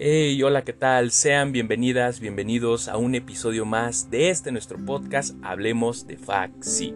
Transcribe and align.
Hey, 0.00 0.40
hola, 0.44 0.62
¿qué 0.62 0.72
tal? 0.72 1.10
Sean 1.10 1.50
bienvenidas, 1.50 2.20
bienvenidos 2.20 2.86
a 2.86 2.96
un 2.96 3.16
episodio 3.16 3.64
más 3.64 4.12
de 4.12 4.30
este 4.30 4.52
nuestro 4.52 4.78
podcast 4.78 5.34
Hablemos 5.42 6.06
de 6.06 6.16
FACSI. 6.16 6.94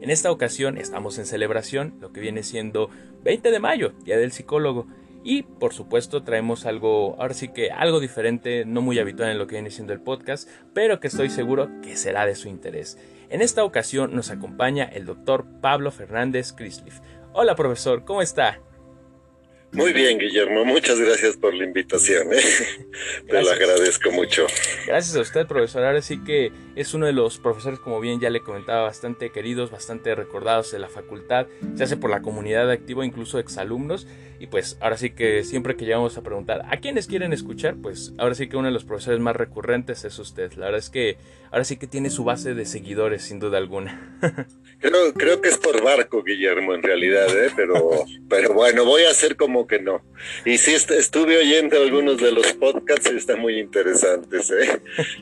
En 0.00 0.08
esta 0.08 0.30
ocasión 0.30 0.78
estamos 0.78 1.18
en 1.18 1.26
celebración, 1.26 1.94
lo 2.00 2.12
que 2.12 2.20
viene 2.20 2.44
siendo 2.44 2.90
20 3.24 3.50
de 3.50 3.58
mayo, 3.58 3.92
Día 4.04 4.18
del 4.18 4.30
Psicólogo. 4.30 4.86
Y 5.24 5.42
por 5.42 5.74
supuesto 5.74 6.22
traemos 6.22 6.64
algo, 6.64 7.20
ahora 7.20 7.34
sí 7.34 7.48
que 7.48 7.72
algo 7.72 7.98
diferente, 7.98 8.64
no 8.64 8.82
muy 8.82 9.00
habitual 9.00 9.32
en 9.32 9.38
lo 9.38 9.48
que 9.48 9.56
viene 9.56 9.72
siendo 9.72 9.92
el 9.92 10.00
podcast, 10.00 10.48
pero 10.72 11.00
que 11.00 11.08
estoy 11.08 11.30
seguro 11.30 11.80
que 11.82 11.96
será 11.96 12.24
de 12.24 12.36
su 12.36 12.48
interés. 12.48 12.98
En 13.30 13.42
esta 13.42 13.64
ocasión 13.64 14.14
nos 14.14 14.30
acompaña 14.30 14.84
el 14.84 15.06
doctor 15.06 15.44
Pablo 15.60 15.90
Fernández 15.90 16.52
Crisliff. 16.52 17.00
Hola 17.32 17.56
profesor, 17.56 18.04
¿cómo 18.04 18.22
está? 18.22 18.60
Muy 19.74 19.92
bien, 19.92 20.18
Guillermo. 20.18 20.64
Muchas 20.64 21.00
gracias 21.00 21.36
por 21.36 21.52
la 21.52 21.64
invitación. 21.64 22.32
¿eh? 22.32 22.40
Te 23.28 23.42
lo 23.42 23.50
agradezco 23.50 24.10
mucho. 24.12 24.46
Gracias 24.86 25.16
a 25.16 25.20
usted, 25.20 25.46
profesor. 25.46 25.84
Ahora 25.84 26.00
sí 26.00 26.22
que 26.22 26.52
es 26.76 26.94
uno 26.94 27.06
de 27.06 27.12
los 27.12 27.38
profesores, 27.38 27.78
como 27.78 28.00
bien 28.00 28.20
ya 28.20 28.30
le 28.30 28.40
comentaba, 28.40 28.82
bastante 28.82 29.30
queridos, 29.30 29.70
bastante 29.70 30.14
recordados 30.14 30.72
de 30.72 30.78
la 30.78 30.88
facultad. 30.88 31.46
Se 31.76 31.84
hace 31.84 31.96
por 31.96 32.10
la 32.10 32.22
comunidad 32.22 32.70
activa, 32.70 33.04
incluso 33.04 33.38
exalumnos. 33.38 34.06
Y 34.40 34.48
pues 34.48 34.76
ahora 34.80 34.96
sí 34.96 35.10
que 35.10 35.44
siempre 35.44 35.76
que 35.76 35.84
llegamos 35.84 36.18
a 36.18 36.22
preguntar 36.22 36.66
a 36.68 36.76
quiénes 36.78 37.06
quieren 37.06 37.32
escuchar, 37.32 37.76
pues 37.80 38.12
ahora 38.18 38.34
sí 38.34 38.48
que 38.48 38.56
uno 38.56 38.66
de 38.66 38.72
los 38.72 38.84
profesores 38.84 39.20
más 39.20 39.36
recurrentes 39.36 40.04
es 40.04 40.18
usted. 40.18 40.52
La 40.54 40.66
verdad 40.66 40.80
es 40.80 40.90
que 40.90 41.16
ahora 41.50 41.64
sí 41.64 41.76
que 41.76 41.86
tiene 41.86 42.10
su 42.10 42.24
base 42.24 42.52
de 42.52 42.66
seguidores, 42.66 43.22
sin 43.22 43.38
duda 43.38 43.58
alguna. 43.58 44.18
creo, 44.80 45.14
creo 45.14 45.40
que 45.40 45.48
es 45.48 45.56
por 45.56 45.82
barco, 45.82 46.22
Guillermo, 46.22 46.74
en 46.74 46.82
realidad, 46.82 47.28
¿eh? 47.28 47.50
pero, 47.54 48.04
pero 48.28 48.52
bueno, 48.52 48.84
voy 48.84 49.04
a 49.04 49.10
hacer 49.10 49.36
como 49.36 49.66
que 49.66 49.78
no. 49.78 50.02
Y 50.44 50.58
sí, 50.58 50.74
estuve 50.74 51.38
oyendo 51.38 51.80
algunos 51.80 52.18
de 52.18 52.32
los 52.32 52.52
podcasts 52.54 53.10
y 53.12 53.16
están 53.16 53.40
muy 53.40 53.58
interesantes. 53.58 54.50
¿eh? 54.50 54.80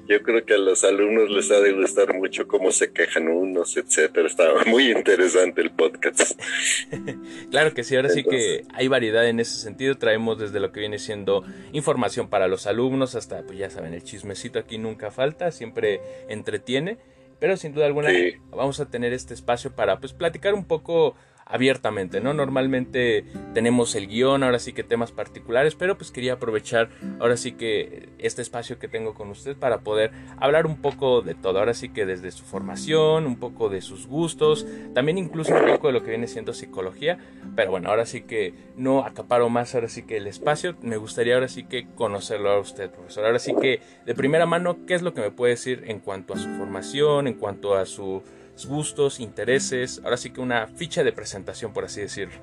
Yo 0.09 0.23
creo 0.23 0.45
que 0.45 0.55
a 0.55 0.59
los 0.59 0.85
alumnos 0.85 1.31
les 1.31 1.42
ha 1.51 1.61
de 1.61 1.73
gustar 1.73 2.15
mucho 2.15 2.47
cómo 2.47 2.71
se 2.71 2.93
quejan 2.93 3.29
unos, 3.29 3.77
etcétera. 3.77 4.27
Estaba 4.27 4.65
muy 4.67 4.91
interesante 4.91 5.61
el 5.61 5.71
podcast. 5.71 6.41
claro 7.51 7.75
que 7.75 7.85
sí, 7.85 7.97
ahora 7.97 8.11
sí 8.11 8.25
que 8.25 8.65
hay 8.73 8.89
variedad 8.89 9.27
en 9.29 9.41
ese 9.41 9.59
sentido. 9.59 9.97
Traemos 9.97 10.39
desde 10.39 10.61
lo 10.61 10.73
que 10.73 10.81
viene 10.81 10.99
siendo 10.99 11.45
información 11.73 12.29
para 12.29 12.49
los 12.49 12.67
alumnos 12.67 13.15
hasta, 13.15 13.43
pues 13.43 13.59
ya 13.59 13.71
saben, 13.71 13.95
el 13.95 14.03
chismecito 14.03 14.59
aquí 14.59 14.79
nunca 14.79 15.11
falta, 15.11 15.51
siempre 15.53 16.01
entretiene. 16.29 16.99
Pero 17.41 17.57
sin 17.57 17.75
duda 17.75 17.87
alguna 17.87 18.11
vamos 18.51 18.79
a 18.79 18.89
tener 18.89 19.13
este 19.13 19.35
espacio 19.35 19.75
para 19.75 19.99
pues 19.99 20.13
platicar 20.13 20.55
un 20.55 20.65
poco 20.65 21.17
abiertamente, 21.47 22.21
¿no? 22.21 22.35
Normalmente 22.35 23.25
tenemos 23.55 23.95
el 23.95 24.09
guion, 24.09 24.43
ahora 24.43 24.59
sí 24.59 24.73
que 24.73 24.83
temas 24.83 25.13
particulares, 25.13 25.75
pero 25.75 25.97
pues 25.97 26.11
quería 26.11 26.35
aprovechar 26.35 26.91
ahora 27.21 27.37
sí 27.37 27.53
que 27.53 28.09
este 28.19 28.43
espacio 28.43 28.79
que 28.79 28.89
tengo 28.89 29.15
con 29.15 29.31
usted 29.31 29.57
para 29.57 29.81
poder 29.81 30.13
hablar 30.39 30.67
un 30.67 30.81
poco 30.81 31.23
de 31.23 31.35
todo, 31.35 31.59
ahora 31.59 31.75
sí 31.75 31.89
que 31.91 32.07
desde 32.07 32.31
su 32.31 32.45
formación, 32.45 33.27
un 33.27 33.37
poco 33.37 33.69
de 33.69 33.81
sus 33.81 34.07
gustos, 34.07 34.67
también 34.95 35.19
incluso 35.19 35.55
un 35.55 35.67
poco 35.67 35.89
de 35.89 35.93
lo 35.93 36.03
que 36.03 36.11
viene 36.11 36.27
siendo 36.27 36.53
psicología, 36.53 37.19
pero 37.57 37.71
bueno, 37.71 37.91
ahora 37.91 38.07
sí 38.07 38.23
que 38.23 38.55
no 38.77 39.05
acaparo 39.05 39.49
más 39.49 39.75
ahora 39.75 39.89
sí 39.89 40.03
que 40.03 40.17
el 40.17 40.27
espacio, 40.27 40.77
me 40.83 40.97
gustaría 40.97 41.35
ahora 41.35 41.49
sí 41.49 41.65
que 41.65 41.87
conocerlo 41.95 42.51
a 42.51 42.61
usted, 42.61 42.91
profesor, 42.91 43.27
ahora 43.27 43.39
sí 43.39 43.55
que 43.61 43.81
de 44.07 44.15
primera 44.15 44.47
mano, 44.47 44.79
¿qué 44.87 44.95
es 44.95 45.03
lo 45.03 45.15
que 45.15 45.21
me 45.21 45.31
puede 45.31 45.53
decir 45.53 45.85
en 45.87 46.01
cuanto 46.01 46.35
a 46.35 46.39
su 46.39 46.49
formación, 46.57 47.27
en 47.27 47.35
cuanto 47.35 47.77
a 47.77 47.87
su 47.87 48.23
gustos, 48.67 49.21
intereses, 49.21 50.01
ahora 50.05 50.17
sí 50.17 50.31
que 50.31 50.41
una 50.41 50.67
ficha 50.69 51.03
de 51.05 51.13
presentación, 51.13 51.73
por 51.73 51.85
así 51.85 52.01
decirlo. 52.01 52.35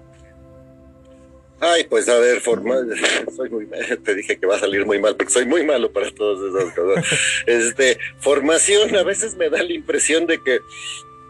Ay, 1.62 1.86
pues 1.90 2.08
a 2.08 2.18
ver, 2.18 2.40
formal, 2.40 2.90
soy 3.36 3.50
muy, 3.50 3.68
te 4.04 4.16
dije 4.16 4.38
que 4.38 4.46
va 4.46 4.56
a 4.56 4.60
salir 4.60 4.86
muy 4.86 5.00
mal, 5.00 5.16
porque 5.16 5.34
soy 5.34 5.46
muy 5.46 5.66
malo 5.66 5.92
para 5.92 6.10
todas 6.12 6.40
esas 6.54 6.74
cosas. 6.74 7.06
Este, 7.46 7.98
formación, 8.20 8.96
a 8.96 9.04
veces 9.04 9.36
me 9.36 9.50
da 9.50 9.62
la 9.62 9.74
impresión 9.74 10.26
de 10.26 10.42
que 10.42 10.60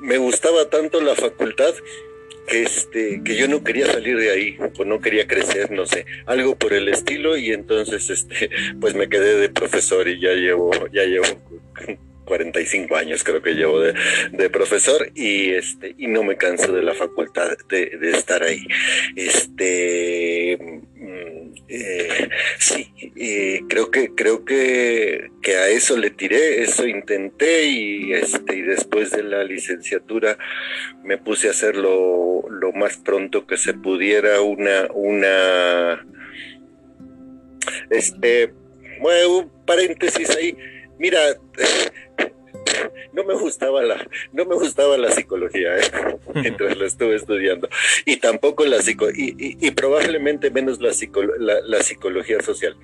me 0.02 0.18
gustaba 0.18 0.70
tanto 0.70 1.02
la 1.02 1.16
facultad 1.16 1.74
que 2.48 2.64
este, 2.64 3.22
que 3.24 3.36
yo 3.36 3.48
no 3.48 3.64
quería 3.64 3.86
salir 3.88 4.18
de 4.18 4.32
ahí, 4.32 4.58
o 4.78 4.86
no 4.86 5.00
quería 5.02 5.28
crecer, 5.28 5.72
no 5.72 5.86
sé, 5.86 6.06
algo 6.26 6.56
por 6.56 6.74
el 6.74 6.90
estilo, 6.90 7.38
y 7.38 7.52
entonces 7.52 8.10
este, 8.10 8.50
pues 8.80 8.96
me 8.96 9.08
quedé 9.08 9.36
de 9.38 9.50
profesor 9.50 10.08
y 10.08 10.20
ya 10.20 10.34
llevo, 10.34 10.72
ya 10.92 11.04
llevo 11.06 11.26
45 12.30 12.96
años 12.96 13.24
creo 13.24 13.42
que 13.42 13.56
llevo 13.56 13.82
de, 13.82 14.50
profesor 14.50 15.12
y 15.16 15.52
este 15.52 15.96
y 15.98 16.08
no 16.08 16.24
me 16.24 16.38
canso 16.38 16.72
de 16.72 16.82
la 16.82 16.94
facultad 16.94 17.58
de, 17.68 18.00
estar 18.14 18.44
ahí. 18.44 18.66
Este 19.16 20.58
mm, 20.96 21.54
eh, 21.68 22.30
sí 22.58 22.94
creo 23.68 23.92
que 23.92 24.16
creo 24.16 24.46
que, 24.46 25.32
que, 25.42 25.56
a 25.58 25.68
eso 25.68 25.98
le 25.98 26.12
tiré 26.12 26.62
eso 26.64 26.88
intenté 26.88 27.66
y 27.66 28.14
este 28.14 28.56
y 28.56 28.62
después 28.62 29.12
de 29.12 29.24
la 29.24 29.44
licenciatura 29.44 30.38
me 31.04 31.18
puse 31.18 31.48
a 31.48 31.52
hacerlo 31.52 32.46
lo 32.50 32.72
más 32.72 32.98
pronto 32.98 33.46
que 33.46 33.58
se 33.58 33.74
pudiera 33.74 34.42
una 34.42 34.88
una 34.94 36.06
este 37.90 38.54
bueno, 39.00 39.38
un 39.38 39.50
paréntesis 39.66 40.30
ahí. 40.36 40.56
Mira 40.98 41.20
no 43.14 43.24
me 43.24 43.34
gustaba 43.34 43.84
la, 43.84 44.08
no 44.32 44.46
me 44.46 44.56
gustaba 44.56 44.98
la 44.98 45.12
psicología 45.12 45.78
¿eh? 45.78 45.82
mientras 46.36 46.78
la 46.78 46.86
estuve 46.86 47.16
estudiando 47.16 47.70
y 48.06 48.18
tampoco 48.18 48.66
la 48.66 48.82
psico 48.82 49.08
y, 49.14 49.72
probablemente 49.72 50.52
menos 50.52 50.80
la, 50.82 50.92
la, 51.62 51.82
psicología 51.84 52.42
social. 52.42 52.76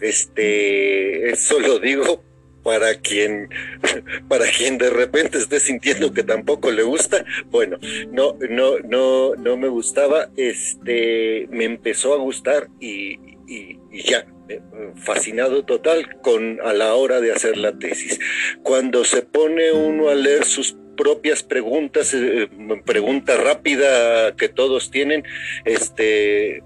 Este, 0.00 1.30
eso 1.30 1.60
lo 1.60 1.78
digo 1.78 2.22
para 2.62 3.00
quien 3.00 3.50
para 4.28 4.46
quien 4.50 4.78
de 4.78 4.90
repente 4.90 5.38
esté 5.38 5.60
sintiendo 5.60 6.12
que 6.12 6.22
tampoco 6.22 6.70
le 6.70 6.82
gusta 6.82 7.24
bueno 7.46 7.78
no 8.10 8.36
no 8.50 8.78
no 8.80 9.34
no 9.36 9.56
me 9.56 9.68
gustaba 9.68 10.28
este 10.36 11.46
me 11.50 11.64
empezó 11.64 12.14
a 12.14 12.18
gustar 12.18 12.68
y, 12.80 13.36
y 13.46 14.02
ya 14.02 14.26
fascinado 14.96 15.64
total 15.64 16.20
con 16.20 16.60
a 16.62 16.72
la 16.72 16.94
hora 16.94 17.20
de 17.20 17.32
hacer 17.32 17.56
la 17.56 17.72
tesis. 17.78 18.18
Cuando 18.62 19.04
se 19.04 19.22
pone 19.22 19.72
uno 19.72 20.08
a 20.08 20.14
leer 20.14 20.44
sus 20.44 20.76
propias 20.96 21.42
preguntas, 21.42 22.12
eh, 22.12 22.48
pregunta 22.84 23.36
rápida 23.36 24.34
que 24.36 24.48
todos 24.48 24.90
tienen, 24.90 25.24
este 25.64 26.62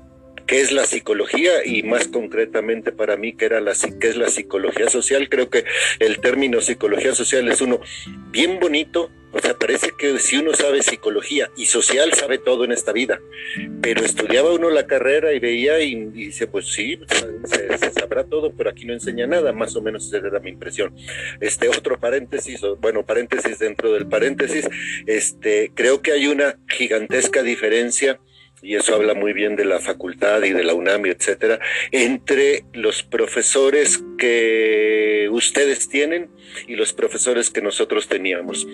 qué 0.52 0.60
es 0.60 0.70
la 0.70 0.84
psicología 0.84 1.64
y 1.64 1.82
más 1.82 2.08
concretamente 2.08 2.92
para 2.92 3.16
mí 3.16 3.32
qué 3.32 3.46
era 3.46 3.62
la 3.62 3.72
qué 3.98 4.08
es 4.08 4.18
la 4.18 4.28
psicología 4.28 4.90
social. 4.90 5.30
Creo 5.30 5.48
que 5.48 5.64
el 5.98 6.20
término 6.20 6.60
psicología 6.60 7.14
social 7.14 7.48
es 7.48 7.62
uno 7.62 7.80
bien 8.30 8.60
bonito, 8.60 9.10
o 9.32 9.38
sea, 9.40 9.54
parece 9.54 9.92
que 9.96 10.18
si 10.18 10.36
uno 10.36 10.52
sabe 10.52 10.82
psicología 10.82 11.50
y 11.56 11.64
social 11.64 12.12
sabe 12.12 12.36
todo 12.36 12.66
en 12.66 12.72
esta 12.72 12.92
vida, 12.92 13.18
pero 13.80 14.04
estudiaba 14.04 14.52
uno 14.52 14.68
la 14.68 14.86
carrera 14.86 15.32
y 15.32 15.38
veía 15.38 15.80
y, 15.80 15.94
dice, 16.10 16.46
pues 16.46 16.66
sí, 16.66 17.00
se, 17.46 17.90
sabrá 17.92 18.24
todo, 18.24 18.52
pero 18.52 18.68
aquí 18.68 18.84
no 18.84 18.92
enseña 18.92 19.26
nada, 19.26 19.54
más 19.54 19.74
o 19.74 19.80
menos 19.80 20.06
esa 20.06 20.18
era 20.18 20.38
mi 20.38 20.50
impresión. 20.50 20.94
Este 21.40 21.70
otro 21.70 21.98
paréntesis, 21.98 22.60
bueno, 22.78 23.06
paréntesis 23.06 23.58
dentro 23.58 23.90
del 23.94 24.06
paréntesis, 24.06 24.68
este, 25.06 25.72
creo 25.74 26.02
que 26.02 26.12
hay 26.12 26.26
una 26.26 26.58
gigantesca 26.68 27.42
diferencia 27.42 28.20
y 28.62 28.76
eso 28.76 28.94
habla 28.94 29.14
muy 29.14 29.32
bien 29.32 29.56
de 29.56 29.64
la 29.64 29.80
facultad 29.80 30.42
y 30.44 30.52
de 30.52 30.62
la 30.62 30.74
UNAM, 30.74 31.06
etcétera, 31.06 31.58
entre 31.90 32.64
los 32.72 33.02
profesores 33.02 34.02
que 34.16 35.28
ustedes 35.30 35.88
tienen 35.88 36.30
y 36.68 36.76
los 36.76 36.92
profesores 36.92 37.50
que 37.50 37.60
nosotros 37.60 38.06
teníamos 38.06 38.66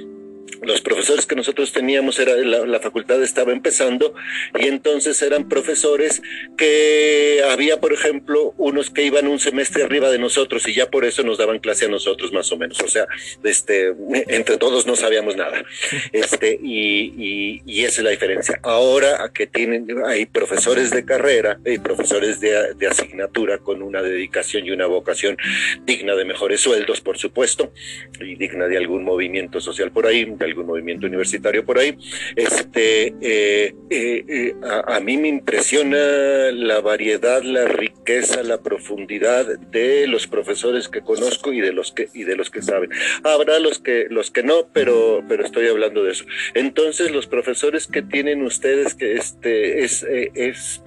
los 0.63 0.81
profesores 0.81 1.27
que 1.27 1.37
nosotros 1.37 1.73
teníamos, 1.73 2.19
era 2.19 2.37
la, 2.37 2.79
facultad 2.81 3.23
estaba 3.23 3.53
empezando 3.53 4.15
y 4.59 4.69
entonces 4.69 5.21
eran 5.23 5.49
profesores 5.49 6.23
que 6.57 7.43
había, 7.51 7.81
por 7.81 7.93
ejemplo, 7.93 8.55
unos 8.57 8.91
que 8.91 9.03
iban 9.03 9.27
un 9.27 9.41
semestre 9.41 9.83
arriba 9.83 10.11
de 10.11 10.19
nosotros 10.19 10.67
y 10.69 10.75
ya 10.75 10.89
por 10.91 11.05
eso 11.05 11.23
nos 11.23 11.39
daban 11.39 11.59
clase 11.59 11.87
a 11.87 11.89
nosotros 11.89 12.33
más 12.33 12.51
o 12.53 12.57
menos. 12.57 12.81
O 12.81 12.89
sea, 12.89 13.07
este, 13.43 13.95
entre 14.29 14.57
todos 14.59 14.87
no 14.87 14.97
sabíamos 14.97 15.37
nada. 15.37 15.65
Este, 16.13 16.59
y, 16.63 17.63
y, 17.67 17.85
esa 17.85 18.01
es 18.01 18.05
la 18.05 18.11
diferencia. 18.11 18.61
Ahora 18.63 19.31
que 19.33 19.47
tienen, 19.47 19.87
hay 20.07 20.27
profesores 20.27 20.91
de 20.91 21.05
carrera 21.05 21.59
y 21.65 21.79
profesores 21.79 22.41
de, 22.41 22.75
de 22.75 22.87
asignatura 22.87 23.59
con 23.59 23.83
una 23.83 24.03
dedicación 24.03 24.67
y 24.67 24.71
una 24.71 24.87
vocación 24.87 25.37
digna 25.85 26.15
de 26.15 26.25
mejores 26.25 26.61
sueldos, 26.61 27.01
por 27.01 27.19
supuesto, 27.19 27.73
y 28.21 28.37
digna 28.37 28.67
de 28.67 28.77
algún 28.77 29.05
movimiento 29.05 29.61
social 29.61 29.91
por 29.91 30.07
ahí 30.07 30.25
algún 30.49 30.67
movimiento 30.67 31.07
universitario 31.07 31.65
por 31.65 31.79
ahí. 31.79 31.97
Este, 32.37 33.15
eh, 33.21 33.75
eh, 33.91 34.25
eh, 34.29 34.55
a, 34.87 35.01
mí 35.01 35.17
me 35.17 35.29
impresiona 35.29 36.51
la 36.53 36.81
variedad, 36.81 37.43
la 37.43 37.67
riqueza, 37.67 38.43
la 38.43 38.63
profundidad 38.63 39.59
de 39.59 40.07
los 40.07 40.27
profesores 40.27 40.89
que 40.89 41.03
conozco 41.03 41.53
y 41.53 41.61
de 41.61 41.73
los 41.73 41.93
que 41.93 42.09
y 42.15 42.25
de 42.25 42.37
los 42.37 42.51
que 42.51 42.63
saben. 42.63 42.91
Habrá 43.25 43.59
los 43.59 43.79
que 43.79 44.07
los 44.11 44.31
que 44.31 44.43
no, 44.43 44.69
pero 44.73 45.25
pero 45.29 45.45
estoy 45.45 45.69
hablando 45.69 46.05
de 46.05 46.13
eso. 46.13 46.25
Entonces 46.55 47.11
los 47.11 47.27
profesores 47.27 47.87
que 47.87 48.03
tienen 48.03 48.43
ustedes 48.43 48.95
que 48.95 49.15
este 49.15 49.85
es 49.85 50.05
es 50.09 50.83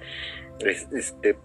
este, 0.66 1.36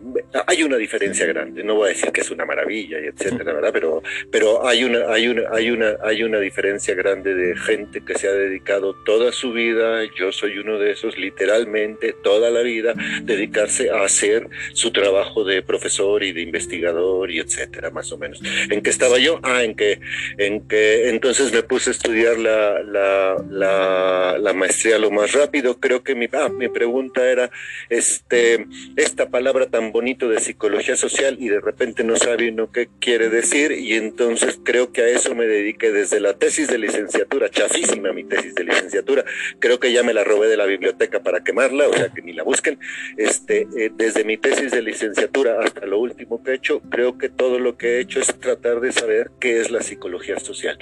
hay 0.45 0.63
una 0.63 0.77
diferencia 0.77 1.25
grande. 1.25 1.63
No 1.63 1.75
voy 1.75 1.87
a 1.87 1.93
decir 1.93 2.11
que 2.11 2.21
es 2.21 2.31
una 2.31 2.45
maravilla 2.45 2.99
y 2.99 3.07
etcétera, 3.07 3.53
¿verdad? 3.53 3.71
Pero, 3.73 4.03
pero 4.31 4.67
hay 4.67 4.83
una, 4.83 5.11
hay 5.11 5.27
una, 5.27 5.43
hay 5.51 5.69
una, 5.69 5.97
hay 6.03 6.23
una 6.23 6.39
diferencia 6.39 6.95
grande 6.95 7.33
de 7.33 7.55
gente 7.57 8.03
que 8.05 8.15
se 8.15 8.27
ha 8.27 8.33
dedicado 8.33 8.95
toda 9.05 9.31
su 9.31 9.53
vida. 9.53 10.03
Yo 10.17 10.31
soy 10.31 10.57
uno 10.57 10.79
de 10.79 10.91
esos, 10.91 11.17
literalmente 11.17 12.13
toda 12.23 12.49
la 12.49 12.61
vida, 12.61 12.93
dedicarse 13.23 13.89
a 13.89 14.03
hacer 14.03 14.47
su 14.73 14.91
trabajo 14.91 15.43
de 15.43 15.61
profesor 15.61 16.23
y 16.23 16.31
de 16.31 16.41
investigador 16.41 17.31
y 17.31 17.39
etcétera, 17.39 17.89
más 17.89 18.11
o 18.11 18.17
menos. 18.17 18.41
¿En 18.69 18.81
qué 18.81 18.89
estaba 18.89 19.17
yo? 19.19 19.39
Ah, 19.43 19.63
en 19.63 19.75
que, 19.75 19.99
en 20.37 20.67
que 20.67 21.09
entonces 21.09 21.51
me 21.51 21.63
puse 21.63 21.89
a 21.89 21.93
estudiar 21.93 22.37
la, 22.37 22.81
la, 22.83 23.35
la, 23.49 24.37
la 24.39 24.53
maestría 24.53 24.97
lo 24.97 25.11
más 25.11 25.31
rápido. 25.33 25.79
Creo 25.79 26.03
que 26.03 26.15
mi, 26.15 26.27
ah, 26.33 26.49
mi 26.49 26.67
pregunta 26.69 27.29
era, 27.29 27.49
este, 27.89 28.65
esta 29.07 29.29
palabra 29.29 29.67
tan 29.67 29.93
bonito 29.93 30.27
de 30.27 30.39
psicología 30.39 30.97
social 30.97 31.37
y 31.39 31.47
de 31.47 31.61
repente 31.61 32.03
no 32.03 32.17
sabe 32.17 32.49
uno 32.49 32.71
qué 32.71 32.89
quiere 32.99 33.29
decir 33.29 33.71
y 33.71 33.93
entonces 33.93 34.59
creo 34.61 34.91
que 34.91 35.01
a 35.01 35.07
eso 35.07 35.33
me 35.33 35.47
dediqué 35.47 35.93
desde 35.93 36.19
la 36.19 36.33
tesis 36.33 36.67
de 36.67 36.77
licenciatura, 36.77 37.49
chafísima 37.49 38.11
mi 38.11 38.25
tesis 38.25 38.53
de 38.53 38.65
licenciatura, 38.65 39.23
creo 39.59 39.79
que 39.79 39.93
ya 39.93 40.03
me 40.03 40.13
la 40.13 40.25
robé 40.25 40.49
de 40.49 40.57
la 40.57 40.65
biblioteca 40.65 41.21
para 41.21 41.41
quemarla, 41.41 41.87
o 41.87 41.93
sea 41.93 42.09
que 42.09 42.21
ni 42.21 42.33
la 42.33 42.43
busquen, 42.43 42.79
este, 43.15 43.67
eh, 43.77 43.91
desde 43.95 44.25
mi 44.25 44.37
tesis 44.37 44.71
de 44.71 44.81
licenciatura 44.81 45.61
hasta 45.61 45.85
lo 45.85 45.99
último 45.99 46.43
que 46.43 46.51
he 46.51 46.55
hecho, 46.55 46.81
creo 46.89 47.17
que 47.17 47.29
todo 47.29 47.59
lo 47.59 47.77
que 47.77 47.95
he 47.95 47.99
hecho 48.01 48.19
es 48.19 48.27
tratar 48.39 48.81
de 48.81 48.91
saber 48.91 49.31
qué 49.39 49.61
es 49.61 49.71
la 49.71 49.81
psicología 49.81 50.37
social. 50.39 50.77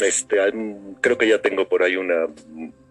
Este, 0.00 0.36
creo 1.00 1.18
que 1.18 1.28
ya 1.28 1.40
tengo 1.40 1.68
por 1.68 1.82
ahí 1.82 1.96
una 1.96 2.28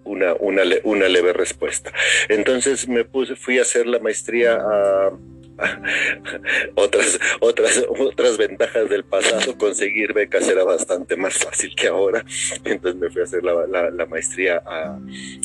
una, 0.03 0.33
una, 0.39 0.63
una 0.83 1.07
leve 1.07 1.33
respuesta. 1.33 1.91
Entonces 2.29 2.87
me 2.87 3.05
puse, 3.05 3.35
fui 3.35 3.59
a 3.59 3.63
hacer 3.63 3.87
la 3.87 3.99
maestría 3.99 4.55
a, 4.55 5.11
otras, 6.75 7.19
otras, 7.39 7.85
otras 7.87 8.37
ventajas 8.37 8.89
del 8.89 9.03
pasado, 9.03 9.57
conseguir 9.57 10.13
becas 10.13 10.47
era 10.47 10.63
bastante 10.63 11.15
más 11.15 11.37
fácil 11.37 11.75
que 11.75 11.87
ahora. 11.87 12.25
Entonces 12.63 12.99
me 12.99 13.09
fui 13.09 13.21
a 13.21 13.25
hacer 13.25 13.43
la, 13.43 13.89
la, 13.91 14.05
maestría 14.05 14.61
a, 14.65 14.99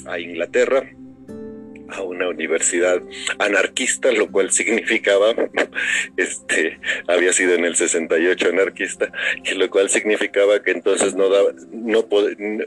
a 0.06 0.18
Inglaterra 0.18 0.90
a 1.88 2.02
una 2.02 2.28
universidad 2.28 3.02
anarquista, 3.38 4.12
lo 4.12 4.30
cual 4.30 4.50
significaba, 4.50 5.34
este, 6.16 6.78
había 7.06 7.32
sido 7.32 7.54
en 7.54 7.64
el 7.64 7.76
68 7.76 8.48
anarquista, 8.48 9.12
y 9.44 9.54
lo 9.54 9.68
cual 9.70 9.88
significaba 9.88 10.62
que 10.62 10.72
entonces 10.72 11.14
no, 11.14 11.28
daba, 11.28 11.50
no, 11.70 12.06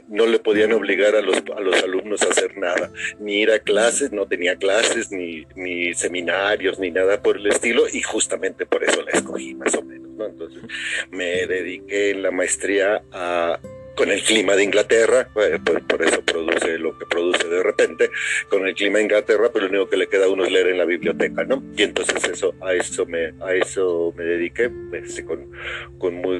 no 0.08 0.26
le 0.26 0.38
podían 0.38 0.72
obligar 0.72 1.14
a 1.16 1.22
los, 1.22 1.42
a 1.56 1.60
los 1.60 1.82
alumnos 1.82 2.22
a 2.22 2.30
hacer 2.30 2.56
nada, 2.56 2.90
ni 3.20 3.42
ir 3.42 3.50
a 3.50 3.58
clases, 3.58 4.12
no 4.12 4.26
tenía 4.26 4.56
clases, 4.56 5.10
ni, 5.12 5.46
ni 5.54 5.94
seminarios, 5.94 6.78
ni 6.78 6.90
nada 6.90 7.22
por 7.22 7.36
el 7.36 7.46
estilo, 7.46 7.84
y 7.92 8.02
justamente 8.02 8.66
por 8.66 8.84
eso 8.84 9.02
la 9.02 9.12
escogí, 9.12 9.54
más 9.54 9.74
o 9.74 9.82
menos, 9.82 10.10
¿no? 10.10 10.26
Entonces 10.26 10.62
me 11.10 11.46
dediqué 11.46 12.10
en 12.10 12.22
la 12.22 12.30
maestría 12.30 13.02
a 13.12 13.58
con 13.94 14.10
el 14.10 14.22
clima 14.22 14.54
de 14.56 14.64
Inglaterra, 14.64 15.28
pues, 15.32 15.60
por 15.88 16.02
eso 16.02 16.22
produce 16.22 16.78
lo 16.78 16.98
que 16.98 17.06
produce 17.06 17.48
de 17.48 17.62
repente, 17.62 18.10
con 18.48 18.66
el 18.66 18.74
clima 18.74 18.98
de 18.98 19.04
Inglaterra, 19.04 19.50
pues 19.50 19.64
lo 19.64 19.70
único 19.70 19.88
que 19.88 19.96
le 19.96 20.08
queda 20.08 20.26
a 20.26 20.28
uno 20.28 20.44
es 20.44 20.52
leer 20.52 20.68
en 20.68 20.78
la 20.78 20.84
biblioteca, 20.84 21.44
¿no? 21.44 21.62
Y 21.76 21.82
entonces 21.82 22.24
eso, 22.24 22.54
a 22.60 22.74
eso 22.74 23.06
me, 23.06 23.34
a 23.40 23.54
eso 23.54 24.12
me 24.16 24.24
dediqué, 24.24 24.70
este, 24.92 25.24
con, 25.24 25.50
con 25.98 26.14
muy 26.14 26.38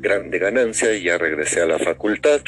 grande 0.00 0.38
ganancia 0.38 0.94
y 0.94 1.04
ya 1.04 1.18
regresé 1.18 1.60
a 1.60 1.66
la 1.66 1.78
facultad. 1.78 2.40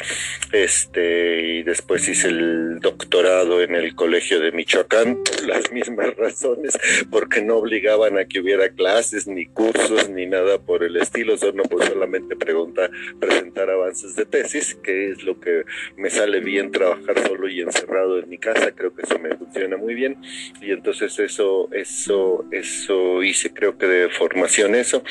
Este, 0.51 1.41
y 1.41 1.63
después 1.63 2.07
hice 2.07 2.29
el 2.29 2.79
doctorado 2.79 3.61
en 3.61 3.75
el 3.75 3.95
Colegio 3.95 4.39
de 4.39 4.51
Michoacán 4.51 5.17
las 5.45 5.71
mismas 5.71 6.15
razones, 6.17 6.77
porque 7.09 7.41
no 7.41 7.57
obligaban 7.57 8.17
a 8.17 8.25
que 8.25 8.39
hubiera 8.39 8.69
clases, 8.69 9.27
ni 9.27 9.45
cursos, 9.45 10.09
ni 10.09 10.25
nada 10.25 10.59
por 10.59 10.83
el 10.83 10.97
estilo, 10.97 11.37
solo 11.37 11.63
pues 11.63 11.87
solamente 11.87 12.35
preguntar, 12.35 12.91
presentar 13.19 13.69
avances 13.69 14.15
de 14.15 14.25
tesis, 14.25 14.75
que 14.75 15.11
es 15.11 15.23
lo 15.23 15.39
que 15.39 15.63
me 15.97 16.09
sale 16.09 16.39
bien 16.39 16.71
trabajar 16.71 17.27
solo 17.27 17.47
y 17.49 17.61
encerrado 17.61 18.19
en 18.19 18.29
mi 18.29 18.37
casa, 18.37 18.71
creo 18.71 18.93
que 18.95 19.03
eso 19.03 19.19
me 19.19 19.35
funciona 19.35 19.77
muy 19.77 19.93
bien. 19.93 20.17
Y 20.61 20.71
entonces 20.71 21.17
eso, 21.19 21.69
eso, 21.71 22.45
eso 22.51 23.23
hice 23.23 23.53
creo 23.53 23.77
que 23.77 23.87
de 23.87 24.09
formación 24.09 24.75
eso. 24.75 25.03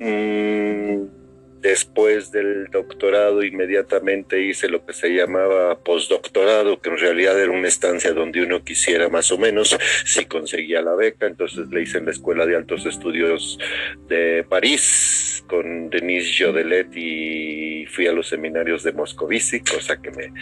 Mm, 0.00 1.21
Después 1.62 2.32
del 2.32 2.66
doctorado 2.72 3.44
inmediatamente 3.44 4.42
hice 4.42 4.68
lo 4.68 4.84
que 4.84 4.92
se 4.92 5.10
llamaba 5.10 5.78
postdoctorado, 5.78 6.80
que 6.80 6.90
en 6.90 6.98
realidad 6.98 7.40
era 7.40 7.52
una 7.52 7.68
estancia 7.68 8.12
donde 8.12 8.42
uno 8.42 8.64
quisiera 8.64 9.08
más 9.08 9.30
o 9.30 9.38
menos, 9.38 9.78
si 10.04 10.24
conseguía 10.24 10.82
la 10.82 10.96
beca, 10.96 11.26
entonces 11.26 11.68
le 11.68 11.82
hice 11.82 11.98
en 11.98 12.06
la 12.06 12.10
Escuela 12.10 12.46
de 12.46 12.56
Altos 12.56 12.84
Estudios 12.84 13.60
de 14.08 14.44
París 14.48 15.44
con 15.46 15.88
Denise 15.88 16.44
Jodelet 16.44 16.96
y 16.96 17.86
fui 17.86 18.06
a 18.06 18.12
los 18.12 18.28
seminarios 18.28 18.82
de 18.82 18.92
Moscovici, 18.92 19.60
cosa 19.60 20.00
que 20.00 20.10
me, 20.10 20.32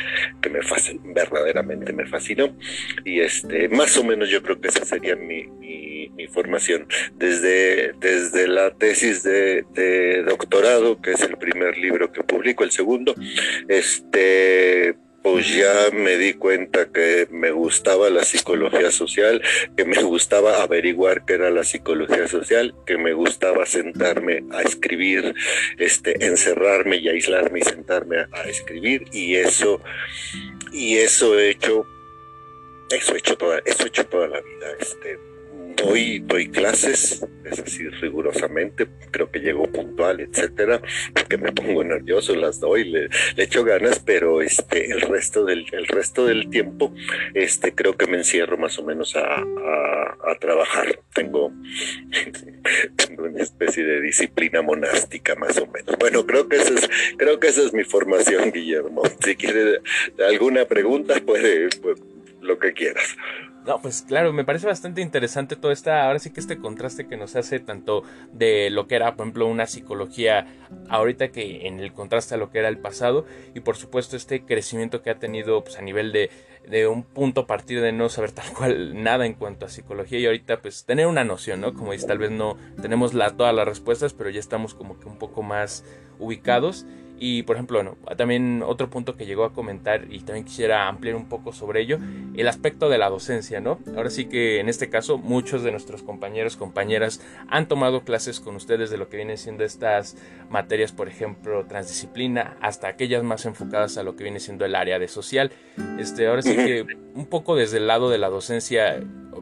que 0.41 0.49
me 0.49 0.61
verdaderamente 1.13 1.93
me 1.93 2.07
fascinó. 2.07 2.57
Y 3.05 3.21
este, 3.21 3.69
más 3.69 3.97
o 3.97 4.05
menos 4.05 4.31
yo 4.31 4.43
creo 4.43 4.61
que 4.61 4.69
esa 4.69 4.85
sería 4.85 5.17
mi, 5.17 6.00
formación. 6.33 6.87
Desde, 7.17 7.93
desde 8.01 8.49
la 8.49 8.71
tesis 8.73 9.23
de, 9.23 10.23
doctorado, 10.27 11.01
que 11.01 11.13
es 11.13 11.21
el 11.23 11.37
primer 11.37 11.77
libro 11.79 12.13
que 12.13 12.23
publico, 12.23 12.65
el 12.65 12.71
segundo, 12.71 13.15
este 13.69 14.97
pues 15.23 15.55
ya 15.55 15.91
me 15.93 16.17
di 16.17 16.33
cuenta 16.33 16.91
que 16.91 17.29
me 17.31 17.51
gustaba 17.51 18.09
la 18.09 18.25
psicología 18.25 18.91
social, 18.91 19.43
que 19.77 19.85
me 19.85 20.03
gustaba 20.03 20.63
averiguar 20.63 21.27
qué 21.27 21.35
era 21.35 21.51
la 21.51 21.63
psicología 21.63 22.27
social, 22.27 22.75
que 22.87 22.97
me 22.97 23.13
gustaba 23.13 23.67
sentarme 23.67 24.45
a 24.51 24.63
escribir, 24.63 25.35
este, 25.77 26.25
encerrarme 26.25 26.97
y 26.97 27.09
aislarme 27.11 27.59
y 27.59 27.63
sentarme 27.65 28.17
a, 28.33 28.43
escribir, 28.45 29.05
y 29.13 29.35
eso, 29.35 29.83
y 30.73 30.97
eso 30.97 31.39
he 31.39 31.51
hecho, 31.51 31.85
eso 32.91 33.15
he 33.15 33.19
hecho 33.19 33.37
toda, 33.37 33.61
eso 33.67 33.85
he 33.85 33.89
hecho 33.89 34.07
toda 34.07 34.27
la 34.27 34.41
vida, 34.41 34.73
este, 34.81 35.19
Hoy 35.85 36.19
doy 36.21 36.49
clases, 36.49 37.27
es 37.45 37.59
así 37.59 37.89
rigurosamente, 37.89 38.87
creo 39.11 39.31
que 39.31 39.41
llego 39.41 39.65
puntual, 39.65 40.21
etcétera, 40.21 40.83
porque 41.15 41.39
me 41.39 41.53
pongo 41.53 41.83
nervioso, 41.83 42.35
las 42.35 42.61
doy, 42.61 42.85
le, 42.85 43.09
echo 43.37 43.65
ganas, 43.65 43.99
pero 44.01 44.43
este, 44.43 44.91
el 44.91 45.01
resto 45.01 45.45
del, 45.45 45.67
el 45.73 45.87
resto 45.87 46.27
del 46.27 46.51
tiempo, 46.51 46.95
este, 47.35 47.75
creo 47.75 47.97
que 47.97 48.07
me 48.07 48.19
encierro 48.19 48.59
más 48.59 48.79
o 48.79 48.85
menos 48.85 49.17
a, 49.17 49.23
a, 49.23 50.35
trabajar. 50.39 51.01
Tengo, 51.15 51.53
tengo 52.97 53.25
una 53.25 53.43
especie 53.43 53.85
de 53.85 54.01
disciplina 54.01 54.63
monástica 54.63 55.35
más 55.35 55.59
o 55.59 55.67
menos. 55.67 55.97
Bueno, 55.99 56.27
creo 56.27 56.49
que 56.49 56.57
esa 56.57 56.75
es, 56.75 56.89
creo 57.17 57.41
que 57.41 57.49
esa 57.49 57.63
es 57.63 57.73
mi 57.73 57.85
formación, 57.85 58.53
Guillermo. 58.53 59.03
Si 59.25 59.37
quiere 59.37 59.81
alguna 60.29 60.65
pregunta, 60.65 61.21
puede, 61.25 61.69
pues, 61.83 62.01
lo 62.41 62.59
que 62.59 62.73
quieras. 62.73 63.17
No, 63.67 63.79
pues 63.83 64.03
claro, 64.03 64.33
me 64.33 64.45
parece 64.45 64.67
bastante 64.67 65.03
interesante 65.03 65.55
todo 65.55 65.71
esta, 65.71 66.07
ahora 66.07 66.19
sí 66.19 66.31
que 66.31 66.41
este 66.41 66.59
contraste 66.59 67.07
que 67.07 67.19
nos 67.19 67.37
hace 67.37 67.61
tanto 67.61 68.03
de 68.33 68.71
lo 68.71 68.87
que 68.87 68.97
era, 68.97 69.15
por 69.17 69.27
ejemplo, 69.27 69.47
una 69.47 69.67
psicología 69.67 70.47
ahorita 70.89 71.29
que 71.29 71.67
en 71.67 71.79
el 71.79 71.93
contraste 71.93 72.35
a 72.35 72.39
lo 72.39 72.51
que 72.51 72.61
era 72.61 72.69
el 72.69 72.79
pasado 72.79 73.27
y 73.55 73.61
por 73.61 73.77
supuesto 73.77 74.17
este 74.17 74.45
crecimiento 74.47 75.03
que 75.03 75.11
ha 75.11 75.19
tenido 75.19 75.63
pues 75.63 75.77
a 75.77 75.83
nivel 75.83 76.11
de, 76.11 76.31
de 76.69 76.87
un 76.87 77.03
punto 77.03 77.43
a 77.43 77.47
partir 77.47 77.83
de 77.83 77.93
no 77.93 78.09
saber 78.09 78.33
tal 78.33 78.51
cual 78.55 79.03
nada 79.03 79.27
en 79.27 79.35
cuanto 79.35 79.67
a 79.67 79.69
psicología 79.69 80.19
y 80.19 80.27
ahorita 80.27 80.63
pues 80.63 80.87
tener 80.87 81.07
una 81.07 81.25
noción, 81.25 81.61
¿no? 81.61 81.75
Como 81.75 81.93
dice, 81.93 82.07
tal 82.07 82.19
vez 82.19 82.31
no 82.31 82.57
tenemos 82.81 83.13
la, 83.13 83.37
todas 83.37 83.55
las 83.55 83.69
respuestas, 83.69 84.15
pero 84.15 84.31
ya 84.31 84.41
estamos 84.41 84.75
como 84.75 84.99
que 84.99 85.07
un 85.07 85.19
poco 85.19 85.43
más 85.43 85.85
ubicados 86.19 86.87
y 87.23 87.43
por 87.43 87.57
ejemplo, 87.57 87.77
bueno, 87.77 87.99
también 88.17 88.65
otro 88.67 88.89
punto 88.89 89.15
que 89.15 89.27
llegó 89.27 89.45
a 89.45 89.53
comentar 89.53 90.07
y 90.11 90.21
también 90.21 90.47
quisiera 90.47 90.89
ampliar 90.89 91.17
un 91.17 91.29
poco 91.29 91.53
sobre 91.53 91.83
ello, 91.83 91.99
el 92.35 92.49
aspecto 92.49 92.89
de 92.89 92.97
la 92.97 93.11
docencia, 93.11 93.61
¿no? 93.61 93.79
Ahora 93.95 94.09
sí 94.09 94.25
que 94.25 94.59
en 94.59 94.71
este 94.71 94.89
caso 94.89 95.19
muchos 95.19 95.63
de 95.63 95.71
nuestros 95.71 96.03
compañeros, 96.03 96.57
compañeras 96.57 97.21
han 97.49 97.69
tomado 97.69 98.05
clases 98.05 98.41
con 98.41 98.57
ustedes 98.57 98.89
de 98.89 98.97
lo 98.97 99.11
que 99.11 99.19
vienen 99.19 99.37
siendo 99.37 99.65
estas 99.65 100.17
materias, 100.49 100.93
por 100.93 101.09
ejemplo, 101.09 101.67
transdisciplina, 101.67 102.57
hasta 102.63 102.89
aquellas 102.89 103.23
más 103.23 103.45
enfocadas 103.45 103.99
a 103.99 104.03
lo 104.03 104.17
que 104.17 104.25
viene 104.25 104.41
siendo 104.41 104.65
el 104.65 104.75
área 104.75 104.99
de 104.99 105.07
social. 105.07 105.53
Este, 105.99 106.27
ahora 106.27 106.41
sí 106.41 106.57
que 106.57 106.87
un 107.15 107.27
poco 107.27 107.55
desde 107.55 107.77
el 107.77 107.87
lado 107.87 108.09
de 108.09 108.17
la 108.17 108.31
docencia, 108.31 108.99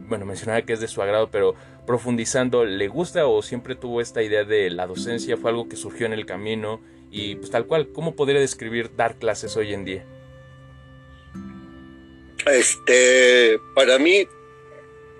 bueno, 0.08 0.26
mencionaba 0.26 0.62
que 0.62 0.72
es 0.72 0.80
de 0.80 0.88
su 0.88 1.00
agrado, 1.00 1.30
pero 1.30 1.54
profundizando, 1.86 2.64
¿le 2.64 2.88
gusta 2.88 3.26
o 3.28 3.40
siempre 3.40 3.76
tuvo 3.76 4.00
esta 4.00 4.20
idea 4.20 4.42
de 4.42 4.68
la 4.70 4.88
docencia? 4.88 5.36
¿Fue 5.36 5.50
algo 5.50 5.68
que 5.68 5.76
surgió 5.76 6.06
en 6.06 6.12
el 6.12 6.26
camino? 6.26 6.80
Y 7.10 7.36
pues 7.36 7.50
tal 7.50 7.66
cual, 7.66 7.88
¿cómo 7.92 8.14
podría 8.14 8.40
describir 8.40 8.90
dar 8.96 9.16
clases 9.16 9.56
hoy 9.56 9.72
en 9.72 9.84
día? 9.84 10.04
Este, 12.46 13.58
para 13.74 13.98
mí, 13.98 14.26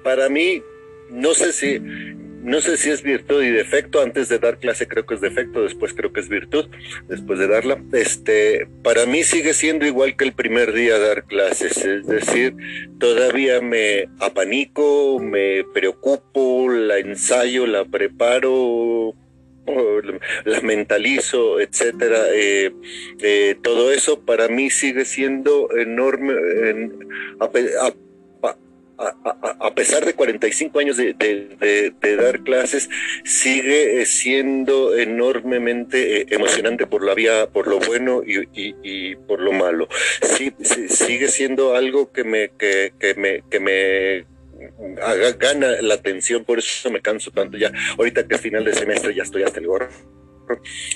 para 0.02 0.28
mí, 0.28 0.62
no 1.10 1.34
sé 1.34 1.52
si, 1.52 1.78
no 1.78 2.60
sé 2.60 2.76
si 2.76 2.90
es 2.90 3.02
virtud 3.02 3.42
y 3.42 3.50
defecto, 3.50 4.00
antes 4.00 4.28
de 4.28 4.38
dar 4.38 4.58
clase 4.58 4.86
creo 4.86 5.04
que 5.04 5.14
es 5.14 5.20
defecto, 5.20 5.62
después 5.62 5.92
creo 5.92 6.12
que 6.12 6.20
es 6.20 6.28
virtud, 6.28 6.66
después 7.08 7.38
de 7.38 7.48
darla, 7.48 7.82
este, 7.92 8.68
para 8.82 9.06
mí 9.06 9.24
sigue 9.24 9.54
siendo 9.54 9.86
igual 9.86 10.16
que 10.16 10.24
el 10.24 10.32
primer 10.32 10.72
día 10.72 10.98
dar 10.98 11.24
clases, 11.24 11.76
es 11.84 12.06
decir, 12.06 12.54
todavía 12.98 13.60
me 13.60 14.08
apanico, 14.20 15.18
me 15.18 15.64
preocupo, 15.74 16.68
la 16.70 16.98
ensayo, 16.98 17.66
la 17.66 17.84
preparo, 17.84 19.14
la 20.44 20.60
mentalizo, 20.60 21.60
etcétera, 21.60 22.26
eh, 22.32 22.72
eh, 23.20 23.56
todo 23.62 23.92
eso 23.92 24.20
para 24.20 24.48
mí 24.48 24.70
sigue 24.70 25.04
siendo 25.04 25.68
enorme, 25.76 26.34
a, 27.38 27.50
pesar 29.74 30.04
de 30.04 30.14
45 30.14 30.78
años 30.80 30.96
de, 30.96 31.94
dar 32.16 32.40
clases, 32.40 32.90
sigue 33.24 34.04
siendo 34.06 34.96
enormemente 34.96 36.22
eh, 36.22 36.26
emocionante 36.30 36.86
por 36.86 37.04
la 37.04 37.14
vía, 37.14 37.48
por 37.52 37.68
lo 37.68 37.78
bueno 37.78 38.22
y, 38.24 39.14
por 39.16 39.40
lo 39.40 39.52
malo. 39.52 39.88
Sí, 40.22 40.52
sigue 40.88 41.28
siendo 41.28 41.76
algo 41.76 42.10
que 42.12 42.24
me, 42.24 42.50
que, 42.50 42.92
me, 43.16 43.42
que 43.48 43.60
me 43.60 44.37
gana 45.38 45.80
la 45.82 45.94
atención, 45.94 46.44
por 46.44 46.58
eso 46.58 46.90
me 46.90 47.00
canso 47.00 47.30
tanto 47.30 47.56
ya. 47.56 47.72
Ahorita 47.96 48.26
que 48.26 48.34
es 48.34 48.40
final 48.40 48.64
de 48.64 48.74
semestre 48.74 49.14
ya 49.14 49.22
estoy 49.22 49.42
hasta 49.42 49.60
el 49.60 49.66
gorro. 49.66 49.88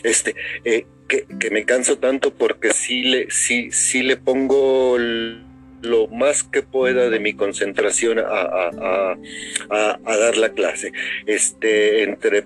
Este, 0.02 0.34
eh, 0.64 0.86
que, 1.08 1.26
que, 1.38 1.50
me 1.50 1.64
canso 1.64 1.98
tanto 1.98 2.32
porque 2.32 2.72
sí 2.72 3.02
le, 3.02 3.30
sí, 3.30 3.70
sí 3.70 4.02
le 4.02 4.16
pongo 4.16 4.96
lo 4.98 6.06
más 6.08 6.42
que 6.42 6.62
pueda 6.62 7.10
de 7.10 7.20
mi 7.20 7.34
concentración 7.34 8.18
a, 8.18 8.22
a, 8.22 9.16
a, 9.70 10.00
a 10.04 10.16
dar 10.16 10.36
la 10.38 10.52
clase. 10.52 10.92
Este, 11.26 12.04
entre 12.04 12.44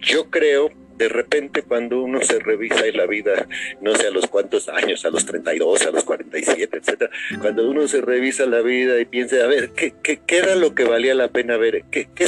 yo 0.00 0.30
creo 0.30 0.70
de 1.00 1.08
repente 1.08 1.62
cuando 1.62 2.02
uno 2.02 2.20
se 2.20 2.38
revisa 2.40 2.86
en 2.86 2.98
la 2.98 3.06
vida, 3.06 3.48
no 3.80 3.96
sé 3.96 4.08
a 4.08 4.10
los 4.10 4.26
cuántos 4.26 4.68
años, 4.68 5.02
a 5.06 5.10
los 5.10 5.24
32, 5.24 5.86
a 5.86 5.90
los 5.92 6.04
47, 6.04 6.76
etcétera, 6.76 7.10
cuando 7.40 7.70
uno 7.70 7.88
se 7.88 8.02
revisa 8.02 8.44
la 8.44 8.60
vida 8.60 9.00
y 9.00 9.06
piensa, 9.06 9.36
a 9.36 9.46
ver, 9.46 9.70
¿qué, 9.70 9.94
qué, 10.02 10.20
qué 10.26 10.36
era 10.36 10.56
lo 10.56 10.74
que 10.74 10.84
valía 10.84 11.14
la 11.14 11.28
pena 11.28 11.56
ver? 11.56 11.84
¿Qué, 11.90 12.08
qué, 12.14 12.26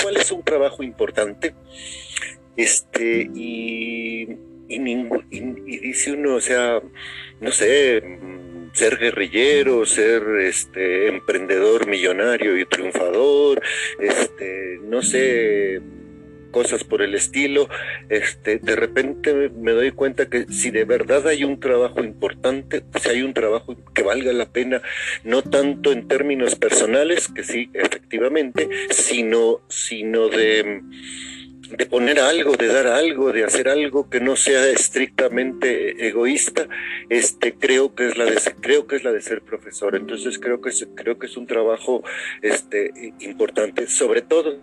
¿Cuál 0.00 0.18
es 0.18 0.30
un 0.30 0.44
trabajo 0.44 0.84
importante? 0.84 1.54
Este, 2.56 3.28
y, 3.34 4.28
y, 4.68 5.08
y, 5.30 5.78
dice 5.80 6.12
uno, 6.12 6.36
o 6.36 6.40
sea, 6.40 6.80
no 7.40 7.50
sé, 7.50 8.04
ser 8.72 8.98
guerrillero, 8.98 9.84
ser 9.84 10.22
este 10.42 11.08
emprendedor 11.08 11.88
millonario 11.88 12.56
y 12.56 12.66
triunfador, 12.66 13.60
este, 13.98 14.78
no 14.84 15.02
sé, 15.02 15.80
cosas 16.52 16.84
por 16.84 17.02
el 17.02 17.16
estilo, 17.16 17.68
este, 18.08 18.58
de 18.58 18.76
repente 18.76 19.50
me 19.50 19.72
doy 19.72 19.90
cuenta 19.90 20.30
que 20.30 20.46
si 20.46 20.70
de 20.70 20.84
verdad 20.84 21.26
hay 21.26 21.42
un 21.42 21.58
trabajo 21.58 22.04
importante, 22.04 22.84
si 23.00 23.08
hay 23.08 23.22
un 23.22 23.34
trabajo 23.34 23.74
que 23.92 24.02
valga 24.04 24.32
la 24.32 24.46
pena, 24.46 24.80
no 25.24 25.42
tanto 25.42 25.90
en 25.90 26.06
términos 26.06 26.54
personales, 26.54 27.26
que 27.26 27.42
sí, 27.42 27.70
efectivamente, 27.74 28.68
sino, 28.90 29.62
sino 29.68 30.28
de 30.28 30.82
de 31.76 31.86
poner 31.86 32.20
algo, 32.20 32.56
de 32.56 32.66
dar 32.68 32.86
algo, 32.86 33.32
de 33.32 33.44
hacer 33.44 33.68
algo 33.68 34.10
que 34.10 34.20
no 34.20 34.36
sea 34.36 34.68
estrictamente 34.68 36.06
egoísta, 36.06 36.68
este 37.08 37.54
creo 37.54 37.94
que 37.94 38.08
es 38.08 38.18
la 38.18 38.26
de 38.26 38.36
creo 38.60 38.86
que 38.86 38.96
es 38.96 39.04
la 39.04 39.12
de 39.12 39.22
ser 39.22 39.42
profesor. 39.42 39.96
Entonces 39.96 40.38
creo 40.38 40.60
que 40.60 40.70
es, 40.70 40.86
creo 40.94 41.18
que 41.18 41.26
es 41.26 41.36
un 41.36 41.46
trabajo 41.46 42.02
este 42.42 43.14
importante, 43.20 43.86
sobre 43.86 44.22
todo 44.22 44.60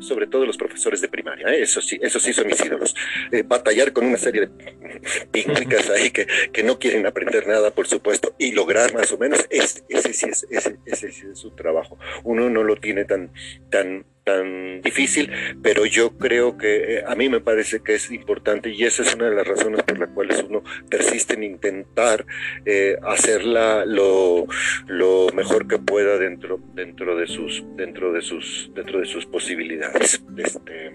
sobre 0.00 0.26
todo 0.26 0.46
los 0.46 0.56
profesores 0.56 1.00
de 1.00 1.08
primaria, 1.08 1.48
¿eh? 1.48 1.62
eso 1.62 1.80
sí, 1.80 1.98
eso 2.00 2.20
sí 2.20 2.32
son 2.32 2.46
mis 2.46 2.64
ídolos. 2.64 2.94
Eh, 3.32 3.42
batallar 3.42 3.92
con 3.92 4.06
una 4.06 4.18
serie 4.18 4.42
de 4.42 5.00
pínclicas 5.30 5.90
ahí 5.90 6.10
que, 6.10 6.26
que, 6.52 6.62
no 6.62 6.78
quieren 6.78 7.06
aprender 7.06 7.46
nada, 7.46 7.70
por 7.70 7.86
supuesto, 7.86 8.34
y 8.38 8.52
lograr 8.52 8.94
más 8.94 9.12
o 9.12 9.18
menos, 9.18 9.46
ese, 9.50 9.82
sí 10.12 10.26
es, 10.28 10.46
ese, 10.50 10.78
ese 10.84 11.12
sí 11.12 11.26
es 11.32 11.38
su 11.38 11.50
trabajo. 11.50 11.98
Uno 12.24 12.50
no 12.50 12.62
lo 12.62 12.76
tiene 12.76 13.04
tan, 13.04 13.32
tan, 13.70 14.04
tan 14.26 14.82
difícil, 14.82 15.30
pero 15.62 15.86
yo 15.86 16.18
creo 16.18 16.58
que 16.58 16.96
eh, 16.96 17.04
a 17.06 17.14
mí 17.14 17.28
me 17.28 17.38
parece 17.38 17.80
que 17.80 17.94
es 17.94 18.10
importante 18.10 18.70
y 18.70 18.82
esa 18.82 19.04
es 19.04 19.14
una 19.14 19.26
de 19.30 19.36
las 19.36 19.46
razones 19.46 19.84
por 19.84 20.00
las 20.00 20.08
cuales 20.08 20.44
uno 20.48 20.64
persiste 20.90 21.34
en 21.34 21.44
intentar 21.44 22.26
eh, 22.64 22.96
hacerla 23.04 23.84
lo, 23.86 24.46
lo, 24.88 25.28
mejor 25.32 25.68
que 25.68 25.78
pueda 25.78 26.18
dentro, 26.18 26.58
dentro 26.74 27.14
de 27.16 27.28
sus, 27.28 27.64
dentro 27.76 28.12
de 28.12 28.20
sus, 28.20 28.72
dentro 28.74 28.98
de 28.98 29.06
sus 29.06 29.26
posibilidades. 29.26 30.20
Este, 30.36 30.90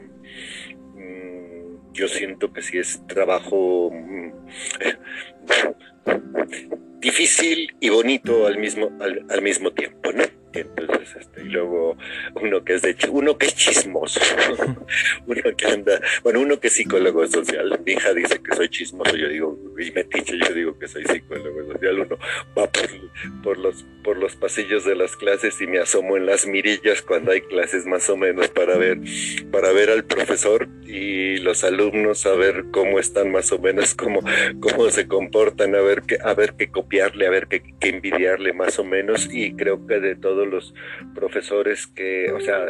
mm, 0.96 1.94
yo 1.94 2.10
siento 2.10 2.52
que 2.52 2.62
si 2.62 2.80
es 2.80 3.02
trabajo 3.08 3.92
mm, 3.94 4.34
difícil 7.00 7.78
y 7.80 7.88
bonito 7.88 8.46
al 8.46 8.60
mismo, 8.60 8.92
al, 9.00 9.26
al 9.30 9.42
mismo 9.42 9.72
tiempo, 9.72 10.12
¿no? 10.12 10.41
Entonces, 10.54 11.16
este, 11.20 11.42
y 11.44 11.50
luego 11.50 11.98
uno 12.42 12.64
que 12.64 12.74
es 12.76 12.82
de 12.82 12.96
uno 13.10 13.38
que 13.38 13.48
es 13.48 13.56
chismoso, 13.56 14.20
uno 15.26 15.42
que 15.58 15.66
anda, 15.68 16.02
bueno, 16.24 16.42
uno 16.42 16.60
que 16.60 16.68
es 16.68 16.74
psicólogo 16.74 17.26
social, 17.28 17.80
mi 17.86 17.94
hija 17.94 18.14
dice 18.14 18.42
que 18.42 18.56
soy 18.56 18.70
chismoso, 18.70 19.16
yo 19.16 19.30
digo, 19.30 19.58
y 19.80 19.92
metiche, 19.92 20.38
yo 20.38 20.54
digo 20.54 20.78
que 20.78 20.88
soy 20.88 21.06
psicólogo 21.06 21.74
social, 21.74 22.00
uno 22.00 22.18
va 22.58 22.70
por, 22.70 22.90
por 23.44 23.58
los 23.58 23.86
por 24.04 24.18
los 24.18 24.36
pasillos 24.36 24.86
de 24.86 24.96
las 24.96 25.16
clases 25.16 25.60
y 25.62 25.68
me 25.68 25.80
asomo 25.80 26.18
en 26.18 26.26
las 26.26 26.48
mirillas 26.48 27.02
cuando 27.02 27.32
hay 27.32 27.42
clases 27.42 27.86
más 27.86 28.10
o 28.10 28.18
menos 28.18 28.50
para 28.50 28.78
ver, 28.78 29.00
para 29.52 29.72
ver 29.72 29.90
al 29.90 30.04
profesor 30.06 30.68
y 30.86 31.38
los 31.38 31.64
alumnos 31.64 32.26
a 32.26 32.34
ver 32.34 32.66
cómo 32.72 33.00
están 33.00 33.32
más 33.32 33.52
o 33.52 33.60
menos, 33.60 33.96
cómo, 33.96 34.22
cómo 34.60 34.90
se 34.90 35.08
comportan, 35.08 35.76
a 35.76 35.82
ver 35.82 36.04
qué, 36.04 36.18
a 36.24 36.34
ver 36.34 36.56
qué 36.58 36.70
copiarle, 36.70 37.28
a 37.28 37.30
ver 37.30 37.48
qué, 37.48 37.64
qué 37.80 37.90
envidiarle 37.90 38.54
más 38.54 38.80
o 38.80 38.84
menos, 38.84 39.30
y 39.32 39.56
creo 39.56 39.86
que 39.88 40.00
de 40.00 40.16
todo 40.16 40.41
los 40.46 40.74
profesores 41.14 41.88
que, 41.88 42.32
o 42.32 42.40
sea, 42.40 42.66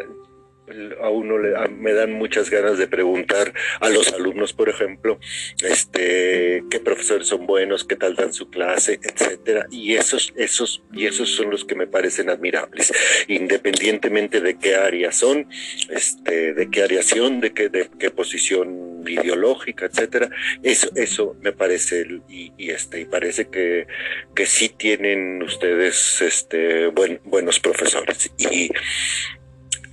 a 1.01 1.09
uno 1.09 1.37
le, 1.37 1.53
me 1.69 1.93
dan 1.93 2.13
muchas 2.13 2.49
ganas 2.49 2.77
de 2.77 2.87
preguntar 2.87 3.53
a 3.79 3.89
los 3.89 4.11
alumnos, 4.13 4.53
por 4.53 4.69
ejemplo, 4.69 5.19
este, 5.63 6.63
qué 6.69 6.79
profesores 6.79 7.27
son 7.27 7.45
buenos, 7.45 7.83
qué 7.83 7.95
tal 7.95 8.15
dan 8.15 8.33
su 8.33 8.49
clase, 8.49 8.99
etcétera. 9.03 9.67
Y 9.71 9.95
esos, 9.95 10.33
esos, 10.35 10.83
y 10.93 11.05
esos 11.05 11.29
son 11.29 11.49
los 11.49 11.65
que 11.65 11.75
me 11.75 11.87
parecen 11.87 12.29
admirables, 12.29 12.93
independientemente 13.27 14.41
de 14.41 14.57
qué 14.57 14.75
área 14.75 15.11
son, 15.11 15.47
este, 15.89 16.53
de 16.53 16.69
qué 16.69 16.83
área 16.83 17.03
son, 17.03 17.39
de 17.39 17.53
qué, 17.53 17.69
de 17.69 17.89
qué 17.99 18.11
posición 18.11 19.03
ideológica, 19.07 19.85
etcétera. 19.85 20.29
Eso, 20.63 20.89
eso 20.95 21.35
me 21.41 21.51
parece, 21.51 22.05
y, 22.29 22.53
y 22.57 22.69
este, 22.71 23.01
y 23.01 23.05
parece 23.05 23.47
que, 23.47 23.87
que 24.35 24.45
sí 24.45 24.69
tienen 24.69 25.41
ustedes, 25.43 26.21
este, 26.21 26.87
buen, 26.87 27.19
buenos 27.23 27.59
profesores. 27.59 28.31
Y, 28.37 28.69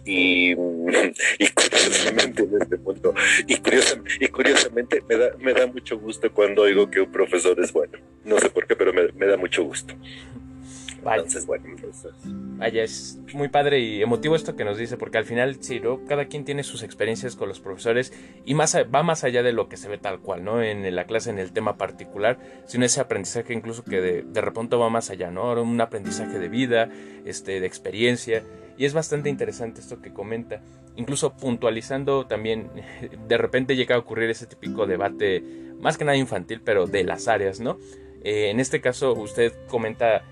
y, 0.08 0.52
y 1.38 1.48
curiosamente 1.48 2.42
en 2.42 2.62
este 2.62 2.78
punto, 2.78 3.14
y, 3.46 3.54
y 3.54 4.28
curiosamente 4.28 5.02
me 5.08 5.16
da, 5.16 5.30
me 5.38 5.52
da 5.52 5.66
mucho 5.66 5.98
gusto 5.98 6.32
cuando 6.32 6.62
oigo 6.62 6.90
que 6.90 7.00
un 7.00 7.12
profesor 7.12 7.60
es 7.60 7.72
bueno. 7.72 7.98
No 8.24 8.38
sé 8.38 8.48
por 8.48 8.66
qué, 8.66 8.74
pero 8.74 8.92
me, 8.92 9.12
me 9.12 9.26
da 9.26 9.36
mucho 9.36 9.64
gusto. 9.64 9.94
Entonces, 10.98 11.46
bueno, 11.46 11.64
Vaya, 12.58 12.82
es 12.82 13.18
muy 13.32 13.48
padre 13.48 13.78
y 13.78 14.02
emotivo 14.02 14.34
esto 14.34 14.56
que 14.56 14.64
nos 14.64 14.78
dice, 14.78 14.96
porque 14.96 15.18
al 15.18 15.24
final, 15.24 15.62
sí, 15.62 15.80
¿no? 15.80 16.04
cada 16.06 16.26
quien 16.26 16.44
tiene 16.44 16.64
sus 16.64 16.82
experiencias 16.82 17.36
con 17.36 17.48
los 17.48 17.60
profesores 17.60 18.12
y 18.44 18.54
más 18.54 18.76
va 18.76 19.02
más 19.02 19.22
allá 19.24 19.42
de 19.42 19.52
lo 19.52 19.68
que 19.68 19.76
se 19.76 19.88
ve 19.88 19.98
tal 19.98 20.20
cual, 20.20 20.44
¿no? 20.44 20.60
En 20.60 20.94
la 20.94 21.04
clase, 21.04 21.30
en 21.30 21.38
el 21.38 21.52
tema 21.52 21.76
particular, 21.76 22.38
sino 22.66 22.84
ese 22.84 23.00
aprendizaje 23.00 23.54
incluso 23.54 23.84
que 23.84 24.00
de, 24.00 24.22
de 24.22 24.40
repente 24.40 24.76
va 24.76 24.90
más 24.90 25.10
allá, 25.10 25.30
¿no? 25.30 25.52
Un 25.62 25.80
aprendizaje 25.80 26.38
de 26.38 26.48
vida, 26.48 26.90
este, 27.24 27.60
de 27.60 27.66
experiencia. 27.66 28.42
Y 28.78 28.84
es 28.84 28.94
bastante 28.94 29.28
interesante 29.28 29.80
esto 29.80 30.00
que 30.00 30.12
comenta. 30.12 30.62
Incluso 30.94 31.36
puntualizando 31.36 32.26
también, 32.26 32.70
de 33.28 33.36
repente 33.36 33.76
llega 33.76 33.96
a 33.96 33.98
ocurrir 33.98 34.30
ese 34.30 34.46
típico 34.46 34.86
debate, 34.86 35.42
más 35.80 35.98
que 35.98 36.04
nada 36.04 36.16
infantil, 36.16 36.62
pero 36.64 36.86
de 36.86 37.02
las 37.02 37.26
áreas, 37.26 37.58
¿no? 37.58 37.76
Eh, 38.22 38.50
en 38.50 38.60
este 38.60 38.80
caso, 38.80 39.12
usted 39.14 39.52
comenta, 39.66 40.22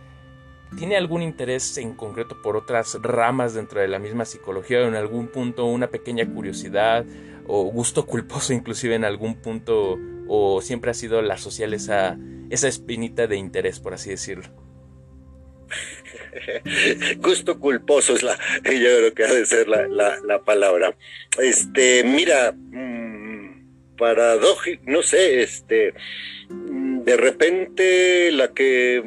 ¿tiene 0.78 0.96
algún 0.96 1.22
interés 1.22 1.76
en 1.78 1.94
concreto 1.94 2.40
por 2.40 2.56
otras 2.56 2.96
ramas 3.02 3.54
dentro 3.54 3.80
de 3.80 3.88
la 3.88 3.98
misma 3.98 4.24
psicología 4.24 4.80
o 4.80 4.88
en 4.88 4.94
algún 4.94 5.26
punto 5.26 5.66
una 5.66 5.88
pequeña 5.88 6.24
curiosidad 6.26 7.04
o 7.48 7.64
gusto 7.64 8.06
culposo 8.06 8.52
inclusive 8.52 8.96
en 8.96 9.04
algún 9.04 9.36
punto 9.36 9.98
o 10.28 10.60
siempre 10.60 10.90
ha 10.90 10.94
sido 10.94 11.22
la 11.22 11.36
social 11.36 11.74
esa, 11.74 12.18
esa 12.50 12.68
espinita 12.68 13.26
de 13.26 13.36
interés, 13.36 13.80
por 13.80 13.94
así 13.94 14.10
decirlo? 14.10 14.48
Gusto 17.18 17.58
culposo 17.58 18.14
es 18.14 18.22
la, 18.22 18.38
yo 18.64 18.70
creo 18.98 19.14
que 19.14 19.24
ha 19.24 19.32
de 19.32 19.46
ser 19.46 19.68
la, 19.68 19.86
la, 19.88 20.38
palabra. 20.44 20.94
Este, 21.38 22.04
mira, 22.04 22.52
mm, 22.52 23.96
paradójico, 23.96 24.82
no 24.86 25.02
sé, 25.02 25.42
este, 25.42 25.94
mm, 26.48 27.02
de 27.04 27.16
repente 27.16 28.30
la 28.32 28.52
que 28.52 29.02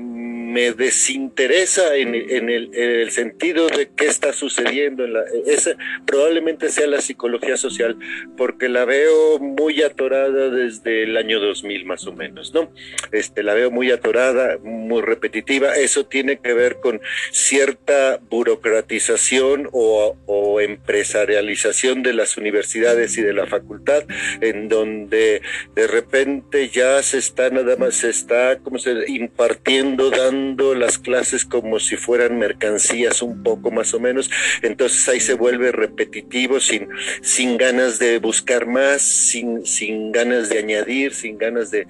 me 0.49 0.71
desinteresa 0.73 1.95
en, 1.95 2.15
el, 2.15 3.11
sentido 3.11 3.67
de 3.67 3.89
qué 3.95 4.05
está 4.05 4.33
sucediendo. 4.33 5.05
En 5.05 5.13
la, 5.13 5.23
esa 5.45 5.71
probablemente 6.05 6.69
sea 6.69 6.87
la 6.87 7.01
psicología 7.01 7.55
social, 7.55 7.97
porque 8.35 8.67
la 8.67 8.85
veo 8.85 9.39
muy 9.39 9.83
atorada 9.83 10.49
desde 10.49 11.03
el 11.03 11.17
año 11.17 11.39
2000 11.39 11.85
más 11.85 12.07
o 12.07 12.13
menos, 12.13 12.53
¿no? 12.53 12.71
Este, 13.11 13.43
la 13.43 13.53
veo 13.53 13.69
muy 13.69 13.91
atorada, 13.91 14.57
muy 14.63 15.01
repetitiva. 15.01 15.75
Eso 15.75 16.05
tiene 16.05 16.39
que 16.39 16.53
ver 16.53 16.79
con 16.79 16.99
cierta 17.31 18.19
burocratización 18.29 19.69
o, 19.71 20.17
o 20.25 20.61
empresarialización 20.61 22.01
de 22.01 22.13
las 22.13 22.37
universidades 22.37 23.17
y 23.17 23.21
de 23.21 23.33
la 23.33 23.45
facultad, 23.45 24.03
en 24.41 24.67
donde 24.67 25.41
de 25.75 25.87
repente 25.87 26.69
ya 26.69 27.01
se 27.03 27.19
está 27.19 27.49
nada 27.49 27.75
más, 27.77 27.95
se 27.95 28.09
está 28.09 28.57
como 28.59 28.79
se 28.79 29.05
impartiendo, 29.07 30.09
dando 30.09 30.38
las 30.75 30.97
clases 30.97 31.45
como 31.45 31.79
si 31.79 31.95
fueran 31.95 32.39
mercancías 32.39 33.21
un 33.21 33.43
poco 33.43 33.71
más 33.71 33.93
o 33.93 33.99
menos, 33.99 34.29
entonces 34.61 35.07
ahí 35.07 35.19
se 35.19 35.33
vuelve 35.33 35.71
repetitivo, 35.71 36.59
sin, 36.59 36.87
sin 37.21 37.57
ganas 37.57 37.99
de 37.99 38.19
buscar 38.19 38.65
más, 38.65 39.01
sin, 39.01 39.65
sin 39.65 40.11
ganas 40.11 40.49
de 40.49 40.59
añadir, 40.59 41.13
sin 41.13 41.37
ganas 41.37 41.71
de, 41.71 41.85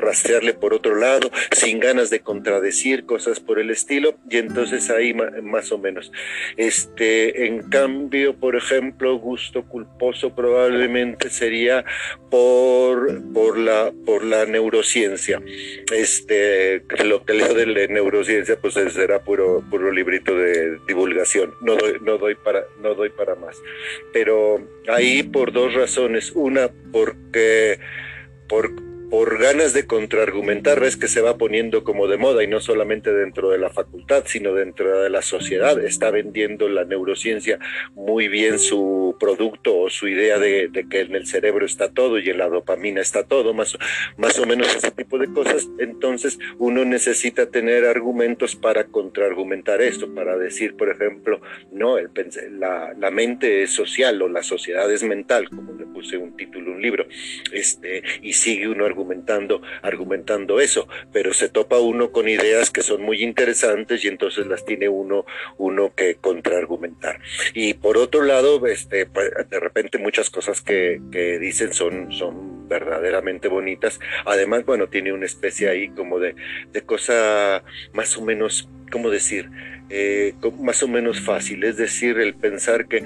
rastrearle 0.00 0.54
por 0.54 0.74
otro 0.74 0.96
lado, 0.96 1.30
sin 1.52 1.80
ganas 1.80 2.10
de 2.10 2.20
contradecir 2.20 3.04
cosas 3.04 3.40
por 3.40 3.58
el 3.58 3.70
estilo, 3.70 4.16
y 4.30 4.36
entonces 4.38 4.90
ahí 4.90 5.14
más 5.14 5.72
o 5.72 5.78
menos. 5.78 6.12
Este, 6.56 7.46
en 7.46 7.62
cambio, 7.68 8.34
por 8.36 8.56
ejemplo, 8.56 9.18
gusto 9.18 9.64
culposo 9.64 10.34
probablemente 10.34 11.30
sería 11.30 11.84
por, 12.30 13.22
por, 13.32 13.58
la, 13.58 13.92
por 14.04 14.24
la 14.24 14.44
neurociencia. 14.46 15.40
Este, 15.94 16.82
lo 17.04 17.24
que 17.24 17.34
leo 17.34 17.54
la 17.68 17.86
neurociencia, 17.86 18.58
pues 18.60 18.74
será 18.74 19.20
puro, 19.20 19.62
puro 19.70 19.92
librito 19.92 20.36
de 20.36 20.78
divulgación. 20.86 21.54
No 21.60 21.76
doy, 21.76 21.98
no 22.00 22.18
doy 22.18 22.34
para, 22.34 22.64
no 22.80 22.94
doy 22.94 23.10
para 23.10 23.34
más. 23.34 23.60
Pero 24.12 24.60
ahí 24.88 25.22
por 25.22 25.52
dos 25.52 25.74
razones. 25.74 26.32
Una, 26.34 26.70
porque 26.92 27.78
por, 28.48 28.72
por 29.10 29.38
ganas 29.38 29.72
de 29.72 29.86
contraargumentar, 29.86 30.80
ves 30.80 30.96
que 30.96 31.08
se 31.08 31.20
va 31.20 31.38
poniendo 31.38 31.84
como 31.84 32.08
de 32.08 32.16
moda 32.16 32.42
y 32.42 32.46
no 32.46 32.60
solamente 32.60 33.12
dentro 33.12 33.50
de 33.50 33.58
la 33.58 33.70
facultad, 33.70 34.24
sino 34.26 34.52
dentro 34.52 35.02
de 35.02 35.10
la 35.10 35.22
sociedad. 35.22 35.78
Está 35.82 36.10
vendiendo 36.10 36.68
la 36.68 36.84
neurociencia 36.84 37.58
muy 37.94 38.28
bien 38.28 38.58
su 38.58 39.16
producto 39.18 39.78
o 39.78 39.90
su 39.90 40.08
idea 40.08 40.38
de, 40.38 40.70
que 40.90 41.00
en 41.00 41.14
el 41.14 41.26
cerebro 41.26 41.64
está 41.64 41.90
todo 41.90 42.18
y 42.18 42.28
en 42.28 42.38
la 42.38 42.48
dopamina 42.48 43.00
está 43.00 43.24
todo, 43.24 43.54
más, 43.54 43.78
más 44.16 44.38
o 44.38 44.46
menos 44.46 44.74
ese 44.74 44.90
tipo 44.90 45.18
de 45.18 45.32
cosas. 45.32 45.68
Entonces 45.78 46.38
uno 46.58 46.84
necesita 46.84 47.46
tener 47.46 47.84
argumentos 47.84 48.56
para 48.56 48.84
contraargumentar 48.84 49.80
esto, 49.80 50.14
para 50.14 50.36
decir, 50.36 50.76
por 50.76 50.90
ejemplo, 50.90 51.40
no, 51.72 51.98
el, 51.98 52.10
la, 52.58 52.94
la 52.98 53.10
mente 53.10 53.62
es 53.62 53.70
social 53.70 54.20
o 54.22 54.28
la 54.28 54.42
sociedad 54.42 54.90
es 54.92 55.02
mental, 55.02 55.48
como 55.48 55.72
le 55.72 55.86
puse 55.86 56.16
un 56.16 56.36
título, 56.36 56.72
un 56.72 56.82
libro, 56.82 57.06
este, 57.52 58.02
y 58.22 58.32
sigue 58.32 58.68
uno 58.68 58.84
argumentando, 58.84 58.97
argumentando 59.82 60.60
eso, 60.60 60.88
pero 61.12 61.32
se 61.32 61.48
topa 61.48 61.78
uno 61.78 62.10
con 62.10 62.28
ideas 62.28 62.70
que 62.70 62.82
son 62.82 63.02
muy 63.02 63.22
interesantes 63.22 64.04
y 64.04 64.08
entonces 64.08 64.46
las 64.46 64.64
tiene 64.64 64.88
uno, 64.88 65.24
uno 65.56 65.92
que 65.94 66.16
contraargumentar. 66.16 67.20
Y 67.54 67.74
por 67.74 67.98
otro 67.98 68.22
lado, 68.22 68.64
este, 68.66 69.06
pues, 69.06 69.30
de 69.48 69.60
repente 69.60 69.98
muchas 69.98 70.30
cosas 70.30 70.60
que, 70.60 71.00
que 71.10 71.38
dicen 71.38 71.72
son, 71.72 72.12
son 72.12 72.68
verdaderamente 72.68 73.48
bonitas. 73.48 73.98
Además, 74.24 74.64
bueno, 74.64 74.88
tiene 74.88 75.12
una 75.12 75.26
especie 75.26 75.68
ahí 75.68 75.88
como 75.88 76.18
de, 76.18 76.34
de 76.72 76.82
cosa 76.82 77.62
más 77.92 78.16
o 78.16 78.22
menos, 78.22 78.68
¿cómo 78.90 79.10
decir? 79.10 79.50
Eh, 79.90 80.34
más 80.60 80.82
o 80.82 80.88
menos 80.88 81.20
fácil, 81.20 81.64
es 81.64 81.76
decir, 81.76 82.18
el 82.18 82.34
pensar 82.34 82.86
que, 82.88 83.02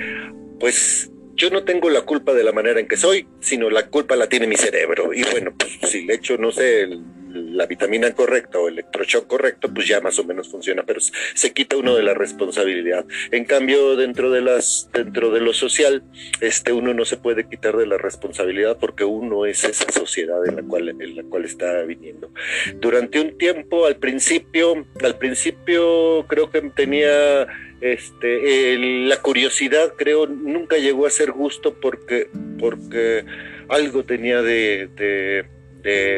pues, 0.59 1.13
yo 1.43 1.51
no 1.51 1.65
tengo 1.65 1.91
la 1.91 2.03
culpa 2.03 2.35
de 2.35 2.45
la 2.45 2.53
manera 2.53 2.79
en 2.79 2.87
que 2.87 2.97
soy, 2.97 3.27
sino 3.41 3.69
la 3.69 3.89
culpa 3.89 4.15
la 4.15 4.29
tiene 4.29 4.47
mi 4.47 4.55
cerebro. 4.55 5.13
Y 5.13 5.25
bueno, 5.25 5.53
pues 5.59 5.77
si 5.91 6.05
le 6.05 6.15
echo, 6.15 6.39
no 6.39 6.53
sé, 6.53 6.87
la 7.33 7.67
vitamina 7.67 8.13
correcta 8.13 8.61
o 8.61 8.69
el 8.69 8.75
electroshock 8.75 9.27
correcto, 9.27 9.69
pues 9.75 9.89
ya 9.89 10.01
más 10.01 10.17
o 10.21 10.25
menos 10.25 10.49
funciona, 10.49 10.85
pero 10.85 11.01
se 11.01 11.53
quita 11.53 11.77
uno 11.77 11.97
de 11.97 12.05
la 12.05 12.15
responsabilidad. 12.15 13.07
En 13.33 13.45
cambio, 13.45 13.97
dentro 13.97 14.31
de 14.31 14.41
las, 14.41 14.89
dentro 14.93 15.33
de 15.33 15.41
lo 15.41 15.53
social, 15.53 16.05
este 16.41 16.73
uno 16.73 16.95
no 16.95 17.05
se 17.05 17.17
puede 17.17 17.49
quitar 17.49 17.76
de 17.76 17.89
la 17.89 17.99
responsabilidad 17.99 18.76
porque 18.78 19.02
uno 19.02 19.45
es 19.45 19.65
esa 19.65 19.91
sociedad 19.91 20.47
en 20.47 20.55
la 20.55 20.63
cual, 20.63 20.91
en 20.91 21.17
la 21.17 21.25
cual 21.25 21.45
está 21.45 21.83
viniendo. 21.83 22.31
Durante 22.76 23.19
un 23.19 23.37
tiempo, 23.37 23.87
al 23.87 23.97
principio, 23.97 24.87
al 25.02 25.19
principio 25.19 26.25
creo 26.28 26.52
que 26.52 26.61
tenía 26.71 27.49
este, 27.82 28.78
la 28.78 29.21
curiosidad 29.21 29.95
creo 29.97 30.28
nunca 30.28 30.76
llegó 30.78 31.04
a 31.04 31.10
ser 31.10 31.32
gusto 31.32 31.75
porque, 31.75 32.28
porque 32.60 33.25
algo 33.68 34.04
tenía 34.04 34.40
de, 34.40 35.45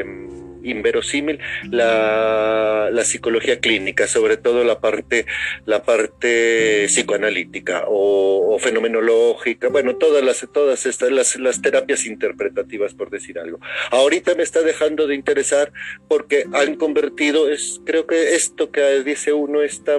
mm, 0.04 0.66
inverosímil 0.66 1.38
la, 1.70 2.90
la, 2.92 3.04
psicología 3.04 3.60
clínica, 3.60 4.06
sobre 4.06 4.36
todo 4.36 4.62
la 4.62 4.80
parte, 4.80 5.24
la 5.64 5.82
parte 5.84 6.84
psicoanalítica 6.88 7.84
o, 7.88 8.58
fenomenológica, 8.58 9.68
bueno, 9.68 9.96
todas 9.96 10.22
las, 10.22 10.46
todas 10.52 10.84
estas, 10.84 11.10
las, 11.10 11.36
las, 11.36 11.62
terapias 11.62 12.04
interpretativas, 12.04 12.92
por 12.92 13.08
decir 13.08 13.38
algo. 13.38 13.58
Ahorita 13.90 14.34
me 14.34 14.42
está 14.42 14.60
dejando 14.62 15.06
de 15.06 15.14
interesar 15.14 15.72
porque 16.08 16.44
han 16.52 16.76
convertido, 16.76 17.48
es, 17.50 17.80
creo 17.86 18.06
que 18.06 18.34
esto 18.34 18.70
que 18.70 19.02
dice 19.02 19.32
uno, 19.32 19.62
esta, 19.62 19.98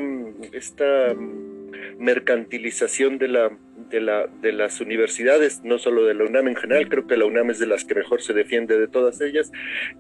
esta 0.53 1.15
mercantilización 1.97 3.17
de 3.17 3.27
la, 3.27 3.57
de, 3.75 4.01
la, 4.01 4.27
de 4.41 4.53
las 4.53 4.79
universidades, 4.81 5.61
no 5.63 5.77
solo 5.77 6.05
de 6.05 6.13
la 6.13 6.23
UNAM 6.23 6.47
en 6.47 6.55
general, 6.55 6.87
creo 6.89 7.07
que 7.07 7.17
la 7.17 7.25
UNAM 7.25 7.51
es 7.51 7.59
de 7.59 7.67
las 7.67 7.85
que 7.85 7.95
mejor 7.95 8.21
se 8.21 8.33
defiende 8.33 8.79
de 8.79 8.87
todas 8.87 9.21
ellas, 9.21 9.51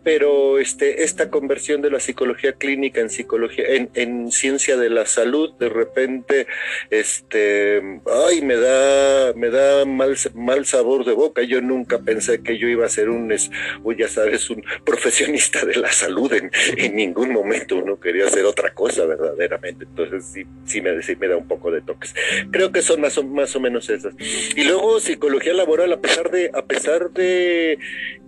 pero 0.03 0.59
este, 0.59 1.03
esta 1.03 1.29
conversión 1.29 1.81
de 1.81 1.91
la 1.91 1.99
psicología 1.99 2.53
clínica 2.53 3.01
en 3.01 3.09
psicología, 3.09 3.65
en, 3.67 3.89
en 3.93 4.31
ciencia 4.31 4.77
de 4.77 4.89
la 4.89 5.05
salud, 5.05 5.53
de 5.59 5.69
repente, 5.69 6.47
este, 6.89 7.81
ay, 8.29 8.41
me 8.41 8.55
da, 8.55 9.33
me 9.33 9.49
da 9.49 9.85
mal, 9.85 10.15
mal 10.33 10.65
sabor 10.65 11.05
de 11.05 11.13
boca. 11.13 11.43
Yo 11.43 11.61
nunca 11.61 11.99
pensé 11.99 12.41
que 12.41 12.57
yo 12.57 12.67
iba 12.67 12.85
a 12.85 12.89
ser 12.89 13.09
un, 13.09 13.33
o 13.83 13.91
ya 13.91 14.07
sabes, 14.07 14.49
un 14.49 14.63
profesionista 14.85 15.65
de 15.65 15.75
la 15.75 15.91
salud. 15.91 16.31
En, 16.33 16.95
ningún 16.95 17.33
momento 17.33 17.75
uno 17.77 17.99
quería 17.99 18.25
hacer 18.25 18.45
otra 18.45 18.73
cosa 18.73 19.05
verdaderamente. 19.05 19.85
Entonces 19.85 20.25
sí, 20.25 20.45
sí 20.65 20.81
me, 20.81 21.01
sí 21.01 21.15
me 21.17 21.27
da 21.27 21.35
un 21.35 21.47
poco 21.47 21.71
de 21.71 21.81
toques. 21.81 22.15
Creo 22.51 22.71
que 22.71 22.81
son 22.81 23.01
más 23.01 23.21
más 23.23 23.55
o 23.55 23.59
menos 23.59 23.64
esas. 23.89 24.13
Y 24.55 24.63
luego 24.63 24.99
psicología 24.99 25.53
laboral, 25.53 25.91
a 25.93 26.01
pesar 26.01 26.31
de, 26.31 26.51
a 26.53 26.65
pesar 26.65 27.11
de, 27.11 27.77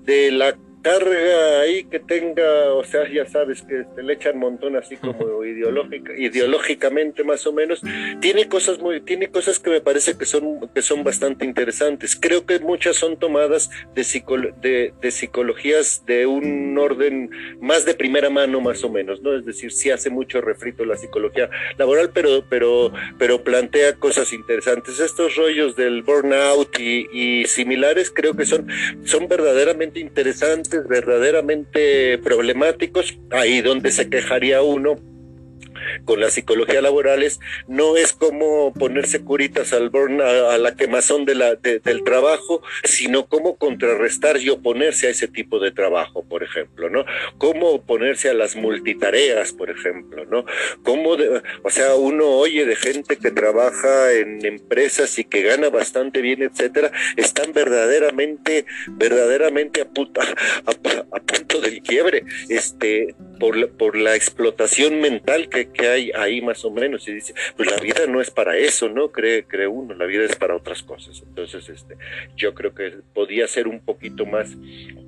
de 0.03 0.31
la 0.31 0.57
carga 0.81 1.61
ahí 1.61 1.83
que 1.85 1.99
tenga, 1.99 2.73
o 2.73 2.83
sea, 2.83 3.09
ya 3.11 3.25
sabes 3.25 3.61
que 3.61 3.85
te 3.95 4.03
le 4.03 4.13
echan 4.13 4.37
montón 4.37 4.75
así 4.75 4.95
como 4.97 5.43
ideológica, 5.43 6.13
ideológicamente 6.17 7.23
más 7.23 7.45
o 7.47 7.53
menos, 7.53 7.81
tiene 8.21 8.47
cosas 8.47 8.79
muy, 8.79 9.01
tiene 9.01 9.27
cosas 9.27 9.59
que 9.59 9.69
me 9.69 9.81
parece 9.81 10.17
que 10.17 10.25
son, 10.25 10.69
que 10.73 10.81
son 10.81 11.03
bastante 11.03 11.45
interesantes. 11.45 12.15
Creo 12.15 12.45
que 12.45 12.59
muchas 12.59 12.95
son 12.95 13.17
tomadas 13.17 13.69
de, 13.95 14.93
de, 15.01 15.11
psicologías 15.11 16.03
de 16.05 16.25
un 16.25 16.77
orden 16.77 17.29
más 17.59 17.85
de 17.85 17.93
primera 17.93 18.29
mano 18.29 18.61
más 18.61 18.83
o 18.83 18.89
menos, 18.89 19.21
¿no? 19.21 19.35
Es 19.37 19.45
decir, 19.45 19.71
sí 19.71 19.89
hace 19.89 20.09
mucho 20.09 20.41
refrito 20.41 20.85
la 20.85 20.97
psicología 20.97 21.49
laboral, 21.77 22.11
pero, 22.13 22.43
pero, 22.49 22.91
pero 23.17 23.43
plantea 23.43 23.95
cosas 23.95 24.33
interesantes. 24.33 24.99
Estos 24.99 25.35
rollos 25.35 25.75
del 25.75 26.03
burnout 26.03 26.79
y, 26.79 27.07
y 27.11 27.45
similares 27.45 28.11
creo 28.11 28.35
que 28.35 28.45
son, 28.45 28.67
son 29.05 29.27
verdaderamente 29.27 29.99
interesantes 29.99 30.66
verdaderamente 30.69 32.17
problemáticos, 32.19 33.17
ahí 33.31 33.61
donde 33.61 33.91
se 33.91 34.09
quejaría 34.09 34.61
uno 34.61 34.95
con 36.05 36.19
la 36.19 36.29
psicología 36.29 36.81
laborales 36.81 37.39
no 37.67 37.97
es 37.97 38.13
como 38.13 38.73
ponerse 38.73 39.23
curitas 39.23 39.73
al 39.73 39.89
burn, 39.89 40.21
a, 40.21 40.57
la 40.57 40.75
quemazón 40.75 41.25
de 41.25 41.35
la, 41.35 41.55
del 41.55 42.03
trabajo, 42.03 42.61
sino 42.83 43.27
cómo 43.27 43.57
contrarrestar 43.57 44.37
y 44.37 44.49
oponerse 44.49 45.07
a 45.07 45.11
ese 45.11 45.27
tipo 45.27 45.59
de 45.59 45.71
trabajo, 45.71 46.23
por 46.23 46.43
ejemplo, 46.43 46.89
¿no? 46.89 47.05
Cómo 47.37 47.69
oponerse 47.69 48.29
a 48.29 48.33
las 48.33 48.55
multitareas, 48.55 49.53
por 49.53 49.69
ejemplo, 49.69 50.25
¿no? 50.25 50.45
Cómo, 50.83 51.15
o 51.63 51.69
sea, 51.69 51.95
uno 51.95 52.27
oye 52.27 52.65
de 52.65 52.75
gente 52.75 53.17
que 53.17 53.31
trabaja 53.31 54.13
en 54.13 54.45
empresas 54.45 55.17
y 55.19 55.23
que 55.23 55.41
gana 55.41 55.69
bastante 55.69 56.21
bien, 56.21 56.41
etcétera, 56.41 56.91
están 57.15 57.53
verdaderamente, 57.53 58.65
verdaderamente 58.87 59.81
a, 59.81 59.85
puta, 59.85 60.21
a, 60.65 61.19
punto 61.19 61.61
del 61.61 61.81
quiebre. 61.81 62.23
Este, 62.49 63.15
por, 63.39 63.55
la, 63.57 63.67
por 63.67 63.95
la 63.95 64.15
explotación 64.15 64.99
mental 65.01 65.49
que, 65.49 65.69
que, 65.69 65.87
hay 65.87 66.11
ahí 66.15 66.41
más 66.41 66.63
o 66.65 66.71
menos 66.71 67.07
y 67.07 67.13
dice, 67.13 67.33
pues 67.55 67.69
la 67.69 67.77
vida 67.77 68.05
no 68.07 68.21
es 68.21 68.31
para 68.31 68.57
eso, 68.57 68.89
¿no? 68.89 69.11
Cree, 69.11 69.45
cree 69.45 69.67
uno, 69.67 69.93
la 69.93 70.05
vida 70.05 70.23
es 70.25 70.35
para 70.35 70.55
otras 70.55 70.83
cosas. 70.83 71.21
Entonces, 71.25 71.69
este, 71.69 71.95
yo 72.35 72.53
creo 72.53 72.73
que 72.73 72.97
podía 73.13 73.47
ser 73.47 73.67
un 73.67 73.79
poquito 73.79 74.25
más, 74.25 74.49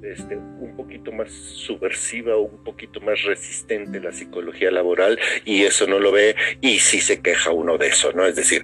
este, 0.04 0.36
un 0.36 0.76
poquito 0.76 1.12
más 1.12 1.32
subversiva 1.32 2.36
o 2.36 2.42
un 2.42 2.64
poquito 2.64 3.02
más 3.02 3.24
resistente 3.24 4.00
la 4.00 4.12
psicología 4.12 4.72
laboral 4.72 5.20
y 5.46 5.64
eso 5.64 5.88
no 5.88 6.00
lo 6.00 6.12
ve 6.12 6.36
y 6.62 6.80
sí 6.80 7.02
se 7.02 7.22
queja 7.22 7.52
uno 7.52 7.78
de 7.78 7.88
eso, 7.88 8.12
¿no? 8.14 8.26
Es 8.26 8.36
decir, 8.36 8.64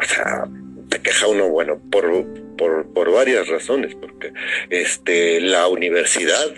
o 0.00 0.04
sea, 0.04 0.44
se 0.90 1.02
queja 1.02 1.26
uno, 1.26 1.48
bueno, 1.48 1.80
por, 1.90 2.26
por, 2.56 2.92
por 2.92 3.12
varias 3.12 3.48
razones, 3.48 3.94
porque 3.94 4.32
este, 4.70 5.40
la 5.40 5.68
universidad 5.68 6.54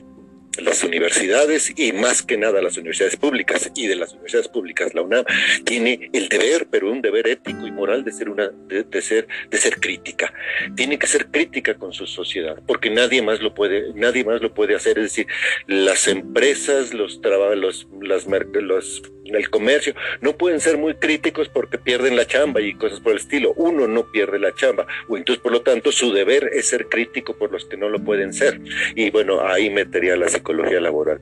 las 0.60 0.82
universidades 0.82 1.72
y 1.76 1.92
más 1.92 2.22
que 2.22 2.36
nada 2.36 2.60
las 2.60 2.76
universidades 2.76 3.16
públicas. 3.16 3.70
Y 3.74 3.86
de 3.86 3.96
las 3.96 4.12
universidades 4.12 4.48
públicas 4.48 4.94
la 4.94 5.02
UNAM 5.02 5.24
tiene 5.64 6.10
el 6.12 6.28
deber 6.28 6.66
pero 6.70 6.90
un 6.90 7.02
deber 7.02 7.28
ético 7.28 7.66
y 7.66 7.70
moral 7.70 8.04
de 8.04 8.12
ser 8.12 8.28
una 8.28 8.48
de, 8.48 9.02
ser 9.02 9.28
de 9.50 9.58
ser 9.58 9.76
crítica. 9.80 10.32
Tiene 10.74 10.98
que 10.98 11.06
ser 11.06 11.26
crítica 11.26 11.74
con 11.74 11.92
su 11.92 12.06
sociedad 12.06 12.60
porque 12.66 12.90
nadie 12.90 13.22
más 13.22 13.40
lo 13.40 13.54
puede 13.54 13.92
nadie 13.94 14.24
más 14.24 14.40
lo 14.42 14.52
puede 14.52 14.74
hacer. 14.74 14.98
Es 14.98 15.04
decir 15.04 15.26
las 15.66 16.08
empresas 16.08 16.94
los 16.94 17.20
trabajos 17.20 17.86
las 18.02 18.26
los 18.26 19.02
el 19.24 19.50
comercio 19.50 19.94
no 20.22 20.38
pueden 20.38 20.58
ser 20.58 20.78
muy 20.78 20.94
críticos 20.94 21.50
porque 21.50 21.76
pierden 21.76 22.16
la 22.16 22.26
chamba 22.26 22.62
y 22.62 22.74
cosas 22.74 23.00
por 23.00 23.12
el 23.12 23.18
estilo. 23.18 23.52
Uno 23.54 23.86
no 23.86 24.10
pierde 24.10 24.38
la 24.38 24.54
chamba 24.54 24.86
entonces 25.08 25.42
por 25.42 25.52
lo 25.52 25.62
tanto 25.62 25.92
su 25.92 26.12
deber 26.12 26.50
es 26.52 26.68
ser 26.68 26.88
crítico 26.88 27.36
por 27.36 27.52
los 27.52 27.64
que 27.66 27.76
no 27.76 27.88
lo 27.88 28.02
pueden 28.02 28.32
ser. 28.32 28.60
Y 28.94 29.10
bueno 29.10 29.46
ahí 29.46 29.70
metería 29.70 30.16
la 30.16 30.28
psicología 30.28 30.47
laboral. 30.52 31.20